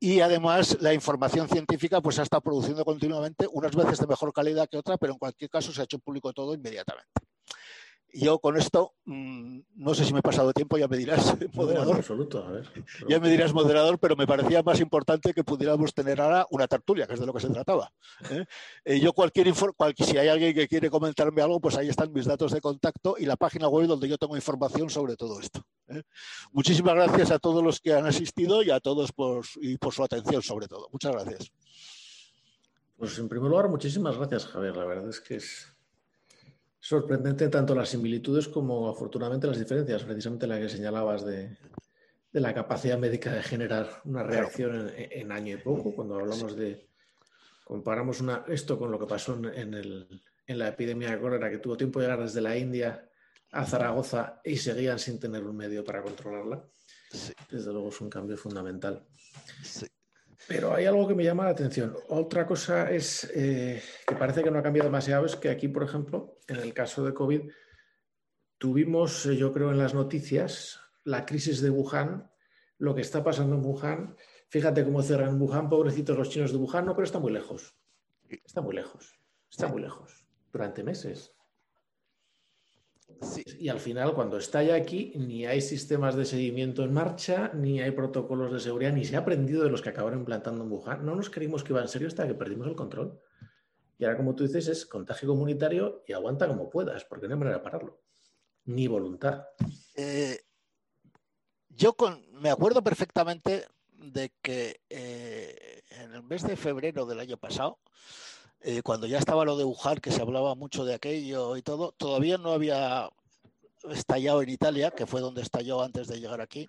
Y 0.01 0.21
además 0.21 0.77
la 0.81 0.95
información 0.95 1.49
científica 1.49 2.01
pues 2.01 2.19
ha 2.19 2.23
estado 2.23 2.41
produciendo 2.41 2.85
continuamente, 2.85 3.49
unas 3.51 3.75
veces 3.75 3.99
de 3.99 4.07
mejor 4.07 4.33
calidad 4.33 4.69
que 4.69 4.79
otra, 4.79 4.97
pero 4.97 5.13
en 5.13 5.19
cualquier 5.19 5.51
caso 5.51 5.73
se 5.73 5.81
ha 5.81 5.85
hecho 5.85 5.99
público 5.99 6.33
todo 6.33 6.55
inmediatamente. 6.55 7.11
Yo 8.13 8.39
con 8.39 8.57
esto, 8.57 8.95
mm, 9.05 9.61
no 9.77 9.95
sé 9.95 10.05
si 10.05 10.13
me 10.13 10.21
he 10.21 10.23
pasado 10.23 10.53
tiempo, 10.53 10.79
ya 10.79 10.89
me 10.89 10.97
dirás, 10.97 11.37
moderador. 11.55 11.97
absoluto, 11.97 12.43
a 12.43 12.51
ver. 12.51 12.71
Ya 13.07 13.21
me 13.21 13.29
dirás, 13.29 13.53
moderador, 13.53 13.99
pero 13.99 14.17
me 14.17 14.27
parecía 14.27 14.63
más 14.63 14.81
importante 14.81 15.35
que 15.35 15.45
pudiéramos 15.45 15.93
tener 15.93 16.21
ahora 16.21 16.47
una 16.51 16.67
tertulia, 16.67 17.07
que 17.07 17.15
es 17.15 17.21
de 17.21 17.27
lo 17.27 17.35
que 17.35 17.41
se 17.41 17.51
trataba. 17.51 17.93
¿eh? 18.31 18.47
Eh, 18.85 19.01
yo 19.01 19.13
cualquier, 19.13 19.53
si 19.99 20.17
hay 20.17 20.29
alguien 20.29 20.55
que 20.55 20.67
quiere 20.69 20.89
comentarme 20.89 21.43
algo, 21.43 21.61
pues 21.61 21.77
ahí 21.77 21.89
están 21.89 22.13
mis 22.13 22.25
datos 22.25 22.53
de 22.53 22.61
contacto 22.63 23.17
y 23.19 23.27
la 23.27 23.37
página 23.37 23.69
web 23.69 23.87
donde 23.87 24.09
yo 24.09 24.17
tengo 24.17 24.37
información 24.37 24.89
sobre 24.89 25.17
todo 25.17 25.39
esto. 25.41 25.63
¿eh? 25.89 26.03
Muchísimas 26.53 26.95
gracias 26.95 27.31
a 27.31 27.39
todos 27.39 27.63
los 27.63 27.79
que 27.81 27.93
han 27.93 28.07
asistido 28.07 28.63
y 28.63 28.71
a 28.71 28.81
todos 28.81 29.13
por, 29.13 29.45
y 29.61 29.77
por 29.77 29.93
su 29.93 30.03
atención 30.03 30.43
sobre 30.43 30.67
todo. 30.67 30.89
Muchas 30.93 31.13
gracias. 31.13 31.53
Pues 32.97 33.19
en 33.19 33.29
primer 33.29 33.51
lugar, 33.51 33.69
muchísimas 33.69 34.17
gracias, 34.17 34.47
Javier. 34.47 34.77
La 34.77 34.85
verdad 34.85 35.09
es 35.09 35.21
que 35.21 35.37
es 35.37 35.78
sorprendente 36.81 37.49
tanto 37.49 37.75
las 37.75 37.89
similitudes 37.89 38.49
como 38.49 38.89
afortunadamente 38.89 39.47
las 39.47 39.59
diferencias, 39.59 40.05
precisamente 40.05 40.47
la 40.47 40.59
que 40.59 40.69
señalabas 40.69 41.25
de, 41.25 41.57
la 42.33 42.55
capacidad 42.55 42.99
médica 42.99 43.33
de 43.33 43.43
generar 43.43 44.01
una 44.05 44.23
reacción 44.23 44.93
en, 44.97 45.33
año 45.33 45.57
y 45.57 45.59
poco, 45.59 45.95
cuando 45.95 46.17
hablamos 46.17 46.57
de, 46.57 46.89
comparamos 47.65 48.21
una, 48.21 48.45
esto 48.49 48.79
con 48.79 48.91
lo 48.91 48.99
que 48.99 49.07
pasó 49.07 49.35
en, 49.35 49.75
el, 49.75 50.09
en 50.47 50.59
la 50.59 50.69
epidemia 50.69 51.11
de 51.11 51.21
cólera, 51.21 51.51
que 51.51 51.59
tuvo 51.59 51.77
tiempo 51.77 51.99
de 51.99 52.07
llegar 52.07 52.23
desde 52.23 52.41
la 52.41 52.57
India 52.57 53.09
a 53.51 53.65
Zaragoza 53.65 54.41
y 54.45 54.57
seguían 54.57 54.99
sin 54.99 55.19
tener 55.19 55.43
un 55.45 55.57
medio 55.57 55.83
para 55.83 56.03
controlarla. 56.03 56.65
Desde 57.51 57.73
luego 57.73 57.89
es 57.89 58.01
un 58.01 58.11
cambio 58.11 58.37
fundamental. 58.37 59.07
Sí. 59.63 59.87
Pero 60.49 60.75
hay 60.75 60.87
algo 60.87 61.07
que 61.07 61.15
me 61.15 61.25
llama 61.25 61.45
la 61.45 61.51
atención. 61.51 61.95
Otra 62.09 62.47
cosa 62.47 62.91
es 62.91 63.31
eh, 63.35 63.83
que 64.07 64.15
parece 64.15 64.43
que 64.43 64.51
no 64.51 64.59
ha 64.59 64.63
cambiado 64.63 64.89
demasiado, 64.89 65.27
es 65.27 65.37
que 65.37 65.51
aquí, 65.51 65.69
por 65.69 65.83
ejemplo, 65.83 66.39
en 66.49 66.57
el 66.57 66.73
caso 66.73 67.05
de 67.05 67.13
COVID, 67.13 67.43
tuvimos, 68.57 69.27
eh, 69.27 69.37
yo 69.37 69.53
creo, 69.53 69.71
en 69.71 69.79
las 69.79 69.93
noticias 69.93 70.81
la 71.05 71.27
crisis 71.27 71.61
de 71.61 71.69
Wuhan, 71.69 72.31
lo 72.79 72.95
que 72.95 73.03
está 73.03 73.23
pasando 73.23 73.57
en 73.57 73.65
Wuhan. 73.65 74.17
Fíjate 74.49 74.85
cómo 74.85 75.03
cerran 75.03 75.41
Wuhan, 75.41 75.69
pobrecitos 75.69 76.17
los 76.17 76.31
chinos 76.31 76.53
de 76.53 76.57
Wuhan, 76.57 76.87
no, 76.87 76.95
pero 76.95 77.05
está 77.05 77.19
muy 77.19 77.33
lejos. 77.33 77.77
Está 78.29 78.63
muy 78.63 78.75
lejos. 78.75 79.21
Está 79.51 79.69
muy 79.69 79.83
lejos. 79.83 80.25
Durante 80.51 80.83
meses. 80.83 81.38
Y 83.59 83.69
al 83.69 83.81
final, 83.81 84.15
cuando 84.15 84.39
está 84.39 84.63
ya 84.63 84.75
aquí, 84.75 85.13
ni 85.17 85.45
hay 85.47 85.61
sistemas 85.61 86.15
de 86.15 86.25
seguimiento 86.25 86.85
en 86.85 86.93
marcha, 86.93 87.51
ni 87.55 87.81
hay 87.81 87.91
protocolos 87.91 88.53
de 88.53 88.61
seguridad, 88.61 88.93
ni 88.93 89.05
se 89.05 89.17
ha 89.17 89.21
aprendido 89.21 89.65
de 89.65 89.71
los 89.71 89.83
que 89.83 89.89
acabaron 89.89 90.21
implantando 90.21 90.63
en 90.63 90.71
Wuhan. 90.71 91.05
No 91.05 91.17
nos 91.17 91.31
creímos 91.31 91.65
que 91.65 91.73
iba 91.73 91.81
en 91.81 91.89
serio 91.89 92.09
hasta 92.09 92.27
que 92.27 92.35
perdimos 92.35 92.69
el 92.69 92.77
control. 92.77 93.21
Y 93.99 94.05
ahora, 94.05 94.17
como 94.17 94.35
tú 94.37 94.45
dices, 94.45 94.69
es 94.69 94.87
contagio 94.87 95.29
comunitario 95.29 96.05
y 96.07 96.13
aguanta 96.13 96.47
como 96.47 96.71
puedas, 96.71 97.05
porque 97.05 97.27
no 97.27 97.35
hay 97.35 97.41
manera 97.41 97.59
de 97.59 97.65
pararlo. 97.65 98.01
Ni 98.67 98.87
voluntad. 98.87 99.47
Eh, 99.97 100.39
yo 101.71 101.97
me 102.33 102.51
acuerdo 102.51 102.85
perfectamente 102.85 103.67
de 103.95 104.33
que 104.41 104.81
eh, 104.89 105.83
en 105.91 106.15
el 106.15 106.23
mes 106.23 106.43
de 106.43 106.57
febrero 106.57 107.07
del 107.07 107.19
año 107.19 107.37
pasado, 107.37 107.81
eh, 108.61 108.83
cuando 108.83 109.07
ya 109.07 109.19
estaba 109.19 109.45
lo 109.45 109.57
de 109.57 109.65
Wuhan, 109.65 109.99
que 109.99 110.11
se 110.11 110.21
hablaba 110.21 110.55
mucho 110.55 110.85
de 110.85 110.95
aquello 110.95 111.57
y 111.57 111.63
todo, 111.63 111.93
todavía 111.93 112.39
no 112.39 112.53
había 112.53 113.09
estallado 113.91 114.43
en 114.43 114.49
Italia, 114.49 114.91
que 114.91 115.07
fue 115.07 115.21
donde 115.21 115.43
estalló 115.43 115.83
antes 115.83 116.09
de 116.09 116.21
llegar 116.21 116.41
aquí, 116.41 116.69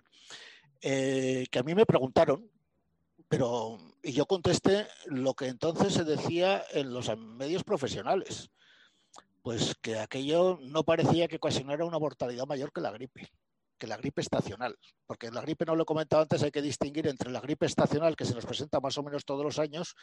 eh, 0.82 1.46
que 1.50 1.58
a 1.58 1.62
mí 1.62 1.74
me 1.74 1.86
preguntaron, 1.86 2.48
pero 3.28 3.78
y 4.02 4.12
yo 4.12 4.26
contesté 4.26 4.86
lo 5.06 5.34
que 5.34 5.46
entonces 5.46 5.92
se 5.92 6.04
decía 6.04 6.64
en 6.72 6.92
los 6.92 7.16
medios 7.18 7.64
profesionales, 7.64 8.50
pues 9.42 9.74
que 9.80 9.98
aquello 9.98 10.58
no 10.62 10.84
parecía 10.84 11.28
que 11.28 11.36
ocasionara 11.36 11.84
una 11.84 11.98
mortalidad 11.98 12.46
mayor 12.46 12.72
que 12.72 12.80
la 12.80 12.92
gripe 12.92 13.30
que 13.80 13.88
la 13.88 13.96
gripe 13.96 14.20
estacional, 14.20 14.76
porque 15.06 15.30
la 15.30 15.40
gripe, 15.40 15.64
no 15.64 15.74
lo 15.74 15.82
he 15.82 15.86
comentado 15.86 16.22
antes, 16.22 16.42
hay 16.42 16.52
que 16.52 16.62
distinguir 16.62 17.08
entre 17.08 17.32
la 17.32 17.40
gripe 17.40 17.66
estacional, 17.66 18.14
que 18.14 18.26
se 18.26 18.34
nos 18.34 18.44
presenta 18.44 18.78
más 18.78 18.96
o 18.98 19.02
menos 19.02 19.24
todos 19.24 19.42
los 19.42 19.58
años, 19.58 19.96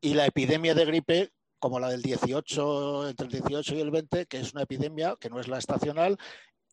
y 0.00 0.14
la 0.14 0.26
epidemia 0.26 0.74
de 0.74 0.84
gripe 0.84 1.30
como 1.60 1.80
la 1.80 1.88
del 1.88 2.02
18, 2.02 3.08
entre 3.08 3.26
el 3.26 3.32
18 3.32 3.76
y 3.76 3.80
el 3.80 3.90
20, 3.90 4.26
que 4.26 4.40
es 4.40 4.52
una 4.52 4.64
epidemia 4.64 5.16
que 5.18 5.30
no 5.30 5.40
es 5.40 5.48
la 5.48 5.56
estacional 5.56 6.18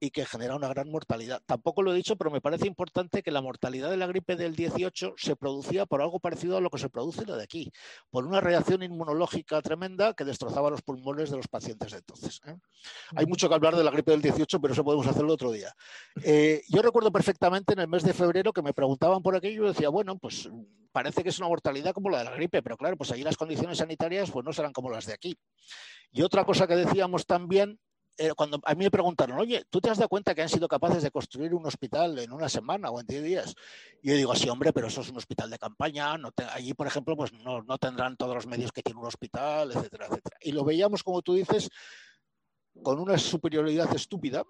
y 0.04 0.10
que 0.10 0.26
genera 0.26 0.56
una 0.56 0.68
gran 0.68 0.90
mortalidad. 0.90 1.44
Tampoco 1.46 1.84
lo 1.84 1.94
he 1.94 1.96
dicho, 1.96 2.16
pero 2.16 2.32
me 2.32 2.42
parece 2.42 2.66
importante 2.66 3.22
que 3.22 3.30
la 3.30 3.40
mortalidad 3.40 3.92
de 3.92 3.98
la 3.98 4.08
gripe 4.08 4.36
del 4.36 4.56
18 4.56 5.14
se 5.16 5.36
producía 5.36 5.86
por 5.86 6.02
algo 6.02 6.20
parecido 6.20 6.58
a 6.58 6.62
lo 6.62 6.72
que 6.72 6.80
se 6.80 6.90
produce 6.90 7.24
la 7.28 7.38
de 7.38 7.44
aquí, 7.44 7.72
por 8.10 8.26
una 8.26 8.42
reacción 8.42 8.82
inmunológica 8.82 9.62
tremenda 9.62 10.16
que 10.16 10.26
destrozaba 10.26 10.72
los 10.72 10.82
pulmones 10.82 11.30
de 11.30 11.38
los 11.38 11.48
pacientes 11.48 11.92
de 11.92 12.00
entonces. 12.00 12.42
¿eh? 12.48 12.56
Hay 13.16 13.28
mucho 13.28 13.48
que 13.48 13.54
hablar 13.54 13.76
de 13.76 13.84
la 13.84 13.92
gripe 13.92 14.10
del 14.10 14.24
18, 14.24 14.60
pero 14.60 14.74
eso 14.74 14.84
podemos 14.84 15.06
hacerlo 15.06 15.34
otro 15.34 15.52
día. 15.52 15.74
Eh, 16.34 16.64
yo 16.70 16.82
recuerdo 16.82 17.12
perfectamente 17.12 17.74
en 17.74 17.80
el 17.80 17.88
mes 17.88 18.04
de 18.04 18.14
febrero 18.14 18.54
que 18.54 18.62
me 18.62 18.74
preguntaban 18.74 19.22
por 19.22 19.36
aquello 19.36 19.54
y 19.54 19.58
yo 19.58 19.74
decía, 19.74 19.90
bueno, 19.90 20.18
pues 20.18 20.50
parece 20.92 21.24
que 21.24 21.30
es 21.30 21.40
una 21.40 21.48
mortalidad 21.48 21.94
como 21.94 22.10
la 22.10 22.20
de 22.20 22.26
la 22.26 22.32
gripe, 22.32 22.62
pero 22.62 22.78
claro, 22.78 22.96
pues 22.96 23.12
allí 23.12 23.24
las 23.24 23.38
condiciones 23.38 23.80
sanitarias 23.80 24.32
pues 24.32 24.46
no 24.46 24.54
serán 24.54 24.72
como 24.72 24.90
las 24.90 25.06
de 25.06 25.14
aquí. 25.14 25.38
Y 26.12 26.22
otra 26.22 26.46
cosa 26.46 26.68
que 26.68 26.76
decíamos 26.76 27.26
también 27.26 27.80
cuando 28.36 28.60
a 28.64 28.76
mí 28.76 28.86
me 28.86 28.92
preguntaron, 28.92 29.40
oye, 29.40 29.64
¿tú 29.70 29.82
te 29.82 29.90
has 29.90 29.98
dado 29.98 30.10
cuenta 30.10 30.34
que 30.36 30.42
han 30.42 30.50
sido 30.50 30.68
capaces 30.68 31.04
de 31.04 31.12
construir 31.12 31.54
un 31.54 31.66
hospital 31.66 32.20
en 32.20 32.32
una 32.32 32.50
semana 32.50 32.90
o 32.90 33.00
en 33.00 33.08
10 33.08 33.24
días? 33.24 33.56
Y 34.02 34.10
yo 34.10 34.16
digo, 34.16 34.36
sí, 34.36 34.50
hombre, 34.50 34.74
pero 34.74 34.88
eso 34.88 35.02
es 35.02 35.10
un 35.10 35.18
hospital 35.18 35.50
de 35.50 35.60
campaña. 35.60 36.16
Allí, 36.54 36.74
por 36.74 36.88
ejemplo, 36.88 37.16
pues 37.16 37.34
no, 37.34 37.62
no, 37.64 37.78
tendrán 37.78 38.18
todos 38.18 38.36
los 38.36 38.48
medios 38.48 38.72
que 38.72 38.82
tiene 38.82 39.00
un 39.00 39.08
hospital, 39.08 39.72
etcétera, 39.72 40.08
etcétera. 40.08 40.38
Y 40.42 40.52
lo 40.52 40.64
veíamos, 40.64 41.04
como 41.04 41.22
tú 41.22 41.34
dices, 41.34 41.70
con 42.82 43.00
una 43.00 43.18
superioridad 43.18 43.94
estúpida 43.96 44.44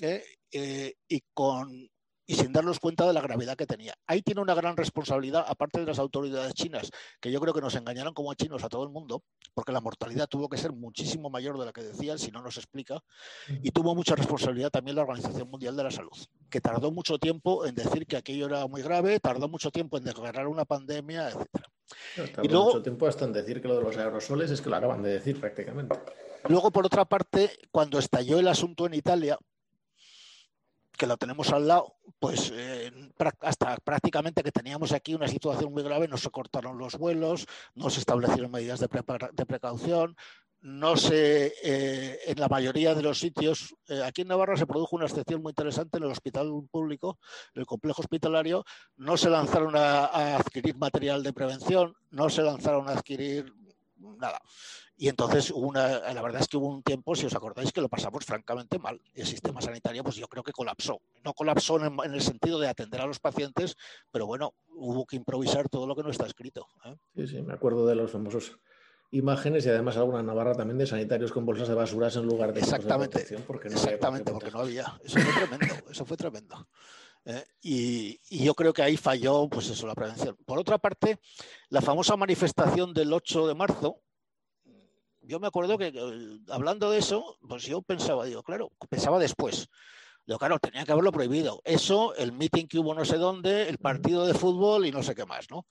¿eh? 0.00 0.24
Eh, 0.50 0.94
y 1.08 1.22
con 1.32 1.90
y 2.30 2.34
sin 2.34 2.52
darnos 2.52 2.78
cuenta 2.78 3.04
de 3.08 3.12
la 3.12 3.20
gravedad 3.20 3.56
que 3.56 3.66
tenía. 3.66 3.92
Ahí 4.06 4.22
tiene 4.22 4.40
una 4.40 4.54
gran 4.54 4.76
responsabilidad, 4.76 5.44
aparte 5.48 5.80
de 5.80 5.86
las 5.86 5.98
autoridades 5.98 6.54
chinas, 6.54 6.88
que 7.20 7.32
yo 7.32 7.40
creo 7.40 7.52
que 7.52 7.60
nos 7.60 7.74
engañaron 7.74 8.14
como 8.14 8.30
a 8.30 8.36
chinos 8.36 8.62
a 8.62 8.68
todo 8.68 8.84
el 8.84 8.90
mundo, 8.90 9.24
porque 9.52 9.72
la 9.72 9.80
mortalidad 9.80 10.28
tuvo 10.28 10.48
que 10.48 10.56
ser 10.56 10.72
muchísimo 10.72 11.28
mayor 11.28 11.58
de 11.58 11.66
la 11.66 11.72
que 11.72 11.82
decían, 11.82 12.20
si 12.20 12.30
no 12.30 12.40
nos 12.40 12.56
explica, 12.56 13.02
y 13.48 13.72
tuvo 13.72 13.96
mucha 13.96 14.14
responsabilidad 14.14 14.70
también 14.70 14.94
la 14.94 15.02
Organización 15.02 15.50
Mundial 15.50 15.76
de 15.76 15.82
la 15.82 15.90
Salud, 15.90 16.16
que 16.48 16.60
tardó 16.60 16.92
mucho 16.92 17.18
tiempo 17.18 17.66
en 17.66 17.74
decir 17.74 18.06
que 18.06 18.16
aquello 18.16 18.46
era 18.46 18.64
muy 18.68 18.82
grave, 18.82 19.18
tardó 19.18 19.48
mucho 19.48 19.72
tiempo 19.72 19.98
en 19.98 20.04
declarar 20.04 20.46
una 20.46 20.64
pandemia, 20.64 21.30
etc. 21.30 22.28
y 22.44 22.48
luego, 22.48 22.66
mucho 22.66 22.82
tiempo 22.82 23.08
hasta 23.08 23.24
en 23.24 23.32
decir 23.32 23.60
que 23.60 23.66
lo 23.66 23.74
de 23.74 23.82
los 23.82 23.96
aerosoles 23.96 24.52
es 24.52 24.60
que 24.60 24.70
lo 24.70 24.76
acaban 24.76 25.02
de 25.02 25.10
decir 25.14 25.40
prácticamente. 25.40 25.98
Luego, 26.48 26.70
por 26.70 26.86
otra 26.86 27.04
parte, 27.04 27.50
cuando 27.72 27.98
estalló 27.98 28.38
el 28.38 28.46
asunto 28.46 28.86
en 28.86 28.94
Italia, 28.94 29.36
que 31.00 31.06
lo 31.06 31.16
tenemos 31.16 31.50
al 31.50 31.66
lado, 31.66 31.94
pues 32.18 32.52
eh, 32.54 32.92
hasta 33.40 33.78
prácticamente 33.78 34.42
que 34.42 34.52
teníamos 34.52 34.92
aquí 34.92 35.14
una 35.14 35.28
situación 35.28 35.72
muy 35.72 35.82
grave, 35.82 36.06
no 36.08 36.18
se 36.18 36.28
cortaron 36.28 36.76
los 36.76 36.98
vuelos, 36.98 37.46
no 37.74 37.88
se 37.88 38.00
establecieron 38.00 38.50
medidas 38.50 38.80
de, 38.80 38.88
precaución, 39.46 40.14
no 40.60 40.98
se, 40.98 41.54
eh, 41.64 42.18
en 42.26 42.38
la 42.38 42.48
mayoría 42.48 42.94
de 42.94 43.02
los 43.02 43.18
sitios, 43.18 43.74
eh, 43.88 44.02
aquí 44.04 44.20
en 44.20 44.28
Navarra 44.28 44.58
se 44.58 44.66
produjo 44.66 44.94
una 44.94 45.06
excepción 45.06 45.40
muy 45.40 45.52
interesante 45.52 45.96
en 45.96 46.04
el 46.04 46.10
hospital 46.10 46.52
público, 46.70 47.18
en 47.54 47.60
el 47.60 47.66
complejo 47.66 48.02
hospitalario, 48.02 48.66
no 48.98 49.16
se 49.16 49.30
lanzaron 49.30 49.76
a 49.76 50.36
adquirir 50.36 50.76
material 50.76 51.22
de 51.22 51.32
prevención, 51.32 51.94
no 52.10 52.28
se 52.28 52.42
lanzaron 52.42 52.90
a 52.90 52.92
adquirir 52.92 53.54
nada. 54.18 54.40
Y 54.96 55.08
entonces 55.08 55.50
una, 55.50 56.12
la 56.12 56.22
verdad 56.22 56.42
es 56.42 56.48
que 56.48 56.56
hubo 56.56 56.68
un 56.68 56.82
tiempo, 56.82 57.14
si 57.14 57.26
os 57.26 57.34
acordáis, 57.34 57.72
que 57.72 57.80
lo 57.80 57.88
pasamos 57.88 58.24
francamente 58.24 58.78
mal. 58.78 59.00
El 59.14 59.26
sistema 59.26 59.60
sanitario, 59.60 60.02
pues 60.02 60.16
yo 60.16 60.28
creo 60.28 60.42
que 60.42 60.52
colapsó. 60.52 61.00
No 61.24 61.32
colapsó 61.32 61.84
en, 61.84 62.14
el 62.14 62.20
sentido 62.20 62.58
de 62.58 62.68
atender 62.68 63.00
a 63.00 63.06
los 63.06 63.20
pacientes, 63.20 63.76
pero 64.10 64.26
bueno, 64.26 64.54
hubo 64.68 65.06
que 65.06 65.16
improvisar 65.16 65.68
todo 65.68 65.86
lo 65.86 65.96
que 65.96 66.02
no 66.02 66.10
está 66.10 66.26
escrito. 66.26 66.66
¿eh? 66.84 66.96
Sí, 67.16 67.26
sí, 67.26 67.42
me 67.42 67.54
acuerdo 67.54 67.86
de 67.86 67.94
los 67.94 68.10
famosos 68.10 68.58
imágenes 69.12 69.66
y 69.66 69.70
además 69.70 69.96
alguna 69.96 70.22
Navarra 70.22 70.54
también 70.54 70.78
de 70.78 70.86
sanitarios 70.86 71.32
con 71.32 71.44
bolsas 71.44 71.68
de 71.68 71.74
basuras 71.74 72.14
en 72.16 72.26
lugar 72.26 72.52
de 72.52 72.60
exactamente 72.60 73.24
porque 73.44 73.68
no 73.68 73.74
exactamente 73.74 74.30
porque 74.30 74.52
no 74.52 74.60
había 74.60 75.00
eso 75.02 75.18
fue 75.18 75.32
tremendo 75.32 75.74
eso 75.90 76.04
fue 76.04 76.16
tremendo 76.16 76.68
¿eh? 77.24 77.44
y, 77.60 78.20
y, 78.28 78.44
yo 78.44 78.54
creo 78.54 78.72
que 78.72 78.82
ahí 78.82 78.96
falló 78.96 79.48
pues 79.48 79.68
eso 79.68 79.86
la 79.86 79.94
prevención 79.94 80.36
por 80.46 80.58
otra 80.58 80.78
parte 80.78 81.18
la 81.68 81.82
famosa 81.82 82.16
manifestación 82.16 82.94
del 82.94 83.12
8 83.12 83.48
de 83.48 83.54
marzo 83.54 84.02
yo 85.22 85.38
me 85.38 85.46
acuerdo 85.46 85.78
que 85.78 85.92
hablando 86.48 86.90
de 86.90 86.98
eso, 86.98 87.38
pues 87.48 87.62
yo 87.62 87.82
pensaba, 87.82 88.24
digo, 88.24 88.42
claro, 88.42 88.72
pensaba 88.88 89.18
después. 89.18 89.68
Digo, 90.26 90.38
claro, 90.38 90.58
tenía 90.58 90.84
que 90.84 90.90
haberlo 90.90 91.12
prohibido. 91.12 91.60
Eso, 91.64 92.14
el 92.16 92.32
meeting 92.32 92.66
que 92.66 92.78
hubo 92.78 92.94
no 92.94 93.04
sé 93.04 93.16
dónde, 93.16 93.68
el 93.68 93.78
partido 93.78 94.26
de 94.26 94.34
fútbol 94.34 94.86
y 94.86 94.90
no 94.90 95.02
sé 95.02 95.14
qué 95.14 95.24
más, 95.24 95.48
¿no? 95.48 95.66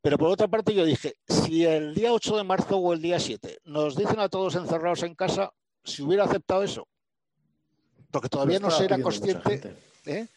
Pero 0.00 0.16
por 0.16 0.30
otra 0.30 0.48
parte 0.48 0.74
yo 0.74 0.84
dije, 0.84 1.16
si 1.28 1.64
el 1.64 1.94
día 1.94 2.12
8 2.12 2.38
de 2.38 2.44
marzo 2.44 2.78
o 2.78 2.92
el 2.92 3.02
día 3.02 3.18
7 3.18 3.58
nos 3.64 3.94
dicen 3.94 4.20
a 4.20 4.28
todos 4.28 4.54
encerrados 4.54 5.02
en 5.02 5.14
casa, 5.14 5.52
si 5.84 6.02
hubiera 6.02 6.24
aceptado 6.24 6.62
eso, 6.62 6.88
porque 8.10 8.28
todavía 8.28 8.58
no 8.58 8.70
se 8.70 8.84
era 8.84 9.00
consciente. 9.02 9.76
¿eh? 10.06 10.28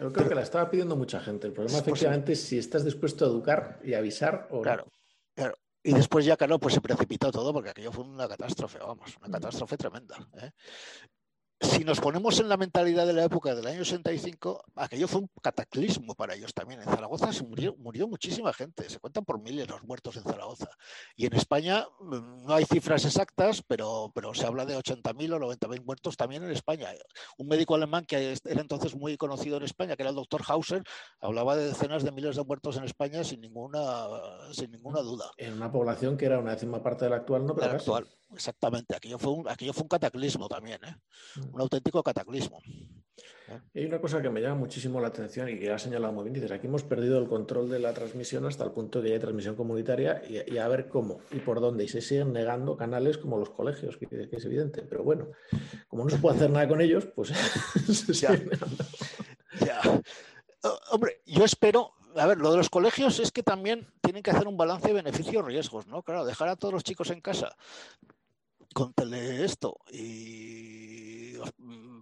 Yo 0.00 0.12
creo 0.12 0.28
que 0.28 0.34
la 0.34 0.42
estaba 0.42 0.70
pidiendo 0.70 0.96
mucha 0.96 1.20
gente. 1.20 1.46
El 1.46 1.52
problema, 1.52 1.78
efectivamente, 1.78 2.32
es 2.32 2.40
si 2.42 2.58
estás 2.58 2.84
dispuesto 2.84 3.24
a 3.24 3.28
educar 3.28 3.80
y 3.84 3.94
avisar 3.94 4.48
o 4.50 4.62
claro, 4.62 4.86
Claro. 5.34 5.54
Y 5.82 5.94
después 5.94 6.24
ya, 6.26 6.36
claro, 6.36 6.58
pues 6.58 6.74
se 6.74 6.80
precipitó 6.80 7.30
todo 7.30 7.52
porque 7.52 7.70
aquello 7.70 7.90
fue 7.90 8.04
una 8.04 8.28
catástrofe, 8.28 8.78
vamos, 8.78 9.16
una 9.18 9.30
catástrofe 9.30 9.76
tremenda. 9.78 10.16
¿eh? 10.42 10.50
Si 11.60 11.84
nos 11.84 12.00
ponemos 12.00 12.40
en 12.40 12.48
la 12.48 12.56
mentalidad 12.56 13.06
de 13.06 13.12
la 13.12 13.24
época 13.24 13.54
del 13.54 13.66
año 13.66 13.84
65, 13.84 14.64
aquello 14.76 15.06
fue 15.06 15.20
un 15.20 15.30
cataclismo 15.42 16.14
para 16.14 16.34
ellos 16.34 16.54
también. 16.54 16.80
En 16.80 16.88
Zaragoza 16.88 17.32
se 17.32 17.44
murió, 17.44 17.76
murió 17.76 18.08
muchísima 18.08 18.52
gente, 18.52 18.88
se 18.88 18.98
cuentan 18.98 19.24
por 19.26 19.40
miles 19.40 19.68
los 19.68 19.84
muertos 19.84 20.16
en 20.16 20.22
Zaragoza. 20.22 20.70
Y 21.16 21.26
en 21.26 21.34
España 21.34 21.86
mm, 22.00 22.46
no 22.46 22.54
hay 22.54 22.64
cifras 22.64 23.04
exactas, 23.04 23.62
pero, 23.66 24.10
pero 24.14 24.32
se 24.32 24.46
habla 24.46 24.64
de 24.64 24.76
80.000 24.76 25.34
o 25.34 25.38
90.000 25.38 25.84
muertos 25.84 26.16
también 26.16 26.44
en 26.44 26.50
España. 26.50 26.88
Un 27.36 27.48
médico 27.48 27.74
alemán 27.74 28.06
que 28.06 28.38
era 28.44 28.60
entonces 28.60 28.96
muy 28.96 29.18
conocido 29.18 29.58
en 29.58 29.64
España, 29.64 29.96
que 29.96 30.02
era 30.02 30.10
el 30.10 30.16
doctor 30.16 30.42
Hauser, 30.48 30.82
hablaba 31.20 31.56
de 31.56 31.66
decenas 31.66 32.04
de 32.04 32.12
miles 32.12 32.36
de 32.36 32.44
muertos 32.44 32.78
en 32.78 32.84
España 32.84 33.22
sin 33.22 33.42
ninguna, 33.42 34.06
sin 34.52 34.70
ninguna 34.70 35.00
duda. 35.00 35.30
En 35.36 35.54
una 35.54 35.70
población 35.70 36.16
que 36.16 36.24
era 36.24 36.38
una 36.38 36.52
décima 36.52 36.82
parte 36.82 37.04
de 37.04 37.10
la 37.10 37.16
actual, 37.16 37.44
¿no? 37.44 37.54
Pero 37.54 37.66
la 37.66 37.74
actual. 37.74 38.08
Exactamente, 38.32 38.94
aquello 38.94 39.18
fue 39.18 39.32
un, 39.32 39.48
aquello 39.48 39.72
fue 39.72 39.82
un 39.82 39.88
cataclismo 39.88 40.48
también, 40.48 40.78
¿eh? 40.84 40.96
Mm. 41.36 41.54
un 41.54 41.60
auténtico 41.60 42.02
cataclismo. 42.02 42.60
Hay 43.74 43.84
una 43.84 44.00
cosa 44.00 44.22
que 44.22 44.30
me 44.30 44.40
llama 44.40 44.54
muchísimo 44.54 45.00
la 45.00 45.08
atención 45.08 45.48
y 45.48 45.58
que 45.58 45.72
ha 45.72 45.78
señalado 45.78 46.12
muy 46.12 46.24
bien, 46.24 46.34
dices, 46.34 46.52
aquí 46.52 46.68
hemos 46.68 46.84
perdido 46.84 47.18
el 47.18 47.28
control 47.28 47.68
de 47.68 47.80
la 47.80 47.92
transmisión 47.92 48.46
hasta 48.46 48.62
el 48.62 48.70
punto 48.70 49.00
de 49.00 49.08
que 49.08 49.14
hay 49.14 49.20
transmisión 49.20 49.56
comunitaria 49.56 50.22
y, 50.28 50.56
a 50.58 50.68
ver 50.68 50.88
cómo 50.88 51.20
y 51.32 51.40
por 51.40 51.60
dónde, 51.60 51.84
y 51.84 51.88
se 51.88 52.00
siguen 52.00 52.32
negando 52.32 52.76
canales 52.76 53.18
como 53.18 53.38
los 53.38 53.50
colegios, 53.50 53.96
que, 53.96 54.06
es 54.30 54.44
evidente, 54.44 54.82
pero 54.82 55.02
bueno, 55.02 55.28
como 55.88 56.04
no 56.04 56.10
se 56.10 56.18
puede 56.18 56.36
hacer 56.36 56.50
nada 56.50 56.68
con 56.68 56.80
ellos, 56.80 57.06
pues 57.06 57.30
se 57.92 58.12
ya. 58.12 58.40
ya. 59.60 59.80
Hombre, 60.92 61.20
yo 61.26 61.44
espero, 61.44 61.94
a 62.14 62.26
ver, 62.26 62.38
lo 62.38 62.52
de 62.52 62.58
los 62.58 62.70
colegios 62.70 63.18
es 63.18 63.32
que 63.32 63.42
también 63.42 63.88
tienen 64.00 64.22
que 64.22 64.30
hacer 64.30 64.46
un 64.46 64.56
balance 64.56 64.86
de 64.86 64.94
beneficios-riesgos, 64.94 65.88
¿no? 65.88 66.02
Claro, 66.02 66.24
dejar 66.24 66.48
a 66.48 66.56
todos 66.56 66.72
los 66.72 66.84
chicos 66.84 67.10
en 67.10 67.20
casa 67.20 67.56
con 68.72 68.94
esto 69.12 69.78
y 69.90 71.36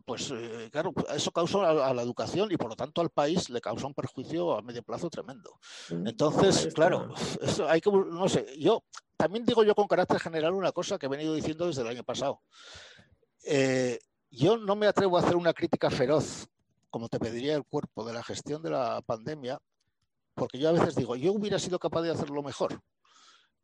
pues 0.08 0.30
eh, 0.30 0.70
claro, 0.72 0.94
eso 1.14 1.30
causa 1.30 1.68
a, 1.68 1.92
la 1.92 2.02
educación 2.02 2.50
y 2.50 2.56
por 2.56 2.70
lo 2.70 2.76
tanto 2.76 3.02
al 3.02 3.10
país 3.10 3.50
le 3.50 3.60
causa 3.60 3.86
un 3.86 3.92
perjuicio 3.92 4.56
a 4.56 4.62
medio 4.62 4.82
plazo 4.82 5.10
tremendo. 5.10 5.60
Mm, 5.90 6.06
Entonces, 6.06 6.72
claro, 6.74 7.12
eso 7.42 7.68
hay 7.68 7.82
que, 7.82 7.90
no 7.90 8.26
sé, 8.26 8.46
yo 8.58 8.84
también 9.18 9.44
digo 9.44 9.64
yo 9.64 9.74
con 9.74 9.86
carácter 9.86 10.18
general 10.18 10.54
una 10.54 10.72
cosa 10.72 10.98
que 10.98 11.06
he 11.06 11.10
venido 11.10 11.34
diciendo 11.34 11.66
desde 11.66 11.82
el 11.82 11.88
año 11.88 12.04
pasado. 12.04 12.40
Eh, 13.44 13.98
yo 14.30 14.56
no 14.56 14.76
me 14.76 14.86
atrevo 14.86 15.18
a 15.18 15.20
hacer 15.20 15.36
una 15.36 15.52
crítica 15.52 15.90
feroz, 15.90 16.48
como 16.88 17.08
te 17.08 17.18
pediría 17.18 17.54
el 17.54 17.64
cuerpo, 17.64 18.04
de 18.06 18.14
la 18.14 18.22
gestión 18.22 18.62
de 18.62 18.70
la 18.70 19.02
pandemia, 19.02 19.60
porque 20.34 20.58
yo 20.58 20.70
a 20.70 20.72
veces 20.72 20.94
digo, 20.94 21.16
yo 21.16 21.32
hubiera 21.32 21.58
sido 21.58 21.78
capaz 21.78 22.02
de 22.02 22.12
hacerlo 22.12 22.42
mejor. 22.42 22.80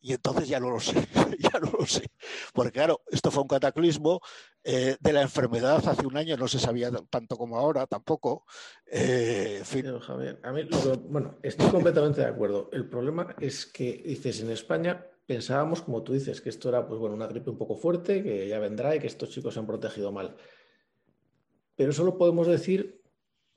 Y 0.04 0.12
entonces 0.12 0.46
ya 0.46 0.60
no 0.60 0.68
lo 0.68 0.80
sé, 0.80 0.92
ya 1.38 1.58
no 1.58 1.70
lo 1.78 1.86
sé. 1.86 2.04
Porque 2.52 2.72
claro, 2.72 3.00
esto 3.10 3.30
fue 3.30 3.42
un 3.42 3.48
cataclismo 3.48 4.20
eh, 4.62 4.98
de 5.00 5.12
la 5.14 5.22
enfermedad 5.22 5.82
hace 5.88 6.06
un 6.06 6.18
año, 6.18 6.36
no 6.36 6.46
se 6.46 6.58
sabía 6.58 6.90
tanto 7.08 7.38
como 7.38 7.56
ahora 7.56 7.86
tampoco. 7.86 8.44
Eh, 8.86 9.62
Javier, 9.64 10.40
a 10.42 10.52
mí, 10.52 10.68
bueno, 11.08 11.38
estoy 11.42 11.70
completamente 11.70 12.20
de 12.20 12.26
acuerdo. 12.26 12.68
El 12.70 12.86
problema 12.86 13.34
es 13.40 13.64
que, 13.64 14.02
dices, 14.04 14.42
en 14.42 14.50
España 14.50 15.06
pensábamos, 15.24 15.80
como 15.80 16.02
tú 16.02 16.12
dices, 16.12 16.42
que 16.42 16.50
esto 16.50 16.68
era 16.68 16.86
pues, 16.86 17.00
bueno, 17.00 17.14
una 17.14 17.26
gripe 17.26 17.48
un 17.48 17.56
poco 17.56 17.74
fuerte, 17.74 18.22
que 18.22 18.46
ya 18.46 18.58
vendrá 18.58 18.94
y 18.94 19.00
que 19.00 19.06
estos 19.06 19.30
chicos 19.30 19.54
se 19.54 19.60
han 19.60 19.66
protegido 19.66 20.12
mal. 20.12 20.36
Pero 21.76 21.94
solo 21.94 22.18
podemos 22.18 22.46
decir 22.46 23.03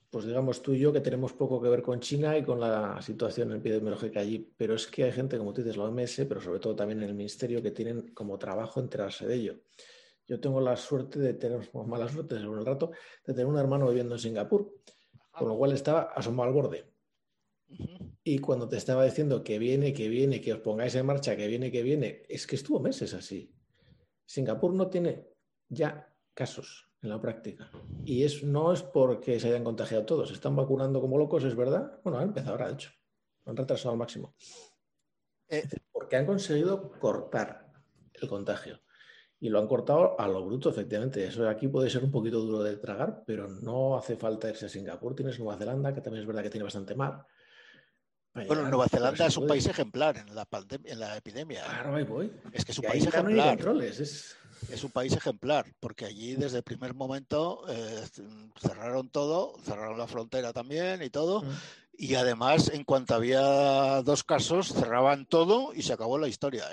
pues 0.09 0.25
digamos 0.25 0.61
tú 0.61 0.73
y 0.73 0.79
yo 0.79 0.93
que 0.93 1.01
tenemos 1.01 1.33
poco 1.33 1.61
que 1.61 1.69
ver 1.69 1.81
con 1.81 1.99
China 1.99 2.37
y 2.37 2.43
con 2.43 2.59
la 2.59 3.01
situación 3.01 3.51
epidemiológica 3.53 4.21
allí, 4.21 4.53
pero 4.57 4.75
es 4.75 4.87
que 4.87 5.03
hay 5.03 5.11
gente, 5.11 5.37
como 5.37 5.53
tú 5.53 5.61
dices, 5.61 5.75
la 5.75 5.83
OMS, 5.85 6.25
pero 6.27 6.39
sobre 6.39 6.59
todo 6.59 6.75
también 6.75 7.03
en 7.03 7.09
el 7.09 7.15
Ministerio, 7.15 7.61
que 7.61 7.71
tienen 7.71 8.13
como 8.13 8.37
trabajo 8.37 8.79
enterarse 8.79 9.27
de 9.27 9.35
ello. 9.35 9.55
Yo 10.25 10.39
tengo 10.39 10.61
la 10.61 10.77
suerte 10.77 11.19
de 11.19 11.33
tener, 11.33 11.69
o 11.73 11.83
mala 11.85 12.07
suerte 12.07 12.39
según 12.39 12.59
el 12.59 12.65
rato, 12.65 12.91
de 13.25 13.33
tener 13.33 13.47
un 13.47 13.57
hermano 13.57 13.87
viviendo 13.87 14.15
en 14.15 14.19
Singapur, 14.19 14.73
con 15.31 15.47
lo 15.49 15.57
cual 15.57 15.73
estaba 15.73 16.03
asomado 16.15 16.47
al 16.49 16.55
borde. 16.55 16.93
Y 18.23 18.39
cuando 18.39 18.69
te 18.69 18.77
estaba 18.77 19.03
diciendo 19.03 19.43
que 19.43 19.59
viene, 19.59 19.93
que 19.93 20.07
viene, 20.07 20.39
que 20.39 20.53
os 20.53 20.59
pongáis 20.59 20.95
en 20.95 21.05
marcha, 21.05 21.35
que 21.35 21.47
viene, 21.47 21.69
que 21.69 21.83
viene, 21.83 22.23
es 22.29 22.47
que 22.47 22.55
estuvo 22.55 22.79
meses 22.79 23.13
así. 23.13 23.53
Singapur 24.25 24.73
no 24.73 24.89
tiene 24.89 25.27
ya 25.67 26.13
casos 26.33 26.86
en 27.01 27.09
la 27.09 27.21
práctica. 27.21 27.69
Y 28.05 28.23
es, 28.23 28.43
no 28.43 28.73
es 28.73 28.81
porque 28.81 29.39
se 29.39 29.49
hayan 29.49 29.63
contagiado 29.63 30.05
todos, 30.05 30.31
están 30.31 30.55
vacunando 30.55 31.01
como 31.01 31.17
locos, 31.17 31.43
es 31.43 31.55
verdad. 31.55 31.99
Bueno, 32.03 32.19
han 32.19 32.29
empezado 32.29 32.51
ahora, 32.53 32.67
de 32.67 32.73
hecho. 32.73 32.91
Han 33.45 33.55
retrasado 33.55 33.91
al 33.91 33.97
máximo. 33.97 34.35
Eh, 35.47 35.63
porque 35.91 36.17
han 36.17 36.25
conseguido 36.25 36.91
cortar 36.99 37.71
el 38.13 38.27
contagio. 38.27 38.81
Y 39.39 39.49
lo 39.49 39.59
han 39.59 39.67
cortado 39.67 40.19
a 40.19 40.27
lo 40.27 40.43
bruto, 40.45 40.69
efectivamente. 40.69 41.25
Eso 41.25 41.47
aquí 41.47 41.67
puede 41.67 41.89
ser 41.89 42.03
un 42.03 42.11
poquito 42.11 42.39
duro 42.39 42.63
de 42.63 42.77
tragar, 42.77 43.23
pero 43.25 43.47
no 43.47 43.95
hace 43.95 44.17
falta 44.17 44.49
irse 44.49 44.65
a 44.65 44.69
Singapur. 44.69 45.15
Tienes 45.15 45.39
Nueva 45.39 45.57
Zelanda, 45.57 45.93
que 45.93 46.01
también 46.01 46.23
es 46.23 46.27
verdad 46.27 46.41
que 46.41 46.49
tiene 46.49 46.63
bastante 46.63 46.95
mar. 46.95 47.25
Bueno, 48.33 48.67
Nueva 48.69 48.87
Zelanda 48.87 49.27
es 49.27 49.37
un 49.37 49.47
país 49.47 49.65
ejemplar 49.67 50.17
en 50.17 50.35
la, 50.35 50.47
en 50.83 50.99
la 50.99 51.17
epidemia. 51.17 51.63
Claro, 51.63 51.95
ahí 51.95 52.03
voy. 52.03 52.31
Es 52.51 52.65
que 52.65 52.71
es 52.71 52.79
un 52.79 52.85
país 52.85 53.05
ejemplar. 53.05 53.59
es 53.81 54.37
es 54.69 54.83
un 54.83 54.91
país 54.91 55.13
ejemplar, 55.13 55.65
porque 55.79 56.05
allí 56.05 56.35
desde 56.35 56.57
el 56.57 56.63
primer 56.63 56.93
momento 56.93 57.63
eh, 57.69 58.03
cerraron 58.59 59.09
todo, 59.09 59.55
cerraron 59.63 59.97
la 59.97 60.07
frontera 60.07 60.53
también 60.53 61.01
y 61.01 61.09
todo, 61.09 61.41
mm. 61.41 61.49
y 61.97 62.15
además 62.15 62.69
en 62.73 62.83
cuanto 62.83 63.15
había 63.15 64.01
dos 64.01 64.23
casos 64.23 64.67
cerraban 64.73 65.25
todo 65.25 65.73
y 65.73 65.83
se 65.83 65.93
acabó 65.93 66.17
la 66.17 66.27
historia. 66.27 66.65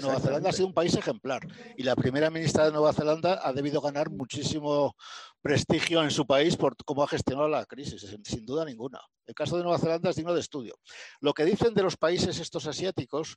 Nueva 0.00 0.20
Zelanda 0.20 0.50
ha 0.50 0.52
sido 0.52 0.68
un 0.68 0.74
país 0.74 0.94
ejemplar 0.94 1.46
y 1.76 1.82
la 1.82 1.96
primera 1.96 2.30
ministra 2.30 2.66
de 2.66 2.72
Nueva 2.72 2.92
Zelanda 2.92 3.40
ha 3.42 3.52
debido 3.52 3.80
ganar 3.80 4.10
muchísimo 4.10 4.96
prestigio 5.40 6.02
en 6.02 6.10
su 6.10 6.26
país 6.26 6.56
por 6.56 6.76
cómo 6.84 7.04
ha 7.04 7.08
gestionado 7.08 7.48
la 7.48 7.64
crisis, 7.66 8.04
sin 8.24 8.44
duda 8.44 8.64
ninguna. 8.64 9.00
El 9.26 9.34
caso 9.34 9.56
de 9.56 9.62
Nueva 9.62 9.78
Zelanda 9.78 10.10
es 10.10 10.16
digno 10.16 10.34
de 10.34 10.40
estudio. 10.40 10.76
Lo 11.20 11.34
que 11.34 11.44
dicen 11.44 11.74
de 11.74 11.82
los 11.82 11.96
países 11.96 12.40
estos 12.40 12.66
asiáticos 12.66 13.36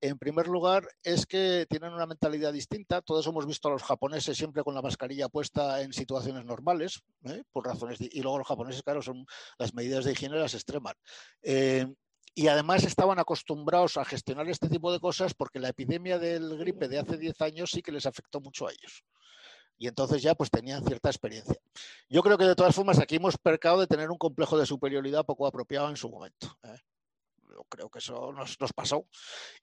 en 0.00 0.18
primer 0.18 0.48
lugar, 0.48 0.88
es 1.02 1.26
que 1.26 1.66
tienen 1.68 1.92
una 1.92 2.06
mentalidad 2.06 2.52
distinta. 2.52 3.02
Todos 3.02 3.26
hemos 3.26 3.46
visto 3.46 3.68
a 3.68 3.72
los 3.72 3.82
japoneses 3.82 4.36
siempre 4.36 4.62
con 4.62 4.74
la 4.74 4.82
mascarilla 4.82 5.28
puesta 5.28 5.82
en 5.82 5.92
situaciones 5.92 6.44
normales, 6.44 7.02
¿eh? 7.24 7.42
por 7.52 7.66
razones 7.66 7.98
y 8.00 8.22
luego 8.22 8.38
los 8.38 8.46
japoneses, 8.46 8.82
claro, 8.82 9.02
son 9.02 9.26
las 9.58 9.74
medidas 9.74 10.04
de 10.04 10.12
higiene 10.12 10.36
las 10.36 10.54
extreman. 10.54 10.94
Eh, 11.42 11.86
y 12.34 12.48
además 12.48 12.84
estaban 12.84 13.18
acostumbrados 13.18 13.96
a 13.96 14.04
gestionar 14.04 14.48
este 14.48 14.68
tipo 14.68 14.92
de 14.92 15.00
cosas 15.00 15.34
porque 15.34 15.58
la 15.58 15.68
epidemia 15.68 16.18
del 16.18 16.56
gripe 16.58 16.88
de 16.88 16.98
hace 16.98 17.18
10 17.18 17.40
años 17.42 17.70
sí 17.70 17.82
que 17.82 17.92
les 17.92 18.06
afectó 18.06 18.40
mucho 18.40 18.66
a 18.66 18.72
ellos. 18.72 19.04
Y 19.76 19.88
entonces 19.88 20.22
ya 20.22 20.34
pues 20.34 20.50
tenían 20.50 20.84
cierta 20.84 21.08
experiencia. 21.08 21.56
Yo 22.08 22.22
creo 22.22 22.38
que 22.38 22.44
de 22.44 22.54
todas 22.54 22.74
formas 22.74 22.98
aquí 22.98 23.16
hemos 23.16 23.36
percado 23.38 23.80
de 23.80 23.86
tener 23.86 24.10
un 24.10 24.18
complejo 24.18 24.58
de 24.58 24.66
superioridad 24.66 25.24
poco 25.24 25.46
apropiado 25.46 25.88
en 25.88 25.96
su 25.96 26.08
momento. 26.08 26.56
¿eh? 26.62 26.78
Creo 27.68 27.90
que 27.90 27.98
eso 27.98 28.32
nos, 28.32 28.56
pasó. 28.74 29.06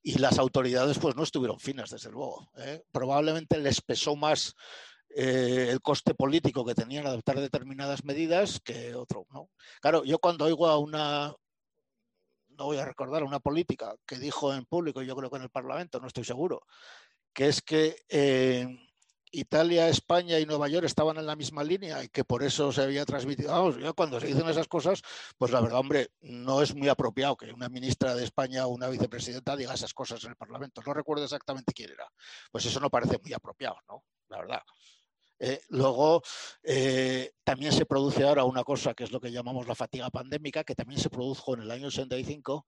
Y 0.02 0.20
las 0.20 0.39
autoridades 0.39 1.00
pues 1.00 1.16
no 1.16 1.24
estuvieron 1.24 1.60
finas, 1.60 1.89
desde 1.89 2.12
luego. 2.12 2.50
¿eh? 2.58 2.84
Probablemente 2.91 3.60
les 3.60 3.82
pesó 3.82 4.16
más 4.16 4.56
eh, 5.10 5.68
el 5.70 5.82
coste 5.82 6.14
político 6.14 6.66
que 6.66 6.76
tenían 6.76 7.08
adoptar 7.08 7.39
determinadas 7.39 8.04
medidas 8.04 8.60
que 8.64 8.95
otro. 8.95 9.26
¿no? 9.32 9.50
Claro, 9.82 10.04
yo 10.04 10.20
cuando 10.20 10.45
oigo 10.45 10.68
a 10.68 10.78
una 10.78 11.34
no 12.58 12.66
voy 12.66 12.78
a 12.78 12.86
recordar 12.86 13.24
una 13.24 13.39
política 13.39 13.95
que 14.06 14.18
dijo 14.18 14.54
en 14.54 14.66
público, 14.66 15.02
yo 15.02 15.16
creo 15.16 15.30
que 15.30 15.38
en 15.38 15.43
el 15.43 15.50
Parlamento, 15.50 16.00
no 16.00 16.08
estoy 16.08 16.24
seguro, 16.24 16.64
que 17.34 17.48
es 17.48 17.62
que 17.62 17.95
eh, 18.10 18.68
Italia, 19.32 19.89
España 19.89 20.39
y 20.39 20.45
Nueva 20.45 20.67
York 20.67 20.86
estaban 20.86 21.17
en 21.17 21.25
la 21.25 21.36
misma 21.36 21.63
línea 21.63 22.03
y 22.03 22.09
que 22.09 22.23
por 22.23 22.43
eso 22.43 22.71
se 22.71 22.82
había 22.82 23.05
transmitido. 23.05 23.73
Cuando 23.95 24.19
se 24.19 24.28
dicen 24.28 24.47
esas 24.47 24.67
cosas, 24.67 25.01
pues 25.38 25.51
la 25.51 25.61
verdad, 25.61 25.80
hombre, 25.80 26.11
no 26.21 26.61
es 26.61 26.73
muy 26.75 26.88
apropiado 26.88 27.36
que 27.36 27.51
una 27.51 27.69
ministra 27.69 28.15
de 28.15 28.23
España 28.23 28.65
o 28.65 28.69
una 28.69 28.89
vicepresidenta 28.89 29.55
diga 29.55 29.73
esas 29.73 29.93
cosas 29.93 30.23
en 30.23 30.32
el 30.32 30.36
Parlamento. 30.36 30.82
No 30.86 30.93
recuerdo 30.93 31.23
exactamente 31.23 31.73
quién 31.73 31.91
era. 31.91 32.07
Pues 32.51 32.65
eso 32.65 32.80
no 32.80 32.89
parece 32.89 33.19
muy 33.21 33.34
apropiado, 33.34 33.78
¿no? 33.88 34.03
La 34.30 34.38
verdad. 34.39 34.61
Eh, 35.39 35.61
luego, 35.69 36.23
eh, 36.63 37.32
también 37.43 37.71
se 37.71 37.86
produce 37.86 38.23
ahora 38.23 38.43
una 38.43 38.63
cosa 38.63 38.93
que 38.93 39.03
es 39.03 39.11
lo 39.11 39.19
que 39.19 39.32
llamamos 39.32 39.67
la 39.67 39.75
fatiga 39.75 40.09
pandémica, 40.09 40.63
que 40.63 40.73
también 40.73 40.99
se 40.99 41.09
produjo 41.09 41.53
en 41.53 41.61
el 41.61 41.71
año 41.71 41.91
65, 41.91 42.65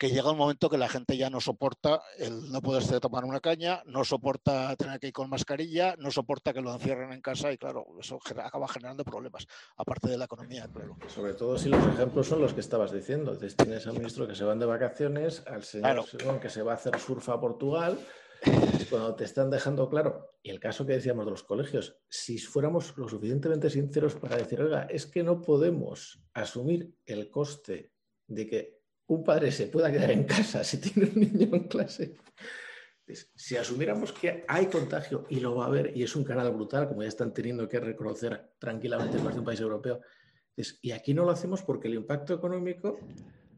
que 0.00 0.08
llega 0.08 0.30
un 0.30 0.38
momento 0.38 0.70
que 0.70 0.78
la 0.78 0.88
gente 0.88 1.18
ya 1.18 1.28
no 1.28 1.42
soporta 1.42 2.00
el 2.16 2.50
no 2.50 2.62
poderse 2.62 2.98
tomar 3.00 3.26
una 3.26 3.38
caña, 3.38 3.82
no 3.84 4.02
soporta 4.02 4.74
tener 4.76 4.98
que 4.98 5.08
ir 5.08 5.12
con 5.12 5.28
mascarilla, 5.28 5.94
no 5.98 6.10
soporta 6.10 6.54
que 6.54 6.62
lo 6.62 6.72
encierren 6.72 7.12
en 7.12 7.20
casa 7.20 7.52
y 7.52 7.58
claro, 7.58 7.84
eso 8.00 8.18
acaba 8.42 8.66
generando 8.66 9.04
problemas, 9.04 9.46
aparte 9.76 10.08
de 10.08 10.16
la 10.16 10.24
economía, 10.24 10.66
claro. 10.72 10.96
Sobre 11.06 11.34
todo 11.34 11.58
si 11.58 11.68
los 11.68 11.86
ejemplos 11.86 12.28
son 12.28 12.40
los 12.40 12.54
que 12.54 12.60
estabas 12.60 12.92
diciendo. 12.92 13.32
Entonces 13.32 13.54
tienes 13.54 13.86
al 13.86 13.92
ministro 13.92 14.26
que 14.26 14.34
se 14.34 14.44
van 14.44 14.58
de 14.58 14.64
vacaciones, 14.64 15.46
al 15.46 15.64
señor 15.64 16.06
que 16.40 16.48
se 16.48 16.62
va 16.62 16.72
a 16.72 16.76
hacer 16.76 16.98
surfa 16.98 17.34
a 17.34 17.40
Portugal, 17.40 17.98
cuando 18.88 19.14
te 19.16 19.24
están 19.24 19.50
dejando 19.50 19.90
claro, 19.90 20.30
y 20.42 20.48
el 20.48 20.60
caso 20.60 20.86
que 20.86 20.94
decíamos 20.94 21.26
de 21.26 21.32
los 21.32 21.42
colegios, 21.42 21.98
si 22.08 22.38
fuéramos 22.38 22.96
lo 22.96 23.06
suficientemente 23.06 23.68
sinceros 23.68 24.14
para 24.14 24.38
decir, 24.38 24.62
oiga, 24.62 24.84
es 24.84 25.04
que 25.04 25.22
no 25.22 25.42
podemos 25.42 26.22
asumir 26.32 26.94
el 27.04 27.28
coste 27.28 27.92
de 28.26 28.46
que 28.46 28.79
un 29.10 29.24
padre 29.24 29.50
se 29.50 29.66
pueda 29.66 29.90
quedar 29.90 30.12
en 30.12 30.24
casa 30.24 30.62
si 30.62 30.78
tiene 30.78 31.10
un 31.10 31.20
niño 31.20 31.56
en 31.56 31.64
clase. 31.64 32.16
Si 33.34 33.56
asumiéramos 33.56 34.12
que 34.12 34.44
hay 34.46 34.66
contagio 34.66 35.26
y 35.28 35.40
lo 35.40 35.56
va 35.56 35.64
a 35.64 35.66
haber, 35.66 35.96
y 35.96 36.04
es 36.04 36.14
un 36.14 36.22
canal 36.22 36.52
brutal, 36.52 36.86
como 36.86 37.02
ya 37.02 37.08
están 37.08 37.34
teniendo 37.34 37.68
que 37.68 37.80
reconocer 37.80 38.52
tranquilamente 38.60 39.18
más 39.18 39.34
de 39.34 39.40
un 39.40 39.44
país 39.44 39.60
europeo, 39.60 40.00
y 40.80 40.92
aquí 40.92 41.12
no 41.12 41.24
lo 41.24 41.32
hacemos 41.32 41.62
porque 41.62 41.88
el 41.88 41.94
impacto 41.94 42.34
económico 42.34 43.00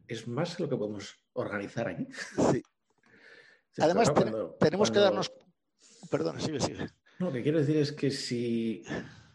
es 0.09 0.27
más 0.27 0.59
lo 0.59 0.71
que 0.71 0.77
podemos 0.77 1.23
organizar 1.35 1.89
aquí. 1.89 2.09
Sí. 2.51 2.63
Además, 3.79 4.11
tenemos 4.59 4.91
que 4.91 4.99
darnos. 5.01 5.33
Perdón, 6.11 6.41
sigue, 6.41 6.61
sigue. 6.61 6.87
No, 7.19 7.27
lo 7.27 7.33
que 7.33 7.43
quiero 7.43 7.59
decir 7.59 7.77
es 7.77 7.93
que 7.93 8.11
si 8.11 8.85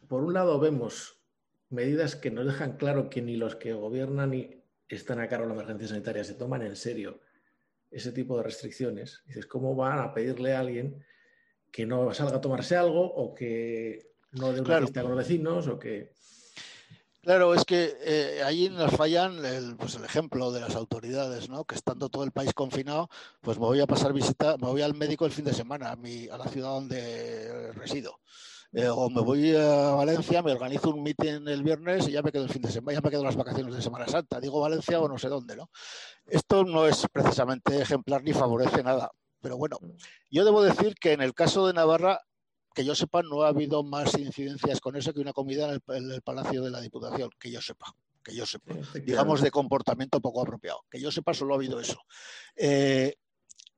por 0.08 0.24
un 0.24 0.34
lado 0.34 0.60
vemos 0.60 1.22
medidas 1.70 2.16
que 2.16 2.32
nos 2.32 2.46
dejan 2.46 2.78
claro 2.78 3.10
que 3.10 3.22
ni 3.22 3.36
los 3.36 3.56
que 3.56 3.74
gobiernan 3.74 4.32
ni 4.32 4.57
están 4.96 5.20
a 5.20 5.28
cargo 5.28 5.44
de 5.44 5.50
la 5.50 5.56
emergencia 5.56 5.90
sanitaria 5.90 6.24
se 6.24 6.36
toman 6.36 6.62
en 6.62 6.76
serio 6.76 7.20
ese 7.92 8.12
tipo 8.12 8.38
de 8.38 8.44
restricciones, 8.44 9.22
dices, 9.28 9.46
¿cómo 9.46 9.76
van 9.76 10.00
a 10.00 10.14
pedirle 10.14 10.56
a 10.56 10.60
alguien 10.60 11.04
que 11.72 11.86
no 11.86 12.14
salga 12.14 12.38
a 12.38 12.42
tomarse 12.42 12.76
algo 12.76 13.02
o 13.02 13.34
que 13.34 14.14
no 14.32 14.52
dé 14.52 14.62
una 14.62 14.80
lista 14.80 15.02
con 15.02 15.12
los 15.12 15.20
vecinos 15.20 15.68
o 15.68 15.80
que. 15.80 16.12
Claro, 17.22 17.54
es 17.54 17.66
que 17.66 17.98
eh, 18.02 18.42
ahí 18.44 18.70
nos 18.70 18.96
fallan 18.96 19.44
el, 19.44 19.76
pues 19.76 19.96
el 19.96 20.06
ejemplo 20.06 20.52
de 20.52 20.62
las 20.62 20.76
autoridades, 20.76 21.50
¿no? 21.50 21.66
Que 21.66 21.76
estando 21.76 22.08
todo 22.08 22.24
el 22.24 22.32
país 22.32 22.54
confinado, 22.54 23.10
pues 23.42 23.60
me 23.60 23.66
voy 23.66 23.82
a 23.82 23.88
pasar 23.88 24.14
visita, 24.14 24.56
me 24.58 24.68
voy 24.68 24.82
al 24.82 24.94
médico 24.94 25.26
el 25.26 25.34
fin 25.34 25.44
de 25.44 25.54
semana 25.54 25.92
a, 25.92 25.96
mi, 25.98 26.30
a 26.30 26.38
la 26.38 26.48
ciudad 26.48 26.70
donde 26.70 27.74
resido. 27.74 28.20
Eh, 28.74 28.88
o 28.90 29.10
me 29.10 29.22
voy 29.22 29.56
a 29.56 29.92
Valencia, 29.92 30.42
me 30.44 30.52
organizo 30.52 30.90
un 30.90 31.02
meeting 31.02 31.48
el 31.48 31.64
viernes 31.64 32.08
y 32.08 32.12
ya 32.12 32.22
me 32.22 32.32
quedo 32.32 32.44
el 32.44 32.50
fin 32.50 32.62
de 32.62 32.72
semana, 32.72 32.98
ya 32.98 33.02
me 33.02 33.10
quedo 33.10 33.24
las 33.24 33.36
vacaciones 33.36 33.74
de 33.74 33.82
Semana 33.82 34.08
Santa. 34.08 34.40
Digo 34.40 34.60
Valencia 34.60 35.00
o 35.00 35.08
no 35.08 35.18
sé 35.18 35.30
dónde, 35.30 35.56
¿no? 35.56 35.70
Esto 36.26 36.64
no 36.64 36.86
es 36.88 37.06
precisamente 37.12 37.82
ejemplar 37.82 38.24
ni 38.24 38.34
favorece 38.34 38.84
nada. 38.84 39.12
Pero 39.42 39.58
bueno, 39.58 39.78
yo 40.30 40.44
debo 40.44 40.62
decir 40.62 40.96
que 40.96 41.14
en 41.14 41.22
el 41.22 41.34
caso 41.34 41.68
de 41.68 41.74
Navarra 41.74 42.22
que 42.78 42.86
yo 42.86 42.94
sepa, 42.94 43.24
no 43.24 43.42
ha 43.42 43.48
habido 43.48 43.82
más 43.82 44.16
incidencias 44.20 44.80
con 44.82 44.96
eso 44.96 45.12
que 45.12 45.20
una 45.20 45.34
comida 45.34 45.74
en 45.74 46.12
el, 46.12 46.22
Palacio 46.22 46.62
de 46.62 46.70
la 46.70 46.80
Diputación, 46.80 47.32
que 47.40 47.50
yo 47.50 47.60
sepa 47.60 47.96
que 48.24 48.36
yo 48.36 48.46
sepa, 48.46 48.76
digamos 49.04 49.42
de 49.42 49.50
comportamiento 49.50 50.20
poco 50.20 50.42
apropiado, 50.42 50.82
que 50.92 51.00
yo 51.00 51.10
sepa 51.10 51.34
solo 51.34 51.54
ha 51.54 51.58
habido 51.58 51.80
eso. 51.80 52.00
Eh, 52.56 53.16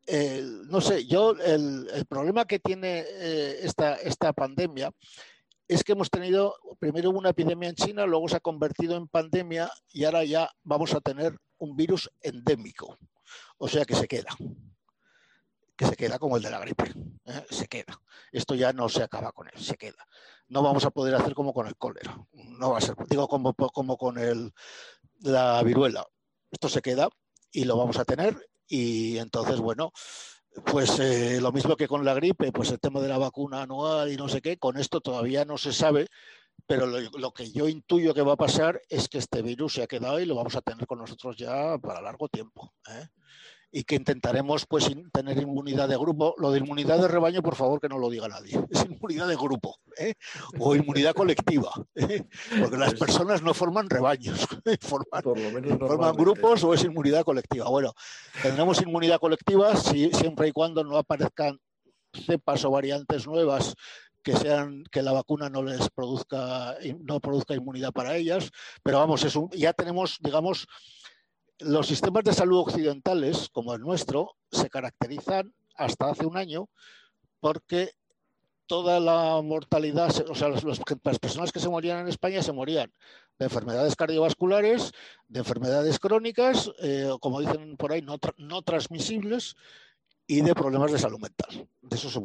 no 0.07 0.81
sé, 0.81 1.05
yo 1.05 1.31
el, 1.31 2.05
problema 2.07 2.45
que 2.45 2.59
tiene 2.59 3.05
eh, 3.07 3.59
esta, 3.61 3.95
esta 3.95 4.33
pandemia 4.33 4.91
es 5.67 5.83
que 5.83 5.91
hemos 5.91 6.09
tenido 6.09 6.55
primero 6.79 7.11
una 7.11 7.29
epidemia 7.29 7.69
en 7.69 7.75
China, 7.75 8.05
luego 8.05 8.27
se 8.27 8.37
ha 8.37 8.39
convertido 8.39 8.97
en 8.97 9.07
pandemia 9.07 9.69
y 9.93 10.03
ahora 10.05 10.23
ya 10.23 10.49
vamos 10.63 10.93
a 10.95 11.01
tener 11.01 11.37
un 11.59 11.75
virus 11.75 12.09
endémico, 12.21 12.97
o 13.57 13.67
sea 13.67 13.85
que 13.85 13.95
se 13.95 14.07
queda 14.07 14.35
que 15.79 15.85
se 15.85 15.95
queda 15.95 16.19
como 16.19 16.35
el 16.35 16.43
de 16.43 16.49
la 16.51 16.59
gripe. 16.59 16.91
¿eh? 17.23 17.45
Se 17.49 17.69
queda. 17.69 18.01
Esto 18.33 18.53
ya 18.53 18.73
no 18.73 18.89
se 18.89 19.01
acaba 19.01 19.31
con 19.31 19.47
él, 19.47 19.57
se 19.57 19.77
queda. 19.77 20.05
No 20.49 20.61
vamos 20.61 20.83
a 20.83 20.89
poder 20.89 21.15
hacer 21.15 21.33
como 21.33 21.53
con 21.53 21.67
el 21.67 21.77
cólera. 21.77 22.17
No 22.33 22.71
va 22.71 22.79
a 22.79 22.81
ser, 22.81 22.95
digo, 23.09 23.29
como, 23.29 23.53
como 23.53 23.97
con 23.97 24.17
el, 24.17 24.51
la 25.21 25.63
viruela. 25.63 26.05
Esto 26.51 26.67
se 26.67 26.81
queda 26.81 27.07
y 27.49 27.63
lo 27.63 27.77
vamos 27.77 27.97
a 27.97 28.03
tener. 28.03 28.35
Y 28.69 29.17
entonces, 29.17 29.59
bueno, 29.59 29.91
pues 30.65 30.99
eh, 30.99 31.39
lo 31.41 31.51
mismo 31.51 31.75
que 31.75 31.87
con 31.87 32.05
la 32.05 32.13
gripe, 32.13 32.51
pues 32.51 32.71
el 32.71 32.79
tema 32.79 33.01
de 33.01 33.07
la 33.07 33.17
vacuna 33.17 33.63
anual 33.63 34.11
y 34.11 34.15
no 34.15 34.29
sé 34.29 34.41
qué, 34.41 34.57
con 34.57 34.77
esto 34.77 35.01
todavía 35.01 35.43
no 35.43 35.57
se 35.57 35.73
sabe, 35.73 36.07
pero 36.67 36.85
lo, 36.85 37.31
que 37.31 37.51
yo 37.51 37.67
intuyo 37.67 38.13
que 38.13 38.21
va 38.21 38.33
a 38.33 38.37
pasar 38.37 38.81
es 38.89 39.09
que 39.09 39.17
este 39.17 39.41
virus 39.41 39.73
se 39.73 39.83
ha 39.83 39.87
quedado 39.87 40.19
y 40.19 40.25
lo 40.25 40.35
vamos 40.35 40.55
a 40.55 40.61
tener 40.61 40.85
con 40.85 40.99
nosotros 40.99 41.35
ya 41.35 41.77
para 41.79 42.01
largo 42.01 42.29
tiempo. 42.29 42.73
¿eh? 42.89 43.07
Y 43.71 43.83
que 43.83 43.95
intentaremos 43.95 44.65
pues 44.67 44.89
tener 45.11 45.37
inmunidad 45.37 45.87
de 45.87 45.97
grupo. 45.97 46.35
Lo 46.37 46.51
de 46.51 46.59
inmunidad 46.59 46.99
de 46.99 47.07
rebaño, 47.07 47.41
por 47.41 47.55
favor, 47.55 47.79
que 47.79 47.89
no 47.89 47.97
lo 47.97 48.09
diga 48.09 48.27
nadie. 48.27 48.59
Es 48.69 48.85
inmunidad 48.85 49.27
de 49.27 49.35
grupo 49.35 49.79
¿eh? 49.97 50.13
o 50.59 50.75
inmunidad 50.75 51.13
colectiva, 51.13 51.71
¿eh? 51.95 52.23
porque 52.59 52.77
las 52.77 52.93
pues 52.93 52.99
personas 52.99 53.41
no 53.41 53.53
forman 53.53 53.89
rebaños, 53.89 54.47
forman, 54.81 56.15
grupos 56.15 56.63
o 56.63 56.73
es 56.73 56.83
inmunidad 56.83 57.23
colectiva. 57.23 57.69
Bueno, 57.69 57.93
tendremos 58.41 58.81
inmunidad 58.81 59.19
colectiva 59.19 59.75
si, 59.75 60.11
siempre 60.11 60.49
y 60.49 60.51
cuando 60.51 60.83
no 60.83 60.97
aparezcan 60.97 61.59
cepas 62.13 62.65
o 62.65 62.71
variantes 62.71 63.27
nuevas 63.27 63.75
que 64.23 64.35
sean 64.35 64.83
que 64.91 65.01
la 65.01 65.13
vacuna 65.13 65.49
no 65.49 65.63
les 65.63 65.89
produzca 65.89 66.75
no 66.99 67.19
produzca 67.19 67.55
inmunidad 67.55 67.93
para 67.93 68.15
ellas, 68.15 68.51
pero 68.83 68.99
vamos, 68.99 69.23
es 69.23 69.33
ya 69.53 69.73
tenemos, 69.73 70.17
digamos, 70.19 70.67
los 71.59 71.87
sistemas 71.87 72.23
de 72.23 72.33
salud 72.33 72.59
occidentales, 72.59 73.49
como 73.49 73.73
el 73.73 73.81
nuestro, 73.81 74.35
se 74.51 74.69
caracterizan 74.69 75.53
hasta 75.75 76.09
hace 76.09 76.25
un 76.25 76.37
año 76.37 76.69
porque 77.39 77.91
toda 78.65 78.99
la 78.99 79.41
mortalidad, 79.41 80.13
o 80.29 80.35
sea, 80.35 80.49
las, 80.49 80.63
personas 81.19 81.51
que 81.51 81.59
se 81.59 81.69
morían 81.69 81.99
en 81.99 82.07
España 82.07 82.43
se 82.43 82.53
morían 82.53 82.93
de 83.39 83.45
enfermedades 83.45 83.95
cardiovasculares, 83.95 84.91
de 85.27 85.39
enfermedades 85.39 85.97
crónicas, 85.99 86.71
eh, 86.79 87.09
como 87.19 87.41
dicen 87.41 87.77
por 87.77 87.91
ahí, 87.91 88.03
no, 88.03 88.61
transmisibles, 88.61 89.55
y 90.27 90.41
de 90.41 90.53
problemas 90.53 90.91
de 90.91 90.99
salud 90.99 91.19
mental. 91.19 91.67
De 91.81 91.95
eso 91.97 92.11
se 92.11 92.19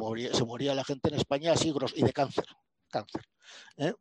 moría, 0.44 0.74
la 0.74 0.84
gente 0.84 1.08
en 1.08 1.14
España 1.14 1.52
así 1.52 1.72
y 1.94 2.02
de 2.02 2.12
cáncer. 2.12 2.44
cáncer 2.90 3.22
¿eh? 3.78 3.94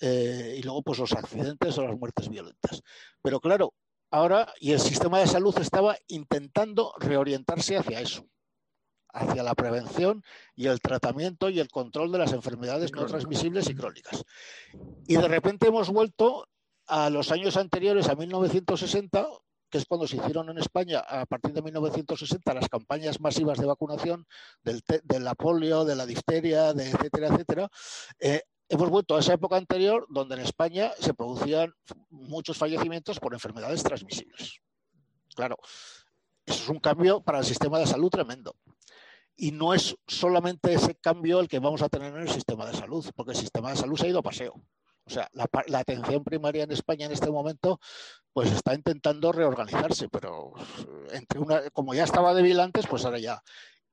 Eh, 0.00 0.56
y 0.58 0.62
luego, 0.62 0.82
pues 0.82 0.98
los 0.98 1.12
accidentes 1.12 1.78
o 1.78 1.82
las 1.82 1.96
muertes 1.96 2.28
violentas. 2.28 2.82
Pero 3.22 3.40
claro, 3.40 3.72
ahora, 4.10 4.52
y 4.60 4.72
el 4.72 4.80
sistema 4.80 5.18
de 5.18 5.26
salud 5.26 5.56
estaba 5.58 5.96
intentando 6.08 6.92
reorientarse 6.98 7.76
hacia 7.76 8.00
eso, 8.00 8.26
hacia 9.08 9.42
la 9.42 9.54
prevención 9.54 10.22
y 10.54 10.66
el 10.66 10.80
tratamiento 10.80 11.48
y 11.48 11.60
el 11.60 11.68
control 11.68 12.12
de 12.12 12.18
las 12.18 12.32
enfermedades 12.32 12.92
no 12.92 13.06
transmisibles 13.06 13.68
y 13.68 13.74
crónicas. 13.74 14.24
Y 15.06 15.16
de 15.16 15.28
repente 15.28 15.68
hemos 15.68 15.90
vuelto 15.90 16.48
a 16.86 17.10
los 17.10 17.32
años 17.32 17.56
anteriores, 17.56 18.08
a 18.08 18.14
1960, 18.14 19.26
que 19.68 19.78
es 19.78 19.86
cuando 19.86 20.06
se 20.06 20.16
hicieron 20.16 20.48
en 20.48 20.58
España, 20.58 21.00
a 21.00 21.26
partir 21.26 21.52
de 21.52 21.62
1960, 21.62 22.54
las 22.54 22.68
campañas 22.68 23.20
masivas 23.20 23.58
de 23.58 23.66
vacunación 23.66 24.26
del 24.62 24.82
de 25.02 25.20
la 25.20 25.34
polio, 25.34 25.84
de 25.84 25.96
la 25.96 26.06
difteria, 26.06 26.72
de 26.72 26.90
etcétera, 26.90 27.28
etcétera, 27.28 27.68
eh, 28.20 28.42
hemos 28.68 28.90
vuelto 28.90 29.16
a 29.16 29.20
esa 29.20 29.34
época 29.34 29.56
anterior 29.56 30.06
donde 30.08 30.34
en 30.34 30.42
España 30.42 30.92
se 30.98 31.14
producían 31.14 31.74
muchos 32.10 32.58
fallecimientos 32.58 33.20
por 33.20 33.34
enfermedades 33.34 33.82
transmisibles. 33.82 34.60
Claro, 35.34 35.58
eso 36.44 36.62
es 36.62 36.68
un 36.68 36.80
cambio 36.80 37.20
para 37.20 37.38
el 37.38 37.44
sistema 37.44 37.78
de 37.78 37.86
salud 37.86 38.10
tremendo. 38.10 38.56
Y 39.36 39.52
no 39.52 39.74
es 39.74 39.96
solamente 40.06 40.72
ese 40.72 40.94
cambio 40.94 41.40
el 41.40 41.48
que 41.48 41.58
vamos 41.58 41.82
a 41.82 41.88
tener 41.88 42.14
en 42.14 42.22
el 42.22 42.30
sistema 42.30 42.64
de 42.66 42.76
salud, 42.76 43.04
porque 43.14 43.32
el 43.32 43.36
sistema 43.36 43.70
de 43.70 43.76
salud 43.76 43.96
se 43.96 44.06
ha 44.06 44.10
ido 44.10 44.20
a 44.20 44.22
paseo. 44.22 44.54
O 45.04 45.10
sea, 45.10 45.28
la, 45.34 45.78
atención 45.78 46.24
primaria 46.24 46.64
en 46.64 46.72
España 46.72 47.06
en 47.06 47.12
este 47.12 47.30
momento, 47.30 47.78
pues 48.32 48.50
está 48.50 48.74
intentando 48.74 49.30
reorganizarse, 49.30 50.08
pero 50.08 50.52
entre 51.12 51.38
una, 51.38 51.70
como 51.70 51.94
ya 51.94 52.04
estaba 52.04 52.34
débil 52.34 52.58
antes, 52.58 52.86
pues 52.88 53.04
ahora 53.04 53.18
ya. 53.18 53.42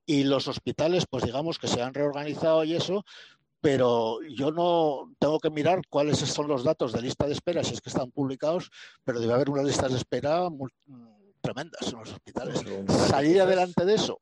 Y 0.06 0.24
los 0.24 0.48
hospitales, 0.48 1.06
pues 1.08 1.24
digamos 1.24 1.60
que 1.60 1.68
se 1.68 1.82
han 1.82 1.94
reorganizado 1.94 2.64
y 2.64 2.76
eso, 2.76 3.06
pero 3.64 4.20
yo 4.24 4.52
no 4.52 5.16
tengo 5.18 5.40
que 5.40 5.50
mirar 5.50 5.80
cuáles 5.90 6.18
son 6.18 6.50
los 6.50 6.66
datos 6.66 6.92
de 6.92 7.02
lista 7.02 7.26
de 7.26 7.32
espera, 7.32 7.64
si 7.64 7.74
es 7.74 7.80
que 7.80 7.90
están 7.90 8.12
publicados, 8.12 8.70
pero 9.06 9.22
debe 9.22 9.32
haber 9.32 9.50
unas 9.50 9.64
listas 9.64 9.90
de 9.90 10.00
espera 10.00 10.50
tremendas 11.40 11.88
en 11.88 12.00
los 12.00 12.12
hospitales. 12.12 12.62
Salir 13.08 13.40
adelante 13.40 13.86
de 13.86 13.94
eso 13.94 14.20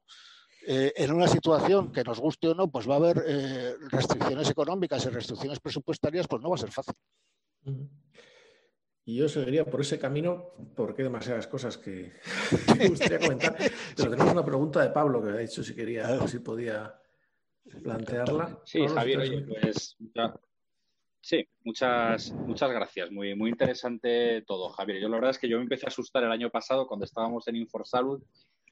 eh, 0.67 0.93
en 0.95 1.11
una 1.11 1.27
situación 1.27 1.91
que 1.91 2.03
nos 2.03 2.19
guste 2.19 2.49
o 2.49 2.53
no, 2.53 2.69
pues 2.69 2.87
va 2.87 2.93
a 2.93 2.97
haber 2.97 3.23
eh, 3.25 3.73
restricciones 3.89 4.47
económicas 4.47 5.03
y 5.07 5.09
restricciones 5.09 5.59
presupuestarias, 5.59 6.27
pues 6.27 6.39
no 6.39 6.49
va 6.49 6.55
a 6.55 6.59
ser 6.59 6.71
fácil. 6.71 6.93
Y 9.05 9.15
yo 9.15 9.27
seguiría 9.27 9.65
por 9.65 9.81
ese 9.81 9.97
camino, 9.97 10.51
porque 10.75 11.01
hay 11.01 11.07
demasiadas 11.07 11.47
cosas 11.47 11.79
que, 11.79 12.13
me 12.77 12.89
gustaría 12.89 13.17
comentar. 13.17 13.57
Pero 13.95 14.09
tenemos 14.11 14.33
una 14.33 14.45
pregunta 14.45 14.83
de 14.83 14.91
Pablo 14.91 15.23
que 15.23 15.29
ha 15.29 15.37
dicho 15.37 15.63
si 15.63 15.73
quería, 15.73 16.27
si 16.27 16.37
podía 16.37 17.00
plantearla. 17.83 18.59
Sí, 18.65 18.87
Javier, 18.87 19.45
pues 19.47 19.97
sí, 21.21 21.47
muchas, 21.63 22.31
muchas 22.31 22.71
gracias. 22.71 23.11
Muy, 23.11 23.35
muy 23.35 23.49
interesante 23.49 24.41
todo, 24.41 24.69
Javier. 24.69 25.01
Yo 25.01 25.09
la 25.09 25.15
verdad 25.15 25.31
es 25.31 25.39
que 25.39 25.49
yo 25.49 25.57
me 25.57 25.63
empecé 25.63 25.85
a 25.85 25.89
asustar 25.89 26.23
el 26.23 26.31
año 26.31 26.49
pasado 26.49 26.87
cuando 26.87 27.05
estábamos 27.05 27.47
en 27.47 27.55
Inforsalud 27.55 28.21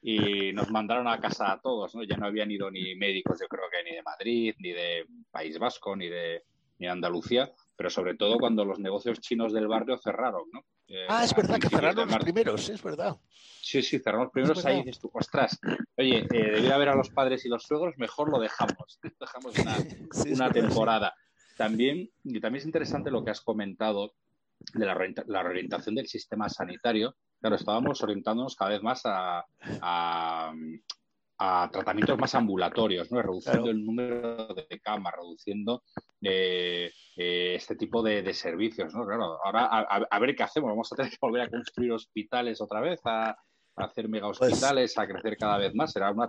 y 0.02 0.52
nos 0.52 0.70
mandaron 0.70 1.06
a 1.08 1.20
casa 1.20 1.52
a 1.52 1.60
todos, 1.60 1.94
¿no? 1.94 2.02
Ya 2.02 2.16
no 2.16 2.26
habían 2.26 2.50
ido 2.50 2.70
ni 2.70 2.94
médicos, 2.94 3.38
yo 3.40 3.48
creo 3.48 3.64
que 3.70 3.88
ni 3.88 3.96
de 3.96 4.02
Madrid, 4.02 4.54
ni 4.58 4.72
de 4.72 5.06
País 5.30 5.58
Vasco, 5.58 5.94
ni 5.94 6.08
de, 6.08 6.42
ni 6.78 6.86
Andalucía, 6.86 7.52
pero 7.80 7.88
sobre 7.88 8.14
todo 8.14 8.36
cuando 8.36 8.62
los 8.62 8.78
negocios 8.78 9.20
chinos 9.20 9.54
del 9.54 9.66
barrio 9.66 9.96
cerraron, 9.96 10.42
¿no? 10.52 10.66
Eh, 10.86 11.06
ah, 11.08 11.24
es 11.24 11.34
verdad 11.34 11.58
que 11.58 11.70
cerraron 11.70 12.10
los 12.10 12.18
primeros, 12.18 12.68
es 12.68 12.82
verdad. 12.82 13.16
Sí, 13.32 13.80
sí, 13.80 13.98
cerraron 13.98 14.24
los 14.24 14.32
primeros, 14.34 14.66
ahí 14.66 14.82
dices 14.82 15.00
tú, 15.00 15.10
ostras, 15.14 15.58
oye, 15.96 16.18
eh, 16.18 16.26
debiera 16.30 16.74
haber 16.74 16.90
a 16.90 16.94
los 16.94 17.08
padres 17.08 17.46
y 17.46 17.48
los 17.48 17.62
suegros, 17.62 17.94
mejor 17.96 18.28
lo 18.28 18.38
dejamos, 18.38 19.00
dejamos 19.18 19.58
una, 19.58 19.76
una 20.34 20.50
temporada. 20.50 21.14
También, 21.56 22.10
y 22.22 22.38
también 22.38 22.60
es 22.60 22.66
interesante 22.66 23.10
lo 23.10 23.24
que 23.24 23.30
has 23.30 23.40
comentado 23.40 24.12
de 24.74 24.84
la, 24.84 24.94
la 25.28 25.42
reorientación 25.42 25.94
del 25.94 26.06
sistema 26.06 26.50
sanitario, 26.50 27.16
claro, 27.40 27.56
estábamos 27.56 28.02
orientándonos 28.02 28.56
cada 28.56 28.72
vez 28.72 28.82
más 28.82 29.00
a, 29.06 30.52
tratamientos 31.72 32.18
más 32.18 32.34
ambulatorios, 32.34 33.10
¿no? 33.10 33.22
reduciendo 33.22 33.70
el 33.70 33.82
número 33.82 34.48
de 34.54 34.80
camas, 34.80 35.14
reduciendo 35.16 35.82
eh, 36.20 36.90
eh, 37.16 37.54
este 37.54 37.76
tipo 37.76 38.02
de, 38.02 38.34
servicios. 38.34 38.94
¿no? 38.94 39.06
Claro, 39.06 39.38
ahora 39.42 39.64
a, 39.64 40.18
ver 40.18 40.34
qué 40.34 40.42
hacemos. 40.42 40.70
Vamos 40.70 40.92
a 40.92 40.96
tener 40.96 41.10
que 41.10 41.18
volver 41.20 41.42
a 41.42 41.50
construir 41.50 41.92
hospitales 41.92 42.60
otra 42.60 42.80
vez, 42.80 43.00
a, 43.04 43.34
hacer 43.76 44.08
mega 44.08 44.26
pues 44.26 44.40
hospitales, 44.40 44.98
a 44.98 45.06
crecer 45.06 45.38
cada 45.38 45.56
vez 45.56 45.74
más. 45.74 45.92
Será 45.92 46.10
una 46.10 46.28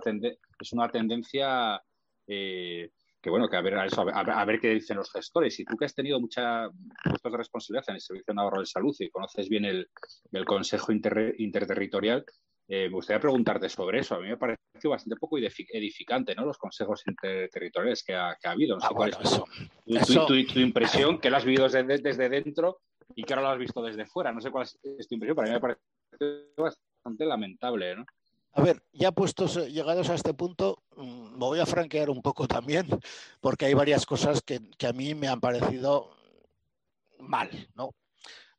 es 0.60 0.72
una 0.72 0.88
tendencia 0.88 1.82
eh, 2.26 2.90
que 3.22 3.30
bueno, 3.30 3.48
que 3.48 3.56
a 3.56 3.60
ver, 3.60 3.74
eso, 3.86 4.04
a, 4.12 4.44
ver, 4.44 4.60
qué 4.60 4.70
dicen 4.70 4.96
los 4.96 5.12
gestores. 5.12 5.58
Y 5.60 5.64
tú 5.64 5.76
que 5.76 5.84
has 5.84 5.94
tenido 5.94 6.18
mucha 6.18 6.68
puestos 7.04 7.30
de 7.30 7.38
responsabilidad 7.38 7.84
en 7.88 7.94
el 7.94 8.00
Servicio 8.00 8.34
Navarro 8.34 8.60
de 8.60 8.66
Salud 8.66 8.96
y 8.98 9.10
conoces 9.10 9.48
bien 9.48 9.64
el, 9.64 9.88
Consejo 10.44 10.90
Interterritorial, 10.90 12.24
eh, 12.74 12.88
me 12.88 12.94
gustaría 12.94 13.20
preguntarte 13.20 13.68
sobre 13.68 13.98
eso. 13.98 14.14
A 14.14 14.20
mí 14.20 14.28
me 14.28 14.38
parece 14.38 14.58
bastante 14.84 15.16
poco 15.20 15.36
edificante, 15.36 16.34
¿no? 16.34 16.46
Los 16.46 16.56
consejos 16.56 17.02
interterritoriales 17.06 18.02
que 18.02 18.14
ha, 18.14 18.34
habido. 18.44 18.76
No 18.76 18.80
sé 18.80 18.86
ah, 18.90 18.94
cuál 18.94 19.10
es 19.10 20.06
tu, 20.54 20.58
impresión, 20.58 21.20
que 21.20 21.28
lo 21.28 21.36
has 21.36 21.44
vivido 21.44 21.64
desde, 21.64 21.84
desde, 21.98 22.30
dentro 22.30 22.80
y 23.14 23.24
que 23.24 23.34
ahora 23.34 23.48
lo 23.48 23.52
has 23.52 23.58
visto 23.58 23.82
desde 23.82 24.06
fuera. 24.06 24.32
No 24.32 24.40
sé 24.40 24.50
cuál 24.50 24.64
es 24.64 25.06
tu 25.06 25.14
impresión, 25.14 25.36
pero 25.36 25.42
a 25.42 25.50
mí 25.50 25.54
me 25.54 25.60
parece 25.60 25.82
bastante 26.56 27.26
lamentable, 27.26 27.94
¿no? 27.94 28.06
A 28.54 28.62
ver, 28.62 28.82
ya 28.92 29.12
puestos, 29.12 29.56
llegados 29.68 30.08
a 30.08 30.14
este 30.14 30.32
punto, 30.32 30.82
mm, 30.96 31.32
me 31.32 31.38
voy 31.38 31.60
a 31.60 31.66
franquear 31.66 32.08
un 32.08 32.22
poco 32.22 32.48
también, 32.48 32.86
porque 33.42 33.66
hay 33.66 33.74
varias 33.74 34.06
cosas 34.06 34.40
que, 34.40 34.60
a 34.86 34.92
mí 34.94 35.14
me 35.14 35.28
han 35.28 35.40
parecido 35.40 36.16
mal, 37.18 37.50
¿no? 37.74 37.90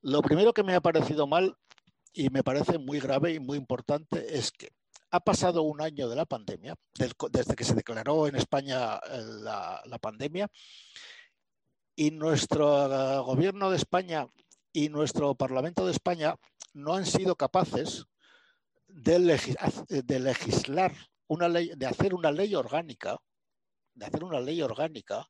Lo 0.01 0.22
primero 0.22 0.53
que 0.53 0.64
me 0.64 0.76
ha 0.76 0.82
parecido 0.82 1.26
mal 1.26 1.57
y 2.14 2.30
me 2.30 2.43
parece 2.43 2.78
muy 2.78 2.99
grave 2.99 3.34
y 3.34 3.39
muy 3.39 3.57
importante 3.57 4.38
es 4.38 4.51
que 4.51 4.70
ha 5.11 5.20
pasado 5.20 5.64
un 5.64 5.82
año 5.82 6.09
de 6.09 6.16
la 6.16 6.26
pandemia, 6.26 6.76
desde 6.95 7.55
que 7.55 7.64
se 7.64 7.76
declaró 7.76 8.28
en 8.28 8.36
España 8.36 8.95
eh, 8.95 9.22
la, 9.41 9.99
pandemia, 10.01 10.49
y 11.95 12.11
nuestro 12.11 12.86
eh, 12.91 13.20
gobierno 13.20 13.70
de 13.70 13.78
España 13.78 14.28
y 14.72 14.89
nuestro 14.89 15.36
Parlamento 15.36 15.86
de 15.86 15.91
España 15.91 16.36
no 16.74 16.95
han 16.95 17.05
sido 17.05 17.36
capaces 17.36 18.05
de, 18.88 19.20
legislar 19.20 20.93
una 21.28 21.47
ley, 21.47 21.72
de 21.76 21.86
hacer 21.86 22.16
una 22.16 22.32
ley 22.32 22.55
orgánica, 22.55 23.20
de 23.93 24.05
hacer 24.05 24.24
una 24.24 24.39
ley 24.39 24.61
orgánica 24.64 25.28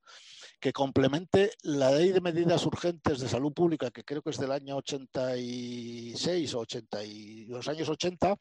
que 0.64 0.72
complemente 0.72 1.52
la 1.64 1.92
ley 1.92 2.14
de 2.14 2.22
medidas 2.22 2.66
urgentes 2.66 3.20
de 3.20 3.28
salud 3.28 3.52
pública, 3.52 3.92
que 3.92 4.06
creo 4.06 4.22
que 4.22 4.30
es 4.30 4.38
del 4.38 4.54
año 4.54 4.78
86 4.78 6.54
o 6.54 6.60
80 6.60 7.04
y 7.04 7.46
los 7.48 7.68
años 7.68 7.90
80, 7.90 8.38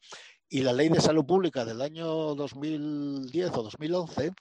y 0.47 0.61
la 0.61 0.71
ley 0.71 0.87
de 0.87 1.01
salud 1.01 1.25
pública 1.25 1.65
del 1.65 1.81
año 1.81 2.07
2010 2.07 3.51
o 3.57 3.63
2011, 3.63 4.31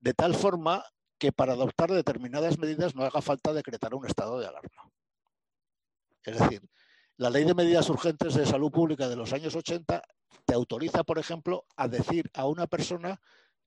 de 0.00 0.14
tal 0.14 0.34
forma 0.34 0.84
que 1.16 1.30
para 1.30 1.52
adoptar 1.52 1.92
determinadas 1.92 2.58
medidas 2.58 2.96
no 2.96 3.04
haga 3.04 3.22
falta 3.22 3.52
decretar 3.52 3.94
un 3.94 4.04
estado 4.04 4.40
de 4.40 4.48
alarma. 4.48 4.90
Es 6.24 6.40
decir, 6.40 6.68
la 7.18 7.30
ley 7.30 7.44
de 7.44 7.54
medidas 7.54 7.88
urgentes 7.88 8.34
de 8.34 8.46
salud 8.46 8.72
pública 8.72 9.08
de 9.08 9.14
los 9.14 9.32
años 9.32 9.54
80 9.54 10.02
te 10.44 10.54
autoriza, 10.54 11.04
por 11.04 11.20
ejemplo, 11.20 11.66
a 11.76 11.86
decir 11.86 12.32
a 12.34 12.48
una 12.48 12.66
persona 12.66 13.20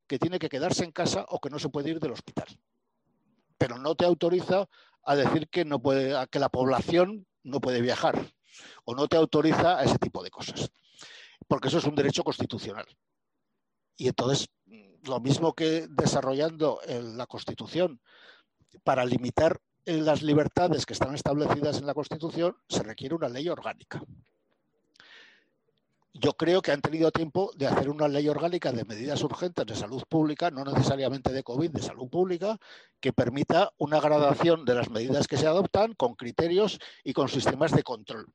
que 0.08 0.20
tiene 0.20 0.40
que 0.40 0.50
quedarse 0.50 0.84
en 0.84 0.92
casa 0.92 1.26
o 1.30 1.40
que 1.40 1.50
no 1.50 1.58
se 1.58 1.70
puede 1.70 1.92
ir 1.92 2.02
del 2.02 2.12
hospital. 2.12 2.48
Pero 3.58 3.78
no 3.78 3.96
te 3.96 4.06
autoriza 4.06 4.68
a 5.04 5.16
decir 5.16 5.50
que, 5.50 5.66
no 5.66 5.82
puede, 5.82 6.28
que 6.30 6.40
la 6.40 6.50
población 6.50 7.28
no 7.44 7.62
puede 7.62 7.82
viajar 7.82 8.34
o 8.86 8.96
no 8.96 9.08
te 9.08 9.18
autoriza 9.18 9.78
a 9.78 9.84
ese 9.84 9.98
tipo 9.98 10.24
de 10.24 10.32
cosas. 10.32 10.72
Porque 11.48 11.68
eso 11.68 11.78
es 11.78 11.86
un 11.86 11.96
derecho 11.96 12.24
constitucional. 12.24 12.86
Y 13.98 14.08
entonces, 14.08 14.50
lo 15.04 15.20
mismo 15.20 15.54
que 15.54 15.88
desarrollando 15.90 16.80
la 16.88 17.28
Constitución 17.28 18.02
para 18.84 19.06
limitar 19.06 19.60
las 19.86 20.22
libertades 20.24 20.86
que 20.86 20.94
están 20.94 21.14
establecidas 21.14 21.78
en 21.78 21.86
la 21.86 21.94
Constitución, 21.94 22.58
se 22.68 22.84
requiere 22.84 23.16
una 23.16 23.30
ley 23.30 23.48
orgánica. 23.48 24.02
Yo 26.18 26.32
creo 26.32 26.62
que 26.62 26.72
han 26.72 26.80
tenido 26.80 27.12
tiempo 27.12 27.52
de 27.58 27.68
hacer 27.68 27.90
una 27.90 28.08
ley 28.08 28.30
orgánica 28.30 28.72
de 28.72 28.86
medidas 28.86 29.22
urgentes 29.22 29.66
de 29.66 29.76
salud 29.76 30.02
pública, 30.08 30.50
no 30.50 30.64
necesariamente 30.64 31.34
de 31.34 31.44
COVID, 31.44 31.72
de 31.72 31.82
salud 31.82 32.08
pública, 32.08 32.58
que 33.02 33.12
permita 33.12 33.74
una 33.78 34.00
gradación 34.00 34.64
de 34.64 34.76
las 34.76 34.90
medidas 34.90 35.28
que 35.28 35.36
se 35.36 35.46
adoptan 35.46 35.94
con 35.94 36.16
criterios 36.16 36.80
y 37.04 37.12
con 37.12 37.28
sistemas 37.28 37.74
de 37.74 37.84
control, 37.84 38.28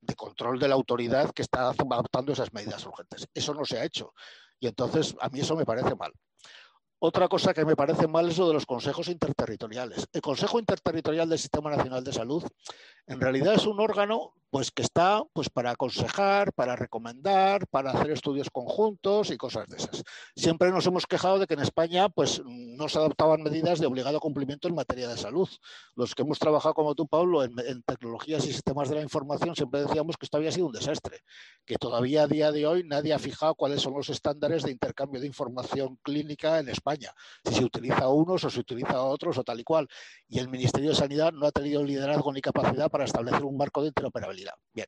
de 0.00 0.14
control 0.14 0.58
de 0.58 0.68
la 0.68 0.74
autoridad 0.74 1.32
que 1.32 1.42
está 1.42 1.68
adoptando 1.68 2.32
esas 2.32 2.54
medidas 2.54 2.86
urgentes. 2.86 3.28
Eso 3.34 3.52
no 3.52 3.66
se 3.66 3.78
ha 3.78 3.84
hecho. 3.84 4.14
Y 4.58 4.66
entonces 4.66 5.14
a 5.20 5.28
mí 5.28 5.40
eso 5.40 5.54
me 5.54 5.66
parece 5.66 5.94
mal. 5.94 6.12
Otra 6.98 7.26
cosa 7.26 7.52
que 7.52 7.64
me 7.64 7.74
parece 7.74 8.06
mal 8.06 8.28
es 8.28 8.38
lo 8.38 8.46
de 8.46 8.54
los 8.54 8.64
consejos 8.64 9.08
interterritoriales. 9.08 10.06
El 10.12 10.22
Consejo 10.22 10.60
Interterritorial 10.60 11.28
del 11.28 11.38
Sistema 11.40 11.68
Nacional 11.68 12.04
de 12.04 12.12
Salud 12.12 12.44
en 13.06 13.20
realidad 13.20 13.54
es 13.54 13.66
un 13.66 13.80
órgano 13.80 14.32
pues 14.52 14.70
que 14.70 14.82
está 14.82 15.22
pues 15.32 15.48
para 15.48 15.70
aconsejar, 15.70 16.52
para 16.52 16.76
recomendar, 16.76 17.66
para 17.68 17.90
hacer 17.92 18.10
estudios 18.10 18.50
conjuntos 18.50 19.30
y 19.30 19.38
cosas 19.38 19.66
de 19.66 19.78
esas. 19.78 20.04
Siempre 20.36 20.70
nos 20.70 20.86
hemos 20.86 21.06
quejado 21.06 21.38
de 21.38 21.46
que 21.46 21.54
en 21.54 21.60
España 21.60 22.10
pues 22.10 22.42
no 22.44 22.86
se 22.90 22.98
adoptaban 22.98 23.42
medidas 23.42 23.80
de 23.80 23.86
obligado 23.86 24.20
cumplimiento 24.20 24.68
en 24.68 24.74
materia 24.74 25.08
de 25.08 25.16
salud. 25.16 25.48
Los 25.96 26.14
que 26.14 26.20
hemos 26.20 26.38
trabajado 26.38 26.74
como 26.74 26.94
tú, 26.94 27.06
Pablo, 27.06 27.42
en, 27.42 27.82
tecnologías 27.86 28.44
y 28.44 28.52
sistemas 28.52 28.90
de 28.90 28.96
la 28.96 29.00
información 29.00 29.56
siempre 29.56 29.84
decíamos 29.84 30.18
que 30.18 30.26
esto 30.26 30.36
había 30.36 30.52
sido 30.52 30.66
un 30.66 30.72
desastre, 30.72 31.20
que 31.64 31.76
todavía 31.76 32.24
a 32.24 32.26
día 32.26 32.52
de 32.52 32.66
hoy 32.66 32.84
nadie 32.84 33.14
ha 33.14 33.18
fijado 33.18 33.54
cuáles 33.54 33.80
son 33.80 33.94
los 33.94 34.10
estándares 34.10 34.64
de 34.64 34.70
intercambio 34.70 35.18
de 35.18 35.28
información 35.28 35.98
clínica 36.02 36.58
en 36.58 36.68
España, 36.68 37.14
si 37.42 37.54
se 37.54 37.64
utiliza 37.64 38.06
unos 38.08 38.44
o 38.44 38.50
se 38.50 38.60
utiliza 38.60 39.02
otros 39.02 39.38
o 39.38 39.44
tal 39.44 39.60
y 39.60 39.64
cual. 39.64 39.88
Y 40.28 40.40
el 40.40 40.48
Ministerio 40.48 40.90
de 40.90 40.96
Sanidad 40.96 41.32
no 41.32 41.46
ha 41.46 41.52
tenido 41.52 41.82
liderazgo 41.82 42.30
ni 42.34 42.42
capacidad 42.42 42.90
para 42.92 43.04
establecer 43.04 43.42
un 43.42 43.56
marco 43.56 43.82
de 43.82 43.88
interoperabilidad. 43.88 44.54
Bien. 44.72 44.86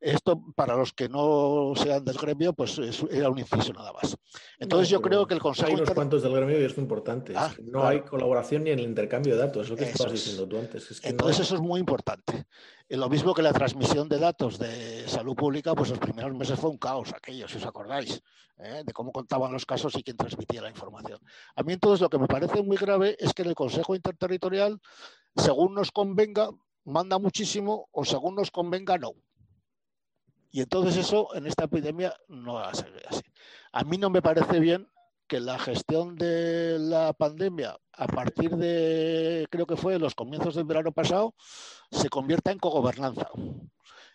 Esto, 0.00 0.40
para 0.54 0.76
los 0.76 0.92
que 0.92 1.08
no 1.08 1.72
sean 1.74 2.04
del 2.04 2.16
gremio, 2.16 2.52
pues 2.52 2.78
era 3.10 3.30
un 3.30 3.38
inciso 3.38 3.72
nada 3.72 3.92
más. 3.92 4.16
Entonces 4.60 4.88
yo 4.88 5.02
creo 5.02 5.26
que 5.26 5.34
el 5.34 5.40
Consejo... 5.40 5.68
Hay 5.68 5.74
unos 5.74 5.90
cuantos 5.90 6.22
del 6.22 6.32
gremio 6.32 6.60
y 6.60 6.64
es 6.64 6.76
muy 6.76 6.82
importante. 6.82 7.32
Ah, 7.34 7.52
no 7.64 7.84
hay 7.84 8.02
colaboración 8.02 8.62
ni 8.62 8.70
en 8.70 8.78
el 8.78 8.84
intercambio 8.84 9.34
de 9.34 9.40
datos, 9.40 9.64
es 9.64 9.70
lo 9.70 9.76
que 9.76 9.84
estabas 9.84 10.12
diciendo 10.12 10.46
tú 10.46 10.56
antes. 10.56 11.00
Entonces 11.02 11.40
eso 11.40 11.56
es 11.56 11.60
muy 11.60 11.80
importante. 11.80 12.44
Lo 12.90 13.08
mismo 13.08 13.34
que 13.34 13.42
la 13.42 13.52
transmisión 13.52 14.08
de 14.08 14.18
datos 14.18 14.58
de 14.58 15.08
salud 15.08 15.34
pública, 15.34 15.74
pues 15.74 15.90
los 15.90 15.98
primeros 15.98 16.32
meses 16.32 16.58
fue 16.60 16.70
un 16.70 16.78
caos 16.78 17.12
aquello, 17.12 17.48
si 17.48 17.56
os 17.56 17.66
acordáis, 17.66 18.22
¿eh? 18.58 18.82
de 18.86 18.92
cómo 18.92 19.10
contaban 19.10 19.52
los 19.52 19.66
casos 19.66 19.96
y 19.96 20.02
quién 20.04 20.16
transmitía 20.16 20.62
la 20.62 20.70
información. 20.70 21.18
A 21.56 21.62
mí 21.64 21.72
entonces 21.72 22.00
lo 22.00 22.08
que 22.08 22.18
me 22.18 22.28
parece 22.28 22.62
muy 22.62 22.76
grave 22.76 23.16
es 23.18 23.34
que 23.34 23.42
en 23.42 23.48
el 23.48 23.54
Consejo 23.56 23.96
Interterritorial, 23.96 24.80
según 25.36 25.74
nos 25.74 25.90
convenga, 25.90 26.50
manda 26.88 27.18
muchísimo 27.18 27.88
o 27.92 28.04
según 28.04 28.34
nos 28.34 28.50
convenga, 28.50 28.98
no. 28.98 29.12
Y 30.50 30.62
entonces 30.62 30.96
eso 30.96 31.34
en 31.34 31.46
esta 31.46 31.64
epidemia 31.64 32.14
no 32.28 32.54
va 32.54 32.70
a 32.70 32.74
ser 32.74 32.92
así. 33.08 33.22
A 33.72 33.84
mí 33.84 33.98
no 33.98 34.10
me 34.10 34.22
parece 34.22 34.58
bien 34.60 34.88
que 35.26 35.40
la 35.40 35.58
gestión 35.58 36.16
de 36.16 36.78
la 36.78 37.12
pandemia 37.12 37.78
a 37.98 38.06
partir 38.06 38.56
de, 38.56 39.46
creo 39.50 39.66
que 39.66 39.76
fue 39.76 39.98
los 39.98 40.14
comienzos 40.14 40.54
del 40.54 40.64
verano 40.64 40.92
pasado, 40.92 41.34
se 41.90 42.08
convierta 42.08 42.52
en 42.52 42.58
cogobernanza. 42.58 43.28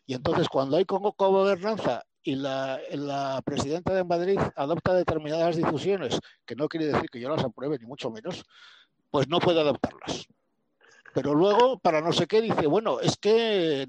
Y 0.05 0.15
entonces 0.15 0.47
cuando 0.47 0.77
hay 0.77 0.85
cogobernanza 0.85 2.03
y 2.23 2.35
la, 2.35 2.79
la, 2.91 3.41
presidenta 3.45 3.93
de 3.93 4.05
Madrid 4.05 4.39
adopta 4.55 4.93
determinadas 4.93 5.57
decisiones, 5.57 6.19
que 6.45 6.55
no 6.55 6.69
quiere 6.69 6.87
decir 6.87 7.09
que 7.09 7.19
yo 7.19 7.29
las 7.29 7.43
apruebe, 7.43 7.77
ni 7.77 7.85
mucho 7.85 8.09
menos, 8.09 8.43
pues 9.11 9.27
no 9.27 9.39
puede 9.39 9.59
adoptarlas. 9.59 10.27
Pero 11.13 11.35
luego, 11.35 11.79
para 11.79 12.01
no 12.01 12.11
sé 12.11 12.27
qué, 12.27 12.41
dice, 12.41 12.67
bueno, 12.67 12.99
es 12.99 13.17
que 13.17 13.87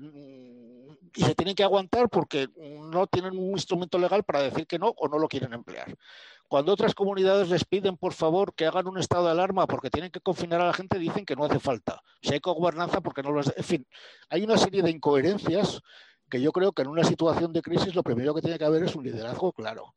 y 1.16 1.22
se 1.22 1.34
tienen 1.34 1.54
que 1.54 1.62
aguantar 1.62 2.08
porque 2.08 2.48
no 2.56 3.06
tienen 3.06 3.38
un 3.38 3.52
instrumento 3.52 3.98
legal 3.98 4.24
para 4.24 4.42
decir 4.42 4.66
que 4.66 4.78
no 4.78 4.88
o 4.96 5.08
no 5.08 5.18
lo 5.18 5.28
quieren 5.28 5.52
emplear. 5.52 5.96
Cuando 6.48 6.72
otras 6.72 6.94
comunidades 6.94 7.48
les 7.48 7.64
piden, 7.64 7.96
por 7.96 8.12
favor, 8.12 8.52
que 8.54 8.66
hagan 8.66 8.88
un 8.88 8.98
estado 8.98 9.26
de 9.26 9.30
alarma 9.30 9.66
porque 9.66 9.90
tienen 9.90 10.10
que 10.10 10.20
confinar 10.20 10.60
a 10.60 10.66
la 10.66 10.72
gente, 10.72 10.98
dicen 10.98 11.24
que 11.24 11.36
no 11.36 11.44
hace 11.44 11.60
falta. 11.60 12.02
Si 12.20 12.32
hay 12.32 12.40
gobernanza, 12.40 13.00
porque 13.00 13.22
no 13.22 13.30
lo 13.30 13.40
hace. 13.40 13.54
En 13.56 13.64
fin, 13.64 13.86
hay 14.28 14.42
una 14.42 14.58
serie 14.58 14.82
de 14.82 14.90
incoherencias 14.90 15.80
que 16.28 16.40
yo 16.40 16.52
creo 16.52 16.72
que 16.72 16.82
en 16.82 16.88
una 16.88 17.04
situación 17.04 17.52
de 17.52 17.62
crisis 17.62 17.94
lo 17.94 18.02
primero 18.02 18.34
que 18.34 18.42
tiene 18.42 18.58
que 18.58 18.64
haber 18.64 18.82
es 18.82 18.94
un 18.94 19.04
liderazgo 19.04 19.52
claro. 19.52 19.94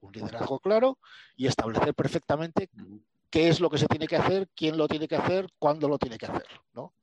Un 0.00 0.12
liderazgo 0.12 0.60
claro 0.60 0.98
y 1.36 1.46
establecer 1.46 1.94
perfectamente 1.94 2.70
qué 3.34 3.48
es 3.48 3.58
lo 3.58 3.68
que 3.68 3.78
se 3.78 3.88
tiene 3.88 4.06
que 4.06 4.14
hacer, 4.14 4.48
quién 4.54 4.78
lo 4.78 4.86
tiene 4.86 5.08
que 5.08 5.16
hacer, 5.16 5.48
cuándo 5.58 5.88
lo 5.88 5.98
tiene 5.98 6.16
que 6.16 6.26
hacer. 6.26 6.46
¿no? 6.72 6.94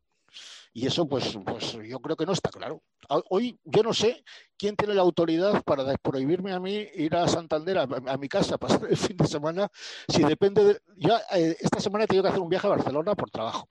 Y 0.71 0.87
eso, 0.87 1.05
pues, 1.05 1.37
pues 1.45 1.73
yo 1.73 1.99
creo 1.99 2.15
que 2.15 2.25
no 2.25 2.31
está 2.31 2.49
claro. 2.49 2.81
Hoy 3.29 3.59
yo 3.65 3.83
no 3.83 3.93
sé 3.93 4.23
quién 4.57 4.77
tiene 4.77 4.93
la 4.93 5.01
autoridad 5.01 5.61
para 5.63 5.93
prohibirme 5.97 6.53
a 6.53 6.59
mí 6.61 6.87
ir 6.95 7.17
a 7.17 7.27
Santander, 7.27 7.79
a, 7.79 8.17
mi 8.17 8.29
casa, 8.29 8.57
pasar 8.57 8.87
el 8.89 8.95
fin 8.95 9.17
de 9.17 9.27
semana, 9.27 9.69
si 10.07 10.23
depende 10.23 10.63
de... 10.63 10.81
Ya 10.95 11.21
eh, 11.33 11.57
esta 11.59 11.81
semana 11.81 12.05
he 12.05 12.07
tenido 12.07 12.23
que 12.23 12.29
hacer 12.29 12.41
un 12.41 12.47
viaje 12.47 12.67
a 12.67 12.69
Barcelona 12.77 13.13
por 13.13 13.29
trabajo. 13.29 13.67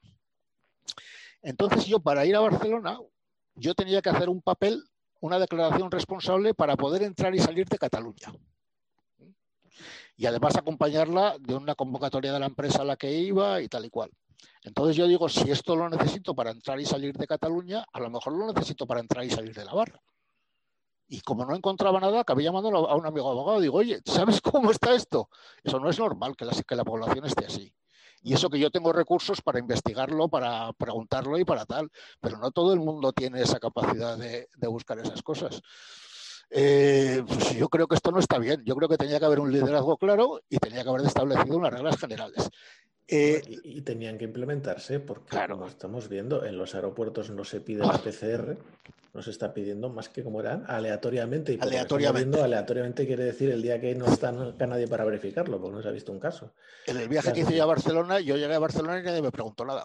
Entonces 1.41 1.87
yo 1.87 1.99
para 1.99 2.27
ir 2.27 2.37
a 2.37 2.41
Barcelona, 2.41 2.99
yo 3.55 3.75
tenía 3.75 4.03
que 4.03 4.11
hacer 4.11 4.29
un 4.29 4.43
papel, 4.43 4.85
una 5.21 5.39
declaración 5.39 5.91
responsable 5.91 6.53
para 6.53 6.77
poder 6.77 7.05
entrar 7.05 7.35
y 7.35 7.39
salir 7.39 7.67
de 7.71 7.79
Cataluña 7.79 8.31
y 10.21 10.27
además 10.27 10.55
acompañarla 10.55 11.39
de 11.41 11.55
una 11.55 11.75
convocatoria 11.75 12.31
de 12.31 12.39
la 12.39 12.45
empresa 12.45 12.83
a 12.83 12.85
la 12.85 12.97
que 12.97 13.11
iba 13.11 13.63
y 13.63 13.69
tal 13.69 13.87
y 13.87 13.89
cual. 13.89 14.11
Entonces 14.63 14.95
yo 14.95 15.07
digo, 15.07 15.31
si 15.31 15.51
esto 15.51 15.75
lo 15.75 15.89
necesito 15.89 16.35
para 16.35 16.51
entrar 16.51 16.79
y 16.79 16.85
salir 16.85 17.17
de 17.17 17.27
Cataluña, 17.27 17.87
a 17.91 18.01
lo 18.01 18.11
mejor 18.11 18.35
lo 18.35 18.53
necesito 18.53 18.87
para 18.87 19.01
entrar 19.01 19.25
y 19.25 19.31
salir 19.31 19.55
de 19.55 19.65
la 19.65 19.73
barra. 19.73 19.99
Y 21.09 21.23
como 21.23 21.47
no 21.47 21.57
encontraba 21.57 21.99
nada, 22.01 22.21
acabé 22.21 22.43
llamando 22.43 22.69
a 22.87 22.97
un 22.97 23.07
amigo 23.07 23.31
abogado. 23.31 23.61
Digo, 23.61 23.79
oye, 23.79 24.03
¿sabes 24.05 24.43
cómo 24.43 24.71
está 24.71 24.95
esto? 24.95 25.31
Eso 25.65 25.81
no 25.81 25.89
es 25.89 25.99
normal 25.99 26.37
que 26.37 26.45
la, 26.45 26.53
que 26.53 26.77
la 26.77 26.85
población 26.85 27.25
esté 27.25 27.47
así. 27.47 27.75
Y 28.23 28.35
eso 28.35 28.51
que 28.51 28.59
yo 28.59 28.71
tengo 28.71 28.93
recursos 28.93 29.41
para 29.41 29.59
investigarlo, 29.59 30.29
para 30.29 30.71
preguntarlo 30.75 31.39
y 31.39 31.47
para 31.47 31.65
tal. 31.65 31.91
Pero 32.21 32.37
no 32.37 32.51
todo 32.51 32.75
el 32.75 32.81
mundo 32.81 33.15
tiene 33.15 33.41
esa 33.41 33.59
capacidad 33.59 34.19
de, 34.19 34.49
buscar 34.69 34.99
esas 34.99 35.23
cosas. 35.23 35.63
Eh, 36.51 37.23
pues 37.27 37.55
yo 37.55 37.69
creo 37.69 37.87
que 37.87 37.95
esto 37.95 38.11
no 38.11 38.19
está 38.19 38.39
bien. 38.39 38.63
Yo 38.65 38.75
creo 38.75 38.89
que 38.89 38.97
tenía 38.97 39.19
que 39.19 39.25
haber 39.25 39.41
un 39.41 39.53
liderazgo 39.53 39.97
claro 39.97 40.41
y 40.49 40.59
tenía 40.59 40.83
que 40.83 40.89
haber 40.89 41.07
establecido 41.07 41.57
unas 41.57 41.73
reglas 41.73 41.97
generales. 41.97 42.51
Eh, 43.13 43.43
y, 43.65 43.81
tenían 43.81 44.19
que 44.19 44.25
implementarse 44.25 45.01
porque, 45.01 45.37
como 45.49 45.67
estamos 45.67 46.09
viendo, 46.09 46.45
en 46.45 46.57
los 46.57 46.77
aeropuertos 46.77 47.31
no 47.31 47.45
se 47.45 47.61
pide 47.61 47.85
la 47.85 47.99
PCR, 47.99 48.57
no 49.13 49.23
se 49.23 49.33
está 49.33 49.53
pidiendo 49.53 49.89
más 49.89 50.09
que 50.09 50.23
como 50.23 50.41
eran 50.41 50.65
aleatoriamente. 50.69 51.55
Y 51.55 51.59
aleatoriamente. 51.61 52.41
aleatoriamente 52.41 53.07
quiere 53.09 53.25
decir 53.25 53.51
el 53.51 53.63
día 53.63 53.81
que 53.81 53.97
no 53.97 54.07
está 54.07 54.31
nadie 54.31 54.87
para 54.87 55.05
verificarlo, 55.05 55.61
porque 55.61 55.77
no 55.77 55.83
se 55.83 55.89
ha 55.89 55.93
visto 55.93 56.13
un 56.13 56.21
caso. 56.21 56.53
En 56.87 56.99
el 56.99 57.09
viaje 57.09 57.33
que 57.33 57.41
hice 57.41 57.57
yo 57.57 57.65
a 57.65 57.67
Barcelona, 57.67 58.21
yo 58.21 58.37
llegué 58.37 58.55
a 58.55 58.61
Barcelona 58.61 59.01
y 59.01 59.03
nadie 59.03 59.23
me 59.23 59.33
preguntó 59.33 59.65
nada. 59.65 59.83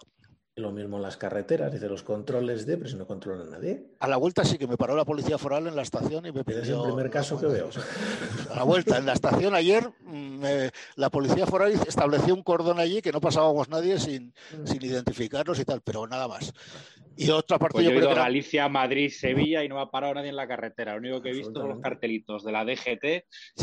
Lo 0.58 0.72
mismo 0.72 0.96
en 0.96 1.02
las 1.02 1.18
carreteras, 1.18 1.70
dice 1.70 1.86
los 1.86 2.02
controles 2.02 2.64
de, 2.64 2.78
pero 2.78 2.88
si 2.88 2.96
no 2.96 3.06
controla 3.06 3.44
nadie. 3.44 3.88
A 4.00 4.08
la 4.08 4.16
vuelta 4.16 4.42
sí 4.42 4.56
que 4.56 4.66
me 4.66 4.78
paró 4.78 4.96
la 4.96 5.04
policía 5.04 5.36
foral 5.36 5.66
en 5.66 5.76
la 5.76 5.82
estación 5.82 6.24
y 6.24 6.32
me 6.32 6.44
pidió. 6.44 6.62
Es 6.62 6.68
el 6.70 6.80
primer 6.80 7.10
caso 7.10 7.38
que 7.38 7.44
veo. 7.44 7.68
A 8.50 8.56
la 8.56 8.62
vuelta, 8.62 8.96
en 8.96 9.04
la 9.04 9.12
estación 9.12 9.54
ayer, 9.54 9.86
mm, 10.00 10.42
la 10.94 11.10
policía 11.10 11.46
foral 11.46 11.72
estableció 11.72 12.32
un 12.32 12.42
cordón 12.42 12.80
allí 12.80 13.02
que 13.02 13.12
no 13.12 13.20
pasábamos 13.20 13.68
nadie 13.68 14.00
sin, 14.00 14.28
mm. 14.28 14.66
sin 14.66 14.82
identificarnos 14.82 15.58
y 15.58 15.66
tal, 15.66 15.82
pero 15.82 16.06
nada 16.06 16.26
más. 16.26 16.54
Y 17.16 17.30
otra 17.30 17.58
parte 17.58 17.74
pues 17.74 17.86
yo, 17.86 17.92
he 17.92 17.96
ido 17.96 18.10
a 18.10 18.14
Galicia, 18.14 18.68
Madrid, 18.68 19.10
Sevilla 19.10 19.64
y 19.64 19.68
no 19.68 19.76
me 19.76 19.82
ha 19.82 19.86
parado 19.86 20.14
nadie 20.14 20.28
en 20.28 20.36
la 20.36 20.46
carretera. 20.46 20.92
Lo 20.92 20.98
único 20.98 21.22
que 21.22 21.30
he 21.30 21.32
visto 21.32 21.60
son 21.60 21.68
los 21.70 21.80
cartelitos 21.80 22.44
de 22.44 22.52
la 22.52 22.64
DGT 22.64 23.04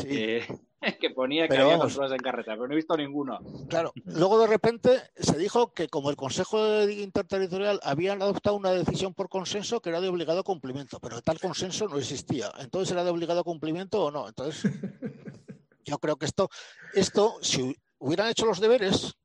eh, 0.06 0.48
que 1.00 1.10
ponía 1.12 1.48
que 1.48 1.58
había 1.58 1.78
controles 1.78 2.12
en 2.12 2.18
carretera, 2.18 2.56
pero 2.56 2.68
no 2.68 2.74
he 2.74 2.78
visto 2.78 2.98
ninguno. 2.98 3.40
Claro, 3.70 3.94
luego 4.06 4.40
de 4.40 4.48
repente 4.48 5.02
se 5.16 5.38
dijo 5.38 5.74
que 5.74 5.88
como 5.88 6.10
el 6.10 6.16
Consejo 6.16 6.84
Interterritorial 6.84 7.80
habían 7.84 8.22
adoptado 8.22 8.56
una 8.56 8.72
decisión 8.72 9.14
por 9.14 9.30
consenso 9.30 9.82
que 9.82 9.90
era 9.90 10.02
de 10.02 10.10
obligado 10.10 10.44
cumplimiento, 10.44 11.00
pero 11.00 11.22
tal 11.22 11.40
consenso 11.40 11.88
no 11.88 12.00
existía. 12.00 12.52
Entonces 12.60 12.92
era 12.92 13.04
de 13.04 13.12
obligado 13.12 13.44
cumplimiento 13.44 14.04
o 14.04 14.12
no. 14.12 14.28
Entonces 14.28 14.72
yo 15.86 16.00
creo 16.00 16.18
que 16.18 16.26
esto, 16.26 16.50
esto 16.94 17.36
si 17.42 17.76
hubieran 18.00 18.30
hecho 18.30 18.46
los 18.46 18.60
deberes, 18.60 19.16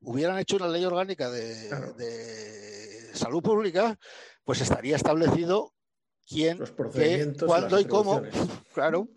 hubieran 0.00 0.38
hecho 0.38 0.56
una 0.56 0.68
ley 0.68 0.84
orgánica 0.84 1.30
de 1.30 3.10
salud 3.14 3.42
pública, 3.42 3.98
pues 4.44 4.60
estaría 4.60 4.96
establecido 4.96 5.72
quién, 6.26 6.58
qué, 6.94 7.34
cuándo 7.44 7.78
y 7.78 7.84
cómo. 7.84 8.22
Claro. 8.72 9.08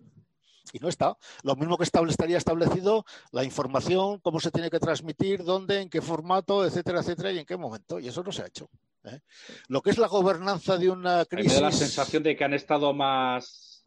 Y 0.73 0.79
no 0.79 0.87
está. 0.87 1.17
Lo 1.43 1.55
mismo 1.55 1.77
que 1.77 1.83
estaría 1.83 2.37
establecido 2.37 3.05
la 3.31 3.43
información, 3.43 4.19
cómo 4.19 4.39
se 4.39 4.51
tiene 4.51 4.69
que 4.69 4.79
transmitir, 4.79 5.43
dónde, 5.43 5.81
en 5.81 5.89
qué 5.89 6.01
formato, 6.01 6.65
etcétera, 6.65 7.01
etcétera, 7.01 7.31
y 7.31 7.39
en 7.39 7.45
qué 7.45 7.57
momento. 7.57 7.99
Y 7.99 8.07
eso 8.07 8.23
no 8.23 8.31
se 8.31 8.41
ha 8.41 8.47
hecho. 8.47 8.69
¿eh? 9.03 9.19
Lo 9.67 9.81
que 9.81 9.89
es 9.89 9.97
la 9.97 10.07
gobernanza 10.07 10.77
de 10.77 10.89
una 10.89 11.25
crisis. 11.25 11.53
Me 11.53 11.61
da 11.61 11.67
la 11.67 11.71
sensación 11.71 12.23
de 12.23 12.35
que 12.37 12.43
han 12.43 12.53
estado 12.53 12.93
más. 12.93 13.85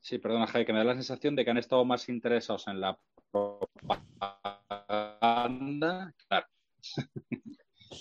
Sí, 0.00 0.18
perdona, 0.18 0.46
Jaime, 0.46 0.64
que 0.64 0.72
me 0.72 0.78
da 0.78 0.84
la 0.86 0.94
sensación 0.94 1.36
de 1.36 1.44
que 1.44 1.50
han 1.50 1.58
estado 1.58 1.84
más 1.84 2.08
interesados 2.08 2.66
en 2.68 2.80
la 2.80 2.98
propaganda. 3.30 4.04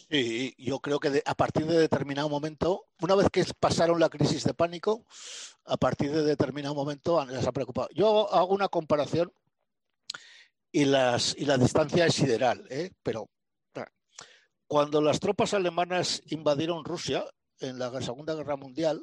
Sí, 0.09 0.55
yo 0.57 0.80
creo 0.80 0.99
que 0.99 1.21
a 1.25 1.36
partir 1.36 1.65
de 1.65 1.78
determinado 1.78 2.30
momento, 2.30 2.86
una 3.01 3.15
vez 3.15 3.28
que 3.32 3.45
pasaron 3.59 3.99
la 3.99 4.09
crisis 4.09 4.43
de 4.43 4.53
pánico, 4.53 5.05
a 5.65 5.78
partir 5.78 6.11
de 6.11 6.23
determinado 6.23 6.75
momento 6.75 7.23
les 7.25 7.45
ha 7.45 7.51
preocupado. 7.51 7.89
Yo 7.93 8.34
hago 8.34 8.53
una 8.53 8.69
comparación 8.69 9.32
y, 10.71 10.86
las, 10.86 11.36
y 11.38 11.45
la 11.45 11.57
distancia 11.57 12.05
es 12.05 12.15
sideral, 12.15 12.65
¿eh? 12.69 12.91
pero 13.03 13.30
cuando 14.67 15.01
las 15.01 15.19
tropas 15.19 15.53
alemanas 15.53 16.21
invadieron 16.28 16.84
Rusia 16.84 17.25
en 17.59 17.80
la 17.80 17.89
Segunda 18.01 18.36
Guerra 18.36 18.57
Mundial, 18.57 19.01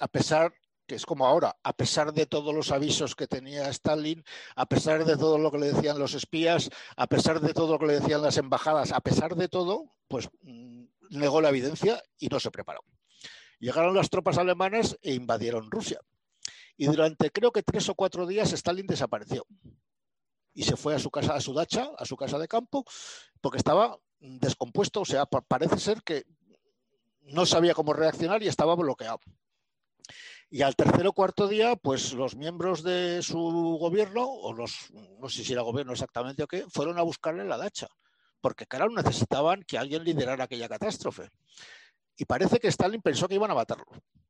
a 0.00 0.08
pesar 0.08 0.52
que 0.86 0.94
es 0.94 1.06
como 1.06 1.26
ahora, 1.26 1.56
a 1.62 1.72
pesar 1.72 2.12
de 2.12 2.26
todos 2.26 2.54
los 2.54 2.70
avisos 2.70 3.14
que 3.14 3.26
tenía 3.26 3.68
Stalin, 3.68 4.24
a 4.56 4.66
pesar 4.66 5.04
de 5.04 5.16
todo 5.16 5.38
lo 5.38 5.50
que 5.50 5.58
le 5.58 5.72
decían 5.72 5.98
los 5.98 6.14
espías, 6.14 6.70
a 6.96 7.06
pesar 7.06 7.40
de 7.40 7.54
todo 7.54 7.72
lo 7.72 7.78
que 7.78 7.86
le 7.86 8.00
decían 8.00 8.22
las 8.22 8.36
embajadas, 8.36 8.92
a 8.92 9.00
pesar 9.00 9.34
de 9.34 9.48
todo, 9.48 9.92
pues 10.08 10.28
mm, 10.42 10.84
negó 11.10 11.40
la 11.40 11.48
evidencia 11.48 12.02
y 12.18 12.28
no 12.28 12.40
se 12.40 12.50
preparó. 12.50 12.84
Llegaron 13.58 13.94
las 13.94 14.10
tropas 14.10 14.38
alemanas 14.38 14.98
e 15.02 15.14
invadieron 15.14 15.70
Rusia. 15.70 16.00
Y 16.76 16.86
durante 16.86 17.30
creo 17.30 17.52
que 17.52 17.62
tres 17.62 17.88
o 17.88 17.94
cuatro 17.94 18.26
días 18.26 18.52
Stalin 18.52 18.86
desapareció. 18.86 19.46
Y 20.52 20.64
se 20.64 20.76
fue 20.76 20.94
a 20.94 20.98
su 20.98 21.10
casa, 21.10 21.34
a 21.34 21.40
su 21.40 21.54
dacha, 21.54 21.90
a 21.98 22.04
su 22.04 22.16
casa 22.16 22.38
de 22.38 22.48
campo, 22.48 22.84
porque 23.40 23.58
estaba 23.58 23.98
descompuesto. 24.20 25.00
O 25.00 25.04
sea, 25.04 25.26
parece 25.26 25.78
ser 25.78 26.02
que 26.02 26.24
no 27.22 27.46
sabía 27.46 27.74
cómo 27.74 27.92
reaccionar 27.92 28.42
y 28.42 28.48
estaba 28.48 28.74
bloqueado. 28.74 29.20
Y 30.50 30.62
al 30.62 30.76
tercer 30.76 31.06
o 31.06 31.12
cuarto 31.12 31.48
día, 31.48 31.76
pues 31.76 32.12
los 32.12 32.36
miembros 32.36 32.82
de 32.82 33.22
su 33.22 33.38
gobierno, 33.80 34.24
o 34.24 34.52
los, 34.52 34.92
no 35.18 35.28
sé 35.28 35.44
si 35.44 35.52
era 35.52 35.62
gobierno 35.62 35.92
exactamente 35.92 36.42
o 36.42 36.46
qué, 36.46 36.64
fueron 36.68 36.98
a 36.98 37.02
buscarle 37.02 37.44
la 37.44 37.56
dacha, 37.56 37.88
porque 38.40 38.66
claro, 38.66 38.90
necesitaban 38.90 39.62
que 39.62 39.78
alguien 39.78 40.04
liderara 40.04 40.44
aquella 40.44 40.68
catástrofe. 40.68 41.30
Y 42.16 42.24
parece 42.26 42.60
que 42.60 42.68
Stalin 42.68 43.02
pensó 43.02 43.26
que 43.26 43.34
iban 43.34 43.50
a 43.50 43.54
matarlo. 43.54 43.86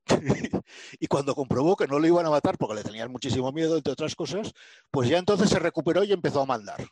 y 1.00 1.06
cuando 1.06 1.34
comprobó 1.34 1.76
que 1.76 1.86
no 1.86 1.98
le 1.98 2.08
iban 2.08 2.26
a 2.26 2.30
matar 2.30 2.56
porque 2.56 2.76
le 2.76 2.82
tenían 2.82 3.10
muchísimo 3.10 3.52
miedo, 3.52 3.76
entre 3.76 3.92
otras 3.92 4.14
cosas, 4.14 4.52
pues 4.90 5.08
ya 5.08 5.18
entonces 5.18 5.50
se 5.50 5.58
recuperó 5.58 6.04
y 6.04 6.12
empezó 6.12 6.40
a 6.40 6.46
mandar. 6.46 6.86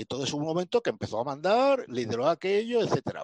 Y 0.00 0.04
entonces 0.04 0.32
hubo 0.32 0.40
un 0.40 0.48
momento 0.48 0.80
que 0.80 0.88
empezó 0.88 1.20
a 1.20 1.24
mandar, 1.24 1.84
lideró 1.86 2.26
aquello, 2.26 2.80
etcétera. 2.80 3.22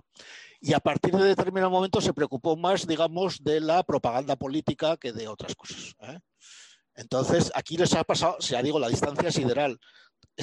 Y 0.61 0.75
a 0.75 0.79
partir 0.79 1.17
de 1.17 1.25
determinado 1.25 1.71
momento 1.71 2.03
se 2.03 2.13
preocupó 2.13 2.55
más, 2.55 2.87
digamos, 2.87 3.43
de 3.43 3.61
la 3.61 3.83
propaganda 3.83 4.37
política 4.37 4.99
que 4.99 5.15
de 5.15 5.27
otras 5.27 5.55
cosas. 5.55 5.97
¿eh? 6.03 6.19
Entonces, 6.95 7.51
aquí 7.55 7.79
les 7.79 7.95
ha 7.95 8.05
pasado, 8.05 8.37
sea 8.41 8.63
digo, 8.63 8.79
la 8.79 8.91
distancia 8.91 9.33
sideral. 9.33 9.81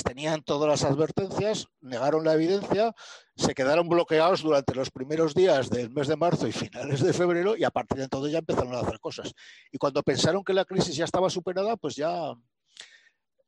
Tenían 0.03 0.41
todas 0.41 0.67
las 0.67 0.91
advertencias, 0.91 1.67
negaron 1.81 2.23
la 2.23 2.33
evidencia, 2.33 2.95
se 3.35 3.53
quedaron 3.53 3.87
bloqueados 3.87 4.41
durante 4.41 4.73
los 4.73 4.89
primeros 4.89 5.35
días 5.35 5.69
del 5.69 5.91
mes 5.91 6.07
de 6.07 6.15
marzo 6.15 6.47
y 6.47 6.51
finales 6.51 7.03
de 7.03 7.13
febrero 7.13 7.55
y 7.55 7.63
a 7.63 7.69
partir 7.69 7.99
de 7.99 8.05
entonces 8.05 8.31
ya 8.31 8.39
empezaron 8.39 8.73
a 8.73 8.79
hacer 8.79 8.99
cosas. 8.99 9.35
Y 9.71 9.77
cuando 9.77 10.01
pensaron 10.01 10.43
que 10.43 10.53
la 10.53 10.65
crisis 10.65 10.95
ya 10.95 11.05
estaba 11.05 11.29
superada, 11.29 11.77
pues 11.77 11.95
ya 11.95 12.33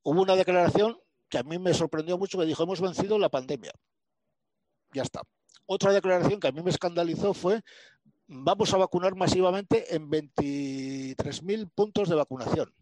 hubo 0.04 0.22
una 0.22 0.36
declaración 0.36 0.96
que 1.30 1.38
a 1.38 1.44
mí 1.44 1.58
me 1.60 1.74
sorprendió 1.74 2.18
mucho 2.18 2.38
que 2.38 2.46
dijo, 2.46 2.64
hemos 2.64 2.82
vencido 2.82 3.18
la 3.20 3.30
pandemia. 3.30 3.74
Ya 4.94 5.04
está. 5.04 5.22
Otra 5.66 5.92
declaración 5.92 6.40
que 6.40 6.48
a 6.48 6.52
mí 6.52 6.62
me 6.62 6.70
escandalizó 6.70 7.34
fue, 7.34 7.62
vamos 8.28 8.74
a 8.74 8.78
vacunar 8.78 9.16
masivamente 9.16 9.96
en 9.96 10.10
23.000 10.10 11.70
puntos 11.74 12.10
de 12.10 12.16
vacunación. 12.16 12.74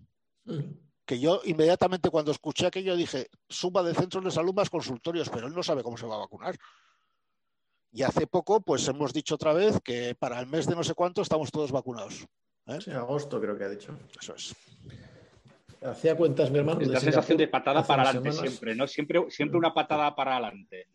Mm. 0.45 0.59
Que 1.05 1.19
yo 1.19 1.41
inmediatamente 1.43 2.09
cuando 2.09 2.31
escuché 2.31 2.67
aquello 2.67 2.95
dije, 2.95 3.29
suma 3.49 3.83
de 3.83 3.93
centros 3.93 4.23
de 4.23 4.31
salud 4.31 4.53
más 4.53 4.69
consultorios, 4.69 5.29
pero 5.29 5.47
él 5.47 5.53
no 5.53 5.63
sabe 5.63 5.83
cómo 5.83 5.97
se 5.97 6.05
va 6.05 6.15
a 6.15 6.19
vacunar. 6.19 6.57
Y 7.91 8.03
hace 8.03 8.25
poco, 8.25 8.61
pues 8.61 8.87
hemos 8.87 9.13
dicho 9.13 9.35
otra 9.35 9.53
vez 9.53 9.79
que 9.83 10.15
para 10.15 10.39
el 10.39 10.47
mes 10.47 10.65
de 10.65 10.75
no 10.75 10.83
sé 10.83 10.93
cuánto 10.95 11.21
estamos 11.21 11.51
todos 11.51 11.71
vacunados. 11.71 12.25
¿eh? 12.65 12.79
Sí, 12.81 12.91
agosto 12.91 13.39
creo 13.39 13.57
que 13.57 13.65
ha 13.65 13.69
dicho. 13.69 13.97
Eso 14.19 14.33
es. 14.35 14.55
Hacía 15.84 16.15
cuentas 16.15 16.49
mi 16.51 16.59
hermano. 16.59 16.81
Es 16.81 16.88
la 16.88 16.99
sensación 16.99 17.38
de 17.38 17.47
patada 17.47 17.86
para 17.86 18.03
adelante 18.03 18.31
siempre, 18.31 18.75
¿no? 18.75 18.88
Siempre, 18.88 19.25
siempre 19.29 19.57
una 19.57 19.73
patada 19.73 20.15
para 20.15 20.34
adelante. 20.38 20.88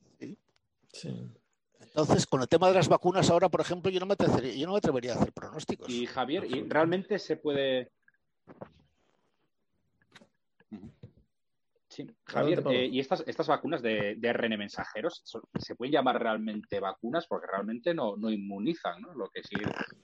Sí. 0.92 1.14
Entonces, 1.80 2.26
con 2.26 2.40
el 2.42 2.48
tema 2.48 2.68
de 2.68 2.74
las 2.74 2.88
vacunas 2.88 3.28
ahora, 3.30 3.48
por 3.48 3.60
ejemplo, 3.60 3.90
yo 3.90 4.00
no 4.00 4.06
me 4.06 4.14
atrevería, 4.14 4.54
yo 4.54 4.66
no 4.66 4.72
me 4.72 4.78
atrevería 4.78 5.12
a 5.12 5.16
hacer 5.16 5.32
pronósticos. 5.32 5.88
Y 5.88 6.06
Javier, 6.06 6.44
¿y 6.44 6.62
realmente 6.68 7.18
se 7.18 7.36
puede 7.36 7.90
Sí, 11.98 12.06
Javier, 12.26 12.62
eh, 12.70 12.86
¿y 12.86 13.00
estas, 13.00 13.24
estas 13.26 13.48
vacunas 13.48 13.82
de, 13.82 14.14
de, 14.18 14.32
RN 14.32 14.56
mensajeros 14.56 15.20
se 15.58 15.74
pueden 15.74 15.92
llamar 15.92 16.22
realmente 16.22 16.78
vacunas? 16.78 17.26
Porque 17.26 17.48
realmente 17.50 17.92
no, 17.92 18.16
no 18.16 18.30
inmunizan, 18.30 19.02
¿no? 19.02 19.12
Lo 19.14 19.28
que 19.28 19.42
sí 19.42 19.56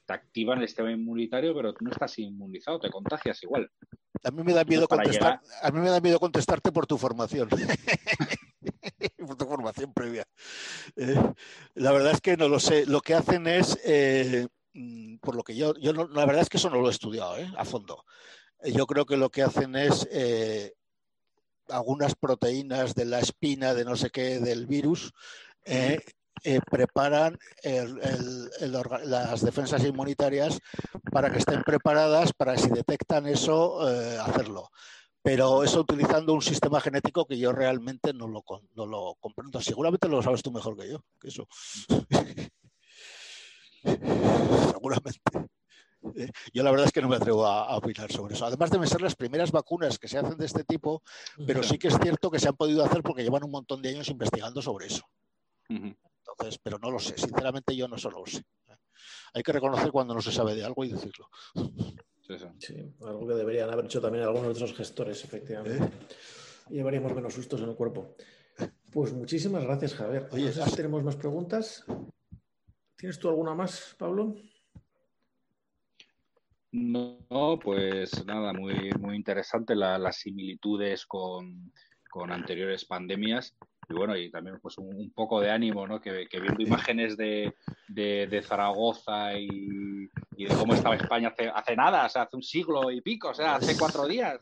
te 0.04 0.12
activan 0.12 0.60
el 0.60 0.66
sistema 0.66 0.90
inmunitario, 0.90 1.54
pero 1.54 1.72
tú 1.72 1.84
no 1.84 1.92
estás 1.92 2.18
inmunizado, 2.18 2.80
te 2.80 2.90
contagias 2.90 3.40
igual. 3.44 3.70
A 4.24 4.30
mí 4.32 4.42
me 4.42 4.52
da 4.52 4.64
miedo, 4.64 4.88
contestar, 4.88 5.40
a 5.62 5.70
mí 5.70 5.78
me 5.78 5.88
da 5.88 6.00
miedo 6.00 6.18
contestarte 6.18 6.72
por 6.72 6.84
tu 6.84 6.98
formación. 6.98 7.48
por 9.24 9.36
tu 9.36 9.46
formación 9.46 9.94
previa. 9.94 10.24
Eh, 10.96 11.14
la 11.74 11.92
verdad 11.92 12.10
es 12.10 12.20
que 12.20 12.36
no 12.36 12.48
lo 12.48 12.58
sé. 12.58 12.86
Lo 12.86 13.02
que 13.02 13.14
hacen 13.14 13.46
es, 13.46 13.78
eh, 13.84 14.48
mm, 14.72 15.18
por 15.18 15.36
lo 15.36 15.44
que 15.44 15.54
yo, 15.54 15.74
yo 15.78 15.92
no, 15.92 16.08
la 16.08 16.26
verdad 16.26 16.42
es 16.42 16.48
que 16.48 16.56
eso 16.56 16.70
no 16.70 16.80
lo 16.80 16.88
he 16.88 16.90
estudiado 16.90 17.36
a 17.56 17.64
fondo. 17.64 18.04
Yo 18.64 18.84
creo 18.88 19.06
que 19.06 19.16
lo 19.16 19.30
que 19.30 19.42
hacen 19.42 19.76
es 19.76 20.08
algunas 21.68 22.14
proteínas 22.14 22.94
de 22.94 23.04
la 23.04 23.20
espina 23.20 23.74
de 23.74 23.84
no 23.84 23.96
sé 23.96 24.10
qué 24.10 24.38
del 24.40 24.66
virus 24.66 25.12
eh, 25.64 26.00
eh, 26.42 26.60
preparan 26.70 27.38
las 29.04 29.40
defensas 29.40 29.82
inmunitarias 29.84 30.60
para 31.10 31.30
que 31.30 31.38
estén 31.38 31.62
preparadas 31.62 32.32
para 32.32 32.56
si 32.58 32.68
detectan 32.68 33.26
eso 33.26 33.88
eh, 33.88 34.18
hacerlo. 34.18 34.70
Pero 35.22 35.64
eso 35.64 35.80
utilizando 35.80 36.34
un 36.34 36.42
sistema 36.42 36.82
genético 36.82 37.24
que 37.24 37.38
yo 37.38 37.50
realmente 37.50 38.12
no 38.12 38.28
lo, 38.28 38.44
no 38.74 38.84
lo 38.84 39.14
comprendo. 39.20 39.58
Seguramente 39.58 40.06
lo 40.06 40.22
sabes 40.22 40.42
tú 40.42 40.52
mejor 40.52 40.76
que 40.76 40.90
yo, 40.90 41.02
que 41.18 41.28
eso. 41.28 41.48
Seguramente. 44.70 45.20
Eh, 46.16 46.30
yo 46.52 46.62
la 46.62 46.70
verdad 46.70 46.86
es 46.86 46.92
que 46.92 47.00
no 47.00 47.08
me 47.08 47.16
atrevo 47.16 47.46
a, 47.46 47.76
opinar 47.76 48.10
sobre 48.12 48.34
eso. 48.34 48.46
Además 48.46 48.70
deben 48.70 48.88
ser 48.88 49.00
las 49.00 49.16
primeras 49.16 49.50
vacunas 49.52 49.98
que 49.98 50.08
se 50.08 50.18
hacen 50.18 50.36
de 50.36 50.46
este 50.46 50.64
tipo, 50.64 51.02
pero 51.46 51.62
sí 51.62 51.78
que 51.78 51.88
es 51.88 51.98
cierto 52.00 52.30
que 52.30 52.38
se 52.38 52.48
han 52.48 52.56
podido 52.56 52.84
hacer 52.84 53.02
porque 53.02 53.22
llevan 53.22 53.44
un 53.44 53.50
montón 53.50 53.82
de 53.82 53.90
años 53.90 54.08
investigando 54.08 54.60
sobre 54.62 54.86
eso. 54.86 55.04
Entonces, 55.68 56.58
pero 56.62 56.78
no 56.78 56.90
lo 56.90 56.98
sé. 56.98 57.16
Sinceramente 57.16 57.74
yo 57.74 57.88
no 57.88 57.98
solo 57.98 58.20
lo 58.20 58.26
sé. 58.26 58.42
Hay 59.32 59.42
que 59.42 59.52
reconocer 59.52 59.90
cuando 59.90 60.14
no 60.14 60.20
se 60.20 60.32
sabe 60.32 60.54
de 60.54 60.64
algo 60.64 60.84
y 60.84 60.92
decirlo. 60.92 61.28
Sí, 62.58 62.94
algo 63.02 63.26
que 63.26 63.34
deberían 63.34 63.70
haber 63.70 63.84
hecho 63.84 64.00
también 64.00 64.24
algunos 64.24 64.46
de 64.46 64.52
otros 64.52 64.74
gestores, 64.74 65.24
efectivamente. 65.24 65.84
¿Eh? 65.84 65.90
Llevaríamos 66.70 67.14
menos 67.14 67.34
sustos 67.34 67.60
en 67.60 67.68
el 67.68 67.76
cuerpo. 67.76 68.14
Pues 68.92 69.12
muchísimas 69.12 69.64
gracias, 69.64 69.94
Javier. 69.94 70.28
Oye, 70.32 70.52
tenemos 70.74 71.02
más 71.02 71.16
preguntas. 71.16 71.84
¿Tienes 72.96 73.18
tú 73.18 73.28
alguna 73.28 73.54
más, 73.54 73.94
Pablo? 73.98 74.36
No, 76.76 77.56
pues 77.62 78.26
nada, 78.26 78.52
muy, 78.52 78.90
muy 78.98 79.14
interesante 79.14 79.76
las 79.76 80.16
similitudes 80.16 81.06
con, 81.06 81.70
anteriores 82.28 82.84
pandemias. 82.84 83.56
Y 83.88 83.94
bueno, 83.94 84.16
y 84.16 84.28
también 84.28 84.58
pues 84.60 84.76
un, 84.78 85.12
poco 85.14 85.40
de 85.40 85.52
ánimo, 85.52 85.86
¿no? 85.86 86.00
Que, 86.00 86.26
viendo 86.32 86.60
imágenes 86.60 87.16
de, 87.16 87.54
Zaragoza 88.42 89.38
y, 89.38 90.08
de 90.36 90.56
cómo 90.58 90.74
estaba 90.74 90.96
España 90.96 91.28
hace, 91.28 91.48
hace 91.48 91.76
nada, 91.76 92.06
o 92.06 92.08
sea, 92.08 92.22
hace 92.22 92.34
un 92.34 92.42
siglo 92.42 92.90
y 92.90 93.00
pico, 93.02 93.28
o 93.28 93.34
sea, 93.34 93.54
hace 93.54 93.78
cuatro 93.78 94.08
días. 94.08 94.40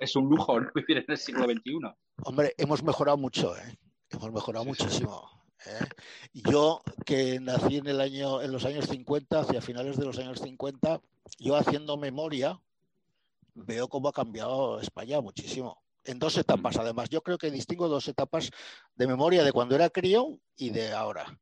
es, 0.00 0.16
un 0.16 0.28
lujo 0.28 0.60
¿no? 0.60 0.70
vivir 0.74 0.98
en 0.98 1.04
el 1.06 1.18
siglo 1.18 1.44
XXI. 1.44 1.78
Hombre, 2.24 2.54
hemos 2.58 2.82
mejorado 2.82 3.16
mucho, 3.16 3.56
¿eh? 3.56 3.78
Hemos 4.10 4.32
mejorado 4.32 4.64
muchísimo. 4.64 5.37
¿Eh? 5.66 5.86
Yo 6.32 6.82
que 7.04 7.40
nací 7.40 7.76
en 7.76 7.86
el 7.86 8.00
año, 8.00 8.42
en 8.42 8.52
los 8.52 8.64
años 8.64 8.86
50, 8.86 9.40
hacia 9.40 9.60
finales 9.60 9.96
de 9.96 10.04
los 10.04 10.18
años 10.18 10.40
50, 10.40 11.00
yo 11.38 11.56
haciendo 11.56 11.96
memoria, 11.96 12.60
veo 13.54 13.88
cómo 13.88 14.08
ha 14.08 14.12
cambiado 14.12 14.80
España 14.80 15.20
muchísimo. 15.20 15.82
En 16.04 16.18
dos 16.18 16.36
etapas, 16.38 16.76
mm. 16.76 16.80
además. 16.80 17.08
Yo 17.10 17.22
creo 17.22 17.38
que 17.38 17.50
distingo 17.50 17.88
dos 17.88 18.08
etapas 18.08 18.50
de 18.94 19.06
memoria 19.06 19.44
de 19.44 19.52
cuando 19.52 19.74
era 19.74 19.90
crío 19.90 20.38
y 20.56 20.70
de 20.70 20.92
ahora. 20.92 21.38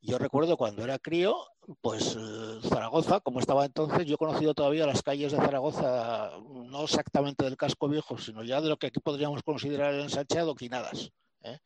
Yo 0.00 0.18
recuerdo 0.18 0.56
cuando 0.56 0.82
era 0.82 0.98
crío, 0.98 1.36
pues 1.80 2.16
eh, 2.18 2.60
Zaragoza, 2.68 3.20
como 3.20 3.38
estaba 3.38 3.64
entonces, 3.64 4.04
yo 4.04 4.16
he 4.16 4.18
conocido 4.18 4.52
todavía 4.52 4.84
las 4.84 5.02
calles 5.02 5.30
de 5.30 5.38
Zaragoza, 5.38 6.32
no 6.42 6.82
exactamente 6.82 7.44
del 7.44 7.56
casco 7.56 7.88
viejo, 7.88 8.18
sino 8.18 8.42
ya 8.42 8.60
de 8.60 8.68
lo 8.68 8.78
que 8.78 8.88
aquí 8.88 8.98
podríamos 8.98 9.44
considerar 9.44 9.94
el 9.94 10.00
ensanche 10.00 10.40
adoquinadas. 10.40 11.12
¿eh? 11.42 11.60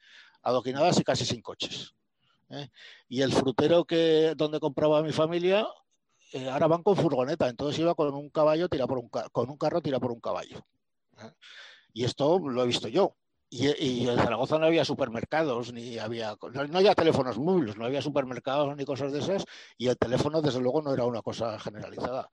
Adoquinadas 0.47 0.99
y 1.01 1.05
casi 1.05 1.25
sin 1.25 1.43
coches. 1.43 1.93
¿eh? 2.51 2.69
Y 3.09 3.23
el 3.23 3.33
frutero 3.33 3.85
que 3.85 4.35
donde 4.37 4.61
compraba 4.61 5.03
mi 5.03 5.13
familia, 5.13 5.67
eh, 6.33 6.49
ahora 6.49 6.69
van 6.69 6.85
con 6.85 6.97
furgoneta, 6.97 7.49
entonces 7.49 7.81
iba 7.81 7.97
con 7.97 8.15
un 8.15 8.31
caballo, 8.31 8.69
tira 8.69 8.87
por 8.87 8.99
un 8.99 9.09
con 9.09 9.51
un 9.51 9.59
carro, 9.59 9.83
tira 9.83 9.99
por 9.99 10.13
un 10.13 10.21
caballo. 10.21 10.65
¿eh? 11.19 11.33
Y 11.93 12.05
esto 12.05 12.39
lo 12.39 12.63
he 12.63 12.67
visto 12.67 12.87
yo. 12.87 13.17
Y, 13.49 14.09
en 14.09 14.19
Zaragoza 14.19 14.59
no 14.59 14.67
había 14.67 14.85
supermercados, 14.85 15.73
ni 15.73 15.99
había, 15.99 16.37
no, 16.53 16.79
había 16.79 16.95
teléfonos 16.97 17.39
móviles, 17.39 17.77
no 17.77 17.85
había 17.85 18.03
supermercados 18.03 18.77
ni 18.77 18.85
cosas 18.85 19.13
de 19.13 19.21
esas, 19.21 19.45
y 19.79 19.87
el 19.87 19.97
teléfono 19.97 20.43
desde 20.43 20.61
luego 20.61 20.83
no 20.83 20.93
era 20.93 21.05
una 21.05 21.23
cosa 21.23 21.59
generalizada. 21.59 22.29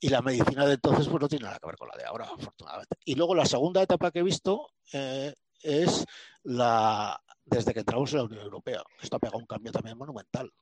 Y 0.00 0.10
la 0.10 0.20
medicina 0.20 0.66
de 0.66 0.74
entonces 0.74 1.08
pues 1.08 1.20
no 1.20 1.28
tiene 1.28 1.46
nada 1.46 1.58
que 1.58 1.66
ver 1.66 1.76
con 1.76 1.88
la 1.88 1.96
de 1.96 2.04
ahora, 2.04 2.26
afortunadamente. 2.26 2.96
Y 3.06 3.14
luego 3.14 3.34
la 3.34 3.46
segunda 3.46 3.82
etapa 3.82 4.10
que 4.10 4.18
he 4.18 4.22
visto 4.22 4.68
es 5.62 6.04
la 6.42 7.20
desde 7.50 7.72
que 7.72 7.80
entramos 7.80 8.12
en 8.12 8.18
la 8.18 8.24
Unión 8.24 8.42
Europea. 8.42 8.82
Esto 9.00 9.16
ha 9.16 9.20
pegado 9.20 9.38
un 9.38 9.46
cambio 9.46 9.72
también 9.72 9.96
monumental. 9.96 10.52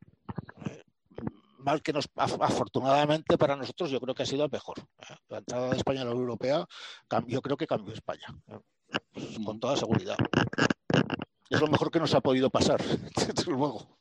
Eh, 0.67 0.83
mal 1.59 1.83
que 1.83 1.93
nos, 1.93 2.09
afortunadamente 2.15 3.37
para 3.37 3.57
nosotros, 3.57 3.91
yo 3.91 4.01
creo 4.01 4.15
que 4.15 4.23
ha 4.23 4.27
sido 4.27 4.49
mejor. 4.49 4.79
Eh. 4.79 5.15
La 5.29 5.39
entrada 5.39 5.71
de 5.71 5.77
España 5.77 6.03
en 6.03 6.07
la 6.07 6.13
Unión 6.13 6.29
Europea, 6.29 6.67
yo 7.27 7.43
creo 7.43 7.57
que 7.57 7.67
cambió 7.67 7.93
España, 7.93 8.27
eh, 8.49 9.39
con 9.45 9.59
toda 9.59 9.77
seguridad. 9.77 10.17
Es 11.51 11.61
lo 11.61 11.69
mejor 11.69 11.91
que 11.91 12.01
nos 12.01 12.15
ha 12.15 12.21
podido 12.21 12.51
pasar, 12.51 12.81
desde 13.17 13.51
luego. 13.51 13.99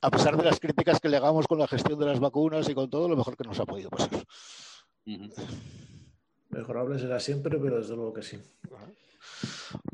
A 0.00 0.10
pesar 0.10 0.36
de 0.36 0.44
las 0.44 0.60
críticas 0.60 1.00
que 1.00 1.08
le 1.08 1.16
hagamos 1.16 1.46
con 1.46 1.58
la 1.58 1.68
gestión 1.68 1.98
de 1.98 2.06
las 2.06 2.20
vacunas 2.20 2.68
y 2.68 2.74
con 2.74 2.88
todo, 2.90 3.08
lo 3.08 3.16
mejor 3.16 3.36
que 3.36 3.44
nos 3.44 3.58
ha 3.58 3.66
podido 3.66 3.90
pasar. 3.90 4.10
Mejorable 6.50 6.98
será 6.98 7.20
siempre, 7.20 7.58
pero 7.58 7.78
desde 7.78 7.94
luego 7.94 8.12
que 8.12 8.22
sí. 8.22 8.40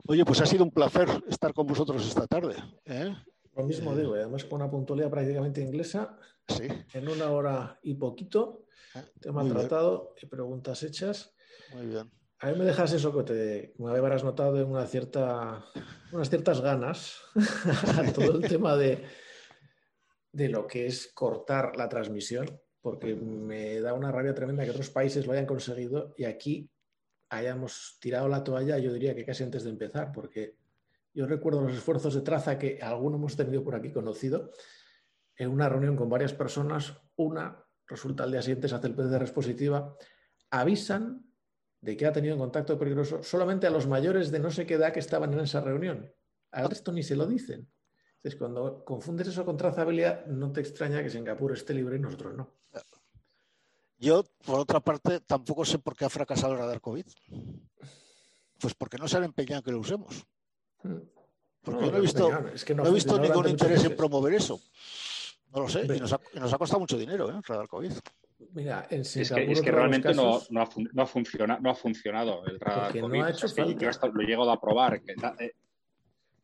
Oye, 0.07 0.25
pues 0.25 0.41
ha 0.41 0.47
sido 0.47 0.64
un 0.64 0.70
placer 0.70 1.09
estar 1.29 1.53
con 1.55 1.66
vosotros 1.66 2.07
esta 2.07 2.27
tarde. 2.27 2.57
¿eh? 2.85 3.14
Lo 3.57 3.64
mismo 3.64 3.93
eh, 3.93 3.99
digo, 3.99 4.14
además 4.14 4.45
con 4.45 4.61
una 4.61 4.70
puntualidad 4.70 5.11
prácticamente 5.11 5.61
inglesa, 5.61 6.18
sí. 6.49 6.68
en 6.93 7.09
una 7.09 7.31
hora 7.31 7.79
y 7.83 7.95
poquito, 7.95 8.66
ah, 8.95 9.05
tema 9.20 9.49
tratado 9.49 10.14
y 10.20 10.27
preguntas 10.27 10.83
hechas. 10.83 11.35
Muy 11.72 11.87
bien. 11.87 12.11
A 12.41 12.51
mí 12.51 12.59
me 12.59 12.64
dejas 12.64 12.93
eso 12.93 13.16
que 13.16 13.22
te, 13.22 13.75
me 13.79 13.91
habrás 13.91 14.25
notado 14.25 14.61
en 14.61 14.68
una 14.68 14.87
cierta, 14.87 15.64
unas 16.12 16.29
ciertas 16.29 16.61
ganas 16.61 17.16
todo 18.14 18.37
el 18.37 18.49
tema 18.49 18.77
de, 18.77 19.03
de 20.33 20.49
lo 20.49 20.66
que 20.66 20.87
es 20.87 21.11
cortar 21.14 21.77
la 21.77 21.89
transmisión, 21.89 22.61
porque 22.83 23.14
me 23.14 23.81
da 23.81 23.95
una 23.95 24.12
rabia 24.12 24.35
tremenda 24.35 24.64
que 24.64 24.72
otros 24.72 24.91
países 24.91 25.27
lo 25.27 25.33
hayan 25.33 25.47
conseguido 25.47 26.12
y 26.18 26.25
aquí 26.25 26.70
hayamos 27.37 27.99
tirado 28.01 28.28
la 28.28 28.43
toalla, 28.43 28.78
yo 28.78 28.93
diría 28.93 29.14
que 29.14 29.24
casi 29.24 29.43
antes 29.43 29.64
de 29.64 29.70
empezar, 29.70 30.12
porque 30.12 30.57
yo 31.12 31.26
recuerdo 31.26 31.61
los 31.62 31.74
esfuerzos 31.74 32.14
de 32.14 32.22
traza 32.22 32.59
que 32.59 32.80
algunos 32.82 33.18
hemos 33.18 33.37
tenido 33.37 33.62
por 33.62 33.74
aquí 33.74 33.93
conocido 33.93 34.51
en 35.37 35.51
una 35.51 35.68
reunión 35.68 35.97
con 35.97 36.09
varias 36.09 36.32
personas, 36.32 36.97
una 37.16 37.64
resulta 37.87 38.24
al 38.24 38.32
día 38.32 38.43
siguiente 38.43 38.68
se 38.68 38.74
hace 38.74 38.87
el 38.87 38.95
PCR 38.95 39.30
positiva, 39.32 39.97
avisan 40.51 41.24
de 41.80 41.97
que 41.97 42.07
ha 42.07 42.12
tenido 42.12 42.35
un 42.35 42.41
contacto 42.41 42.78
peligroso 42.78 43.22
solamente 43.22 43.66
a 43.66 43.70
los 43.70 43.87
mayores 43.87 44.30
de 44.30 44.39
no 44.39 44.51
sé 44.51 44.66
qué 44.66 44.74
edad 44.74 44.93
que 44.93 45.01
estaban 45.01 45.32
en 45.35 45.41
esa 45.41 45.61
reunión. 45.61 46.11
Al 46.51 46.70
resto 46.70 46.93
ni 46.93 47.03
se 47.03 47.16
lo 47.16 47.26
dicen. 47.26 47.68
Entonces, 48.16 48.39
cuando 48.39 48.85
confundes 48.85 49.28
eso 49.28 49.45
con 49.45 49.57
trazabilidad, 49.57 50.24
no 50.26 50.51
te 50.51 50.61
extraña 50.61 51.03
que 51.03 51.11
Singapur 51.11 51.53
esté 51.53 51.74
libre 51.74 51.97
y 51.97 52.01
nosotros 52.01 52.35
no. 52.35 52.55
Yo, 54.05 54.22
por 54.44 54.61
otra 54.61 54.80
parte, 54.80 55.20
tampoco 55.20 55.64
sé 55.64 55.78
por 55.78 55.96
qué 55.96 56.05
ha 56.05 56.11
fracasado 56.11 56.52
el 56.52 56.59
radar 56.59 56.82
COVID. 56.82 57.07
Pues 58.61 58.74
porque 58.74 58.98
no 58.98 59.09
se 59.09 59.16
han 59.16 59.24
empeñado 59.24 59.61
en 59.61 59.64
que 59.64 59.72
lo 59.72 59.80
usemos. 59.80 60.26
Porque 61.62 61.90
no 61.90 61.96
he 61.96 62.00
visto, 62.00 62.30
no 62.30 62.86
he 62.86 62.92
visto 62.92 63.18
ningún 63.18 63.48
interés 63.48 63.82
en 63.84 63.96
promover 63.96 64.34
eso. 64.34 64.61
No 65.55 65.62
lo 65.62 65.68
sé, 65.68 65.84
y 65.84 66.00
nos, 66.00 66.12
ha, 66.12 66.59
costado 66.59 66.80
mucho 66.80 66.98
dinero, 66.98 67.30
¿eh? 67.30 67.40
Radar 67.46 67.66
COVID. 67.66 67.92
Mira, 68.52 68.86
en 68.90 69.00
es, 69.00 69.12
que, 69.32 69.52
es 69.52 69.62
que, 69.62 69.70
realmente 69.70 70.12
no, 70.12 70.42
no, 70.50 70.61
ha 70.61 70.68
no, 70.92 71.02
ha 71.02 71.61
no 71.61 71.70
ha 71.70 71.74
funcionado 71.74 72.44
el 72.44 72.61
radar 72.61 72.92
COVID. 72.92 73.14
No 73.14 73.24
ha 73.24 73.30
hecho 73.30 73.48
falta. 73.48 74.09
lo 74.09 74.20
he 74.20 74.26
llegado 74.26 74.50
a 74.50 74.61
probar. 74.61 75.00
Que, 75.00 75.12
eh. 75.12 75.55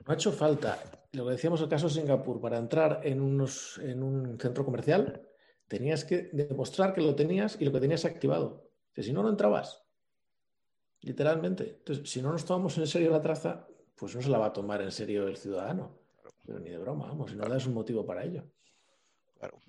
No 0.06 0.12
ha 0.12 0.14
hecho 0.14 0.32
falta. 0.32 0.78
Lo 1.12 1.26
que 1.26 1.32
decíamos 1.32 1.60
el 1.60 1.68
caso 1.68 1.88
de 1.88 1.94
Singapur, 1.94 2.40
para 2.40 2.56
entrar 2.56 3.00
en, 3.02 3.20
unos, 3.20 3.78
en 3.82 4.02
un 4.02 4.38
centro 4.40 4.64
comercial 4.64 5.26
tenías 5.70 6.04
que 6.04 6.30
demostrar 6.32 6.92
que 6.92 7.00
lo 7.00 7.14
tenías 7.14 7.56
y 7.60 7.64
lo 7.64 7.70
que 7.70 7.78
tenías 7.78 8.04
activado. 8.04 8.68
Que 8.92 9.04
si 9.04 9.12
no, 9.12 9.22
no 9.22 9.28
entrabas. 9.28 9.84
Literalmente. 11.02 11.76
Entonces, 11.78 12.10
si 12.10 12.20
no 12.20 12.32
nos 12.32 12.44
tomamos 12.44 12.76
en 12.76 12.88
serio 12.88 13.12
la 13.12 13.20
traza, 13.20 13.68
pues 13.94 14.16
no 14.16 14.20
se 14.20 14.30
la 14.30 14.38
va 14.38 14.46
a 14.46 14.52
tomar 14.52 14.82
en 14.82 14.90
serio 14.90 15.28
el 15.28 15.36
ciudadano. 15.36 15.96
Pero 16.44 16.58
ni 16.58 16.70
de 16.70 16.78
broma, 16.78 17.06
vamos, 17.06 17.30
si 17.30 17.36
no 17.36 17.48
das 17.48 17.66
un 17.66 17.74
motivo 17.74 18.04
para 18.04 18.24
ello. 18.24 18.50
Claro. 19.38 19.60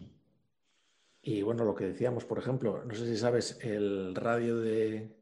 Y 1.21 1.43
bueno, 1.43 1.63
lo 1.65 1.75
que 1.75 1.85
decíamos, 1.85 2.25
por 2.25 2.39
ejemplo, 2.39 2.83
no 2.83 2.95
sé 2.95 3.05
si 3.05 3.15
sabes, 3.15 3.59
el 3.61 4.15
radio 4.15 4.59
de, 4.59 5.21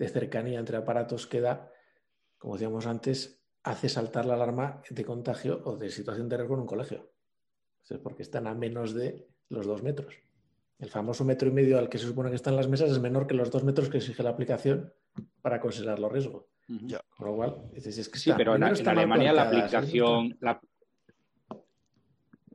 cercanía 0.00 0.58
entre 0.58 0.78
aparatos 0.78 1.28
que 1.28 1.40
da, 1.40 1.70
como 2.38 2.54
decíamos 2.54 2.86
antes, 2.86 3.40
hace 3.62 3.88
saltar 3.88 4.26
la 4.26 4.34
alarma 4.34 4.82
de 4.90 5.04
contagio 5.04 5.62
o 5.64 5.76
de 5.76 5.90
situación 5.90 6.28
de 6.28 6.38
riesgo 6.38 6.54
en 6.54 6.62
un 6.62 6.66
colegio. 6.66 7.12
es 7.88 7.98
porque 7.98 8.24
están 8.24 8.48
a 8.48 8.54
menos 8.54 8.94
de 8.94 9.37
los 9.48 9.66
dos 9.66 9.82
metros. 9.82 10.14
El 10.78 10.90
famoso 10.90 11.24
metro 11.24 11.48
y 11.48 11.52
medio 11.52 11.78
al 11.78 11.88
que 11.88 11.98
se 11.98 12.06
supone 12.06 12.30
que 12.30 12.36
están 12.36 12.54
las 12.54 12.68
mesas 12.68 12.90
es 12.90 13.00
menor 13.00 13.26
que 13.26 13.34
los 13.34 13.50
dos 13.50 13.64
metros 13.64 13.88
que 13.88 13.98
exige 13.98 14.22
la 14.22 14.30
aplicación 14.30 14.92
para 15.42 15.60
considerar 15.60 15.98
los 15.98 16.12
riesgos. 16.12 16.44
Con 17.16 17.26
lo 17.26 17.34
cual, 17.34 17.56
es 17.74 18.08
que 18.08 18.18
sí, 18.18 18.30
pero 18.36 18.54
en, 18.54 18.62
Alemania 18.62 19.32
la 19.32 19.44
aplicación, 19.44 20.36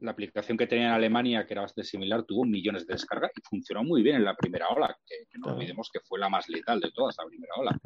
la 0.04 0.12
aplicación 0.12 0.58
que 0.58 0.68
tenía 0.68 0.88
en 0.88 0.94
Alemania, 0.94 1.46
que 1.48 1.54
era 1.54 1.62
bastante 1.62 1.90
similar, 1.90 2.24
tuvo 2.24 2.46
millones 2.46 2.86
de 2.86 2.94
descargas 2.94 3.32
y 3.36 3.42
funcionó 3.42 3.84
muy 3.84 4.04
bien 4.04 4.18
en 4.18 4.26
la 4.26 4.36
primera 4.36 4.68
ola, 4.70 4.96
que, 5.06 5.16
no 5.40 5.54
olvidemos 5.54 5.90
que 5.92 6.00
fue 6.02 6.20
la 6.20 6.30
más 6.30 6.48
letal 6.50 6.80
de 6.80 6.92
todas, 6.92 7.16
la 7.18 7.26
primera 7.26 7.54
ola. 7.58 7.80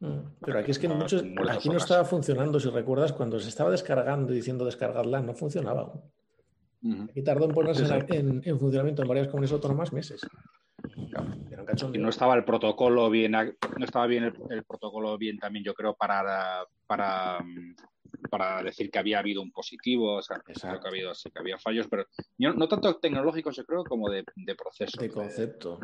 Mm. 0.00 0.36
Pero 0.40 0.58
aquí 0.58 0.70
es 0.70 0.78
que 0.78 0.88
muchos, 0.88 1.22
aquí 1.50 1.68
no 1.68 1.76
estaba 1.76 2.04
funcionando, 2.04 2.58
si 2.60 2.70
recuerdas, 2.70 3.12
cuando 3.12 3.38
se 3.40 3.48
estaba 3.48 3.70
descargando 3.70 4.32
y 4.32 4.36
diciendo 4.36 4.64
descargarla, 4.64 5.20
no 5.20 5.34
funcionaba. 5.34 5.92
Aquí 7.08 7.22
tardó 7.22 7.46
en 7.46 7.52
ponerse 7.52 7.84
en, 8.08 8.58
funcionamiento 8.58 9.02
en 9.02 9.08
varias 9.08 9.28
comunidades 9.28 9.52
autónomas 9.52 9.92
meses. 9.92 10.20
y 11.92 11.98
no 11.98 12.08
estaba 12.10 12.34
el 12.34 12.44
protocolo 12.44 13.08
bien, 13.08 13.32
no 13.32 13.84
estaba 13.84 14.06
bien 14.06 14.24
el, 14.24 14.64
protocolo 14.64 15.16
bien 15.16 15.38
también, 15.38 15.64
yo 15.64 15.74
creo, 15.74 15.94
para, 15.94 16.66
para 16.86 17.38
para 18.30 18.62
decir 18.62 18.90
que 18.90 18.98
había 18.98 19.18
habido 19.18 19.42
un 19.42 19.52
positivo, 19.52 20.16
o 20.16 20.22
sea, 20.22 20.40
que 20.44 20.52
ha 20.66 20.88
habido, 20.88 21.12
que 21.12 21.38
había 21.38 21.58
fallos, 21.58 21.86
pero 21.88 22.06
no 22.38 22.68
tanto 22.68 22.96
tecnológicos, 22.96 23.56
yo 23.56 23.64
creo, 23.64 23.84
como 23.84 24.10
de, 24.10 24.24
proceso. 24.56 25.00
De 25.00 25.10
concepto. 25.10 25.80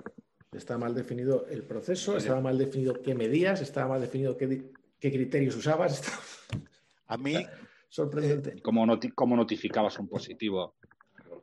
Está 0.52 0.76
mal 0.76 0.94
definido 0.94 1.46
el 1.48 1.62
proceso, 1.62 2.16
estaba 2.16 2.40
mal 2.40 2.58
definido 2.58 3.00
qué 3.02 3.14
medías, 3.14 3.60
estaba 3.60 3.88
mal 3.88 4.00
definido 4.00 4.36
qué, 4.36 4.72
criterios 4.98 5.56
usabas. 5.56 6.02
A 7.06 7.16
mí. 7.16 7.34
Sorprendente. 7.90 8.50
Eh, 8.50 8.62
¿Cómo, 8.62 9.36
notificabas 9.36 9.98
un 9.98 10.08
positivo? 10.08 10.76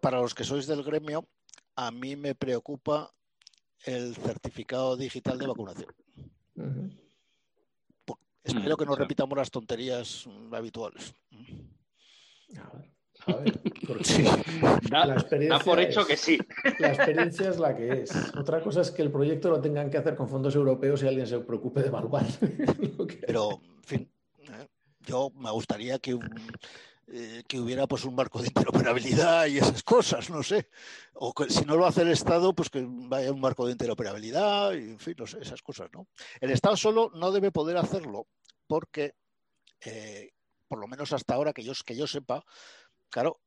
Para 0.02 0.22
los 0.22 0.34
que 0.34 0.46
sois 0.46 0.66
del 0.66 0.82
gremio, 0.82 1.28
a 1.76 1.92
mí 1.92 2.16
me 2.16 2.36
preocupa 2.36 3.12
el 3.84 4.16
certificado 4.16 4.96
digital 4.96 5.38
de 5.38 5.48
vacunación. 5.48 5.94
Espero 8.44 8.76
mm, 8.76 8.80
que 8.80 8.86
no 8.86 8.96
repitamos 8.96 9.38
las 9.38 9.52
tonterías 9.52 10.26
habituales. 10.52 11.14
A 13.26 13.36
ver, 13.36 13.60
da, 14.90 15.60
por 15.60 15.82
hecho 15.82 16.08
que 16.08 16.16
sí. 16.16 16.38
La 16.80 16.94
experiencia 16.94 17.50
es 17.50 17.60
la 17.60 17.76
que 17.76 18.04
es. 18.04 18.34
Otra 18.38 18.62
cosa 18.62 18.82
es 18.82 18.92
que 18.92 19.02
el 19.02 19.12
proyecto 19.12 19.50
lo 19.50 19.60
tengan 19.60 19.90
que 19.90 19.98
hacer 19.98 20.16
con 20.16 20.30
fondos 20.30 20.56
europeos 20.56 21.04
y 21.04 21.08
alguien 21.08 21.28
se 21.28 21.40
preocupe 21.40 21.82
de 21.82 21.88
evaluar. 21.88 22.26
Pero, 23.28 23.60
en 23.76 23.84
fin, 23.84 24.12
¿eh? 24.44 24.68
Yo 25.08 25.32
me 25.36 25.50
gustaría 25.52 25.98
que, 26.00 26.20
eh, 27.08 27.44
que 27.48 27.60
hubiera 27.60 27.88
pues 27.88 28.04
un 28.04 28.16
marco 28.16 28.42
de 28.42 28.48
interoperabilidad 28.48 29.48
y 29.48 29.58
esas 29.58 29.82
cosas, 29.84 30.30
no 30.30 30.44
sé. 30.44 30.70
O 31.14 31.34
que, 31.34 31.50
si 31.50 31.66
no 31.66 31.78
lo 31.78 31.86
hace 31.86 32.02
el 32.02 32.10
Estado, 32.10 32.54
pues 32.54 32.70
que 32.70 32.86
vaya 32.86 33.32
un 33.32 33.40
marco 33.40 33.66
de 33.66 33.72
interoperabilidad 33.72 34.74
y, 34.74 34.92
en 34.92 35.00
fin, 35.00 35.16
no 35.18 35.26
sé, 35.26 35.40
esas 35.42 35.62
cosas, 35.62 35.90
¿no? 35.94 36.08
El 36.42 36.52
Estado 36.52 36.76
solo 36.76 37.12
no 37.16 37.32
debe 37.32 37.52
poder 37.52 37.78
hacerlo 37.78 38.28
porque, 38.68 39.16
eh, 39.86 40.32
por 40.68 40.80
lo 40.80 40.88
menos 40.88 41.14
hasta 41.14 41.34
ahora 41.34 41.54
que 41.54 41.64
yo, 41.64 41.72
que 41.86 41.96
yo 41.96 42.06
sepa, 42.06 42.44
claro, 43.10 43.40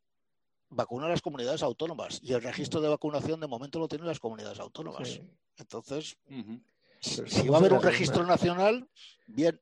vacuna 0.71 1.07
a 1.07 1.11
las 1.11 1.21
comunidades 1.21 1.63
autónomas 1.63 2.21
y 2.23 2.33
el 2.33 2.43
registro 2.43 2.81
de 2.81 2.89
vacunación 2.89 3.41
de 3.41 3.47
momento 3.47 3.79
lo 3.79 3.89
tienen 3.89 4.07
las 4.07 4.21
comunidades 4.21 4.61
autónomas. 4.61 5.21
Entonces, 5.59 6.17
si 7.01 7.49
va 7.49 7.57
a 7.57 7.61
haber 7.61 7.75
un 7.75 7.83
registro 7.83 8.25
nacional, 8.25 8.89
bien, 9.27 9.61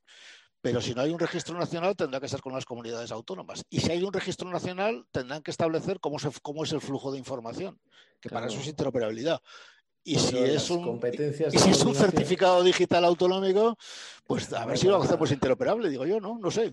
pero 0.60 0.80
si 0.80 0.94
no 0.94 1.02
hay 1.02 1.10
un 1.10 1.18
registro 1.18 1.56
nacional 1.58 1.96
tendrá 1.96 2.20
que 2.20 2.28
ser 2.28 2.40
con 2.40 2.52
las 2.52 2.64
comunidades 2.64 3.12
autónomas. 3.12 3.64
Y 3.70 3.80
si 3.80 3.92
hay 3.92 4.02
un 4.02 4.12
registro 4.12 4.50
nacional 4.50 5.06
tendrán 5.10 5.42
que 5.42 5.50
establecer 5.50 6.00
cómo, 6.00 6.18
se, 6.18 6.30
cómo 6.42 6.64
es 6.64 6.72
el 6.72 6.80
flujo 6.80 7.12
de 7.12 7.18
información, 7.18 7.78
que 8.20 8.28
para 8.28 8.46
eso 8.46 8.60
es 8.60 8.66
interoperabilidad. 8.66 9.40
Y 10.04 10.16
si, 10.16 10.38
es 10.38 10.70
un, 10.70 11.00
si 11.50 11.70
es 11.70 11.84
un 11.84 11.94
certificado 11.94 12.62
digital 12.62 13.04
autonómico, 13.04 13.76
pues 14.26 14.50
a 14.54 14.64
ver 14.64 14.78
si 14.78 14.86
lo 14.86 15.02
hacemos 15.02 15.30
interoperable, 15.32 15.90
digo 15.90 16.06
yo, 16.06 16.18
¿no? 16.18 16.38
No 16.38 16.50
sé. 16.50 16.72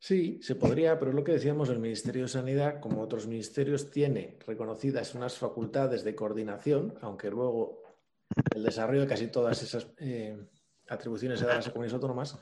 Sí, 0.00 0.40
se 0.42 0.56
podría, 0.56 0.98
pero 0.98 1.12
es 1.12 1.14
lo 1.14 1.22
que 1.22 1.32
decíamos, 1.32 1.68
el 1.68 1.78
Ministerio 1.78 2.22
de 2.22 2.28
Sanidad, 2.28 2.80
como 2.80 3.02
otros 3.02 3.28
ministerios, 3.28 3.90
tiene 3.90 4.36
reconocidas 4.44 5.14
unas 5.14 5.38
facultades 5.38 6.02
de 6.02 6.16
coordinación, 6.16 6.94
aunque 7.02 7.30
luego 7.30 7.82
el 8.52 8.64
desarrollo 8.64 9.02
de 9.02 9.06
casi 9.06 9.28
todas 9.28 9.62
esas 9.62 9.86
eh, 9.98 10.36
atribuciones 10.88 11.38
se 11.38 11.46
da 11.46 11.52
a 11.52 11.56
las 11.56 11.68
comunidades 11.68 11.94
autónomas 11.94 12.36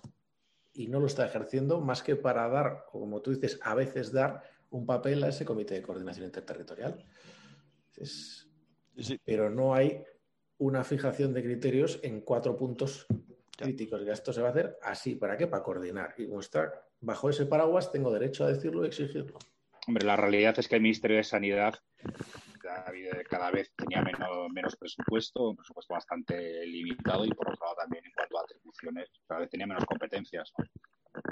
y 0.75 0.89
no 0.89 1.01
lo 1.01 1.07
está 1.07 1.25
ejerciendo 1.25 1.81
más 1.81 2.03
que 2.03 2.17
para 2.17 2.49
dar, 2.49 2.85
como 2.91 3.23
tú 3.23 3.31
dices, 3.31 3.59
a 3.63 3.75
veces 3.75 4.13
dar 4.13 4.43
un 4.71 4.85
papel 4.85 5.23
a 5.23 5.29
ese 5.29 5.45
comité 5.45 5.75
de 5.75 5.83
coordinación 5.83 6.27
interterritorial. 6.27 7.05
Pero 9.25 9.51
no 9.51 9.75
hay 9.75 10.03
una 10.59 10.83
fijación 10.83 11.33
de 11.33 11.43
criterios 11.43 12.01
en 12.03 12.21
cuatro 12.23 12.57
puntos 12.57 13.07
críticos. 13.57 14.03
Y 14.05 14.11
esto 14.11 14.33
se 14.33 14.43
va 14.43 14.49
a 14.49 14.51
hacer 14.51 14.77
así. 14.83 15.15
¿Para 15.15 15.37
qué? 15.37 15.47
Para 15.47 15.63
coordinar. 15.63 16.15
Y 16.19 16.27
como 16.27 16.41
está 16.41 16.73
bajo 17.01 17.31
ese 17.31 17.47
paraguas, 17.47 17.93
tengo 17.93 18.13
derecho 18.13 18.45
a 18.45 18.49
decirlo 18.49 18.85
y 18.85 18.89
exigirlo. 18.89 19.39
Hombre, 19.87 20.05
la 20.05 20.17
realidad 20.17 20.59
es 20.59 20.67
que 20.67 20.77
el 20.77 20.83
Ministerio 20.83 21.19
de 21.19 21.25
Sanidad 21.25 21.75
cada 23.29 23.51
vez 23.51 23.71
tenía 23.77 24.03
menos, 24.03 24.77
presupuesto, 24.77 25.51
un 25.51 25.57
presupuesto 25.57 25.95
bastante 25.95 26.67
limitado 26.67 27.25
y 27.25 27.31
por 27.31 27.51
otro 27.51 27.65
lado 27.65 27.77
también 27.77 28.05
atribuciones, 28.85 29.11
cada 29.27 29.41
vez 29.41 29.51
tenía 29.51 29.67
menos 29.67 29.85
competencias. 29.85 30.53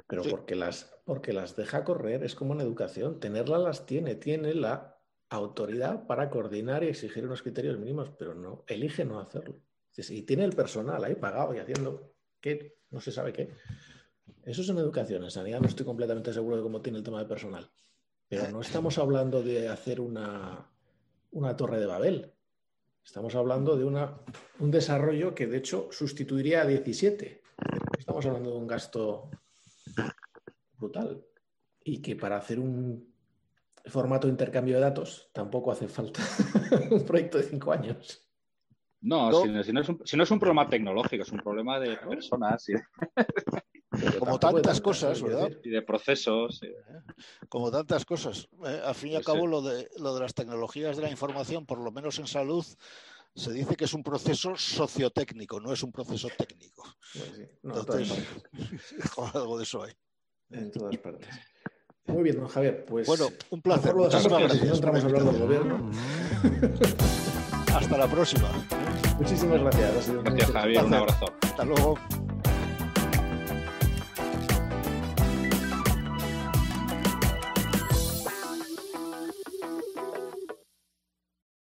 Pero 0.06 0.22
porque, 0.24 0.54
las, 0.54 0.94
porque 1.04 1.32
las 1.32 1.56
deja 1.56 1.84
correr, 1.84 2.22
es 2.22 2.34
como 2.34 2.54
en 2.54 2.60
educación, 2.60 3.18
tenerlas 3.18 3.62
las 3.62 3.86
tiene, 3.86 4.14
tiene 4.14 4.54
la 4.54 4.98
autoridad 5.28 6.06
para 6.06 6.30
coordinar 6.30 6.84
y 6.84 6.88
exigir 6.88 7.24
unos 7.24 7.42
criterios 7.42 7.78
mínimos, 7.78 8.10
pero 8.18 8.34
no, 8.34 8.64
elige 8.66 9.04
no 9.04 9.18
hacerlo. 9.18 9.60
Y 9.96 10.22
tiene 10.22 10.44
el 10.44 10.52
personal 10.52 11.02
ahí 11.04 11.14
pagado 11.14 11.54
y 11.54 11.58
haciendo 11.58 12.14
qué, 12.40 12.78
no 12.90 13.00
se 13.00 13.12
sabe 13.12 13.32
qué. 13.32 13.52
Eso 14.44 14.62
es 14.62 14.68
en 14.68 14.78
educación, 14.78 15.24
en 15.24 15.30
sanidad 15.30 15.60
no 15.60 15.68
estoy 15.68 15.86
completamente 15.86 16.32
seguro 16.32 16.56
de 16.56 16.62
cómo 16.62 16.80
tiene 16.80 16.98
el 16.98 17.04
tema 17.04 17.20
de 17.20 17.28
personal. 17.28 17.70
Pero 18.28 18.48
no 18.50 18.60
estamos 18.60 18.98
hablando 18.98 19.42
de 19.42 19.68
hacer 19.68 20.00
una, 20.00 20.70
una 21.32 21.56
torre 21.56 21.78
de 21.80 21.86
Babel. 21.86 22.32
Estamos 23.04 23.34
hablando 23.34 23.76
de 23.76 23.84
una, 23.84 24.20
un 24.58 24.70
desarrollo 24.70 25.34
que 25.34 25.46
de 25.46 25.58
hecho 25.58 25.88
sustituiría 25.90 26.62
a 26.62 26.66
17. 26.66 27.41
Estamos 27.98 28.26
hablando 28.26 28.50
de 28.50 28.56
un 28.56 28.66
gasto 28.66 29.30
brutal 30.76 31.24
y 31.84 32.00
que 32.00 32.16
para 32.16 32.36
hacer 32.36 32.58
un 32.58 33.12
formato 33.86 34.26
de 34.26 34.32
intercambio 34.32 34.76
de 34.76 34.80
datos, 34.82 35.30
tampoco 35.32 35.72
hace 35.72 35.88
falta 35.88 36.20
un 36.90 37.04
proyecto 37.04 37.38
de 37.38 37.44
cinco 37.44 37.72
años. 37.72 38.28
No, 39.00 39.32
Si, 39.42 39.72
no 39.72 40.22
es 40.22 40.30
un, 40.30 40.38
problema 40.38 40.68
tecnológico, 40.68 41.24
es 41.24 41.32
un 41.32 41.40
problema 41.40 41.80
de 41.80 41.96
personas. 41.96 42.68
Y 42.68 42.74
Como 44.18 44.38
tantas 44.38 44.80
cosas, 44.80 45.20
¿verdad? 45.20 45.50
Y 45.64 45.70
de 45.70 45.82
procesos. 45.82 46.60
Como 47.48 47.72
tantas 47.72 48.04
cosas. 48.04 48.48
Eh, 48.64 48.80
al 48.84 48.94
fin 48.94 49.12
y 49.12 49.16
al 49.16 49.24
cabo, 49.24 49.48
lo 49.48 49.60
de, 49.60 49.90
lo 49.98 50.14
de 50.14 50.20
las 50.20 50.34
tecnologías 50.34 50.96
de 50.96 51.02
la 51.02 51.10
información, 51.10 51.66
por 51.66 51.78
lo 51.78 51.90
menos 51.90 52.20
en 52.20 52.28
salud, 52.28 52.64
se 53.34 53.52
dice 53.52 53.76
que 53.76 53.84
es 53.84 53.94
un 53.94 54.02
proceso 54.02 54.56
sociotécnico, 54.56 55.60
no 55.60 55.72
es 55.72 55.82
un 55.82 55.92
proceso 55.92 56.28
técnico. 56.36 56.84
Pues 57.86 58.10
algo 59.34 59.58
de 59.58 59.64
eso 59.64 59.82
hay. 59.82 59.92
En 60.50 60.70
todas 60.70 60.96
partes. 60.98 61.28
Muy 62.06 62.24
bien, 62.24 62.36
don 62.36 62.48
Javier. 62.48 62.84
Pues 62.84 63.06
bueno, 63.06 63.28
un 63.50 63.62
placer. 63.62 63.94
Muchas 63.94 64.26
gracias. 64.26 64.62
entramos 64.62 65.02
a 65.02 65.06
hablar 65.06 65.24
del 65.24 65.38
gobierno. 65.38 65.90
Hasta 67.74 67.96
la 67.96 68.08
próxima. 68.08 68.50
Muchísimas 69.18 69.60
gracias. 69.60 70.10
Gracias, 70.10 70.50
Javier. 70.50 70.84
Un 70.84 70.94
abrazo. 70.94 71.26
Hasta 71.42 71.64
luego. 71.64 71.98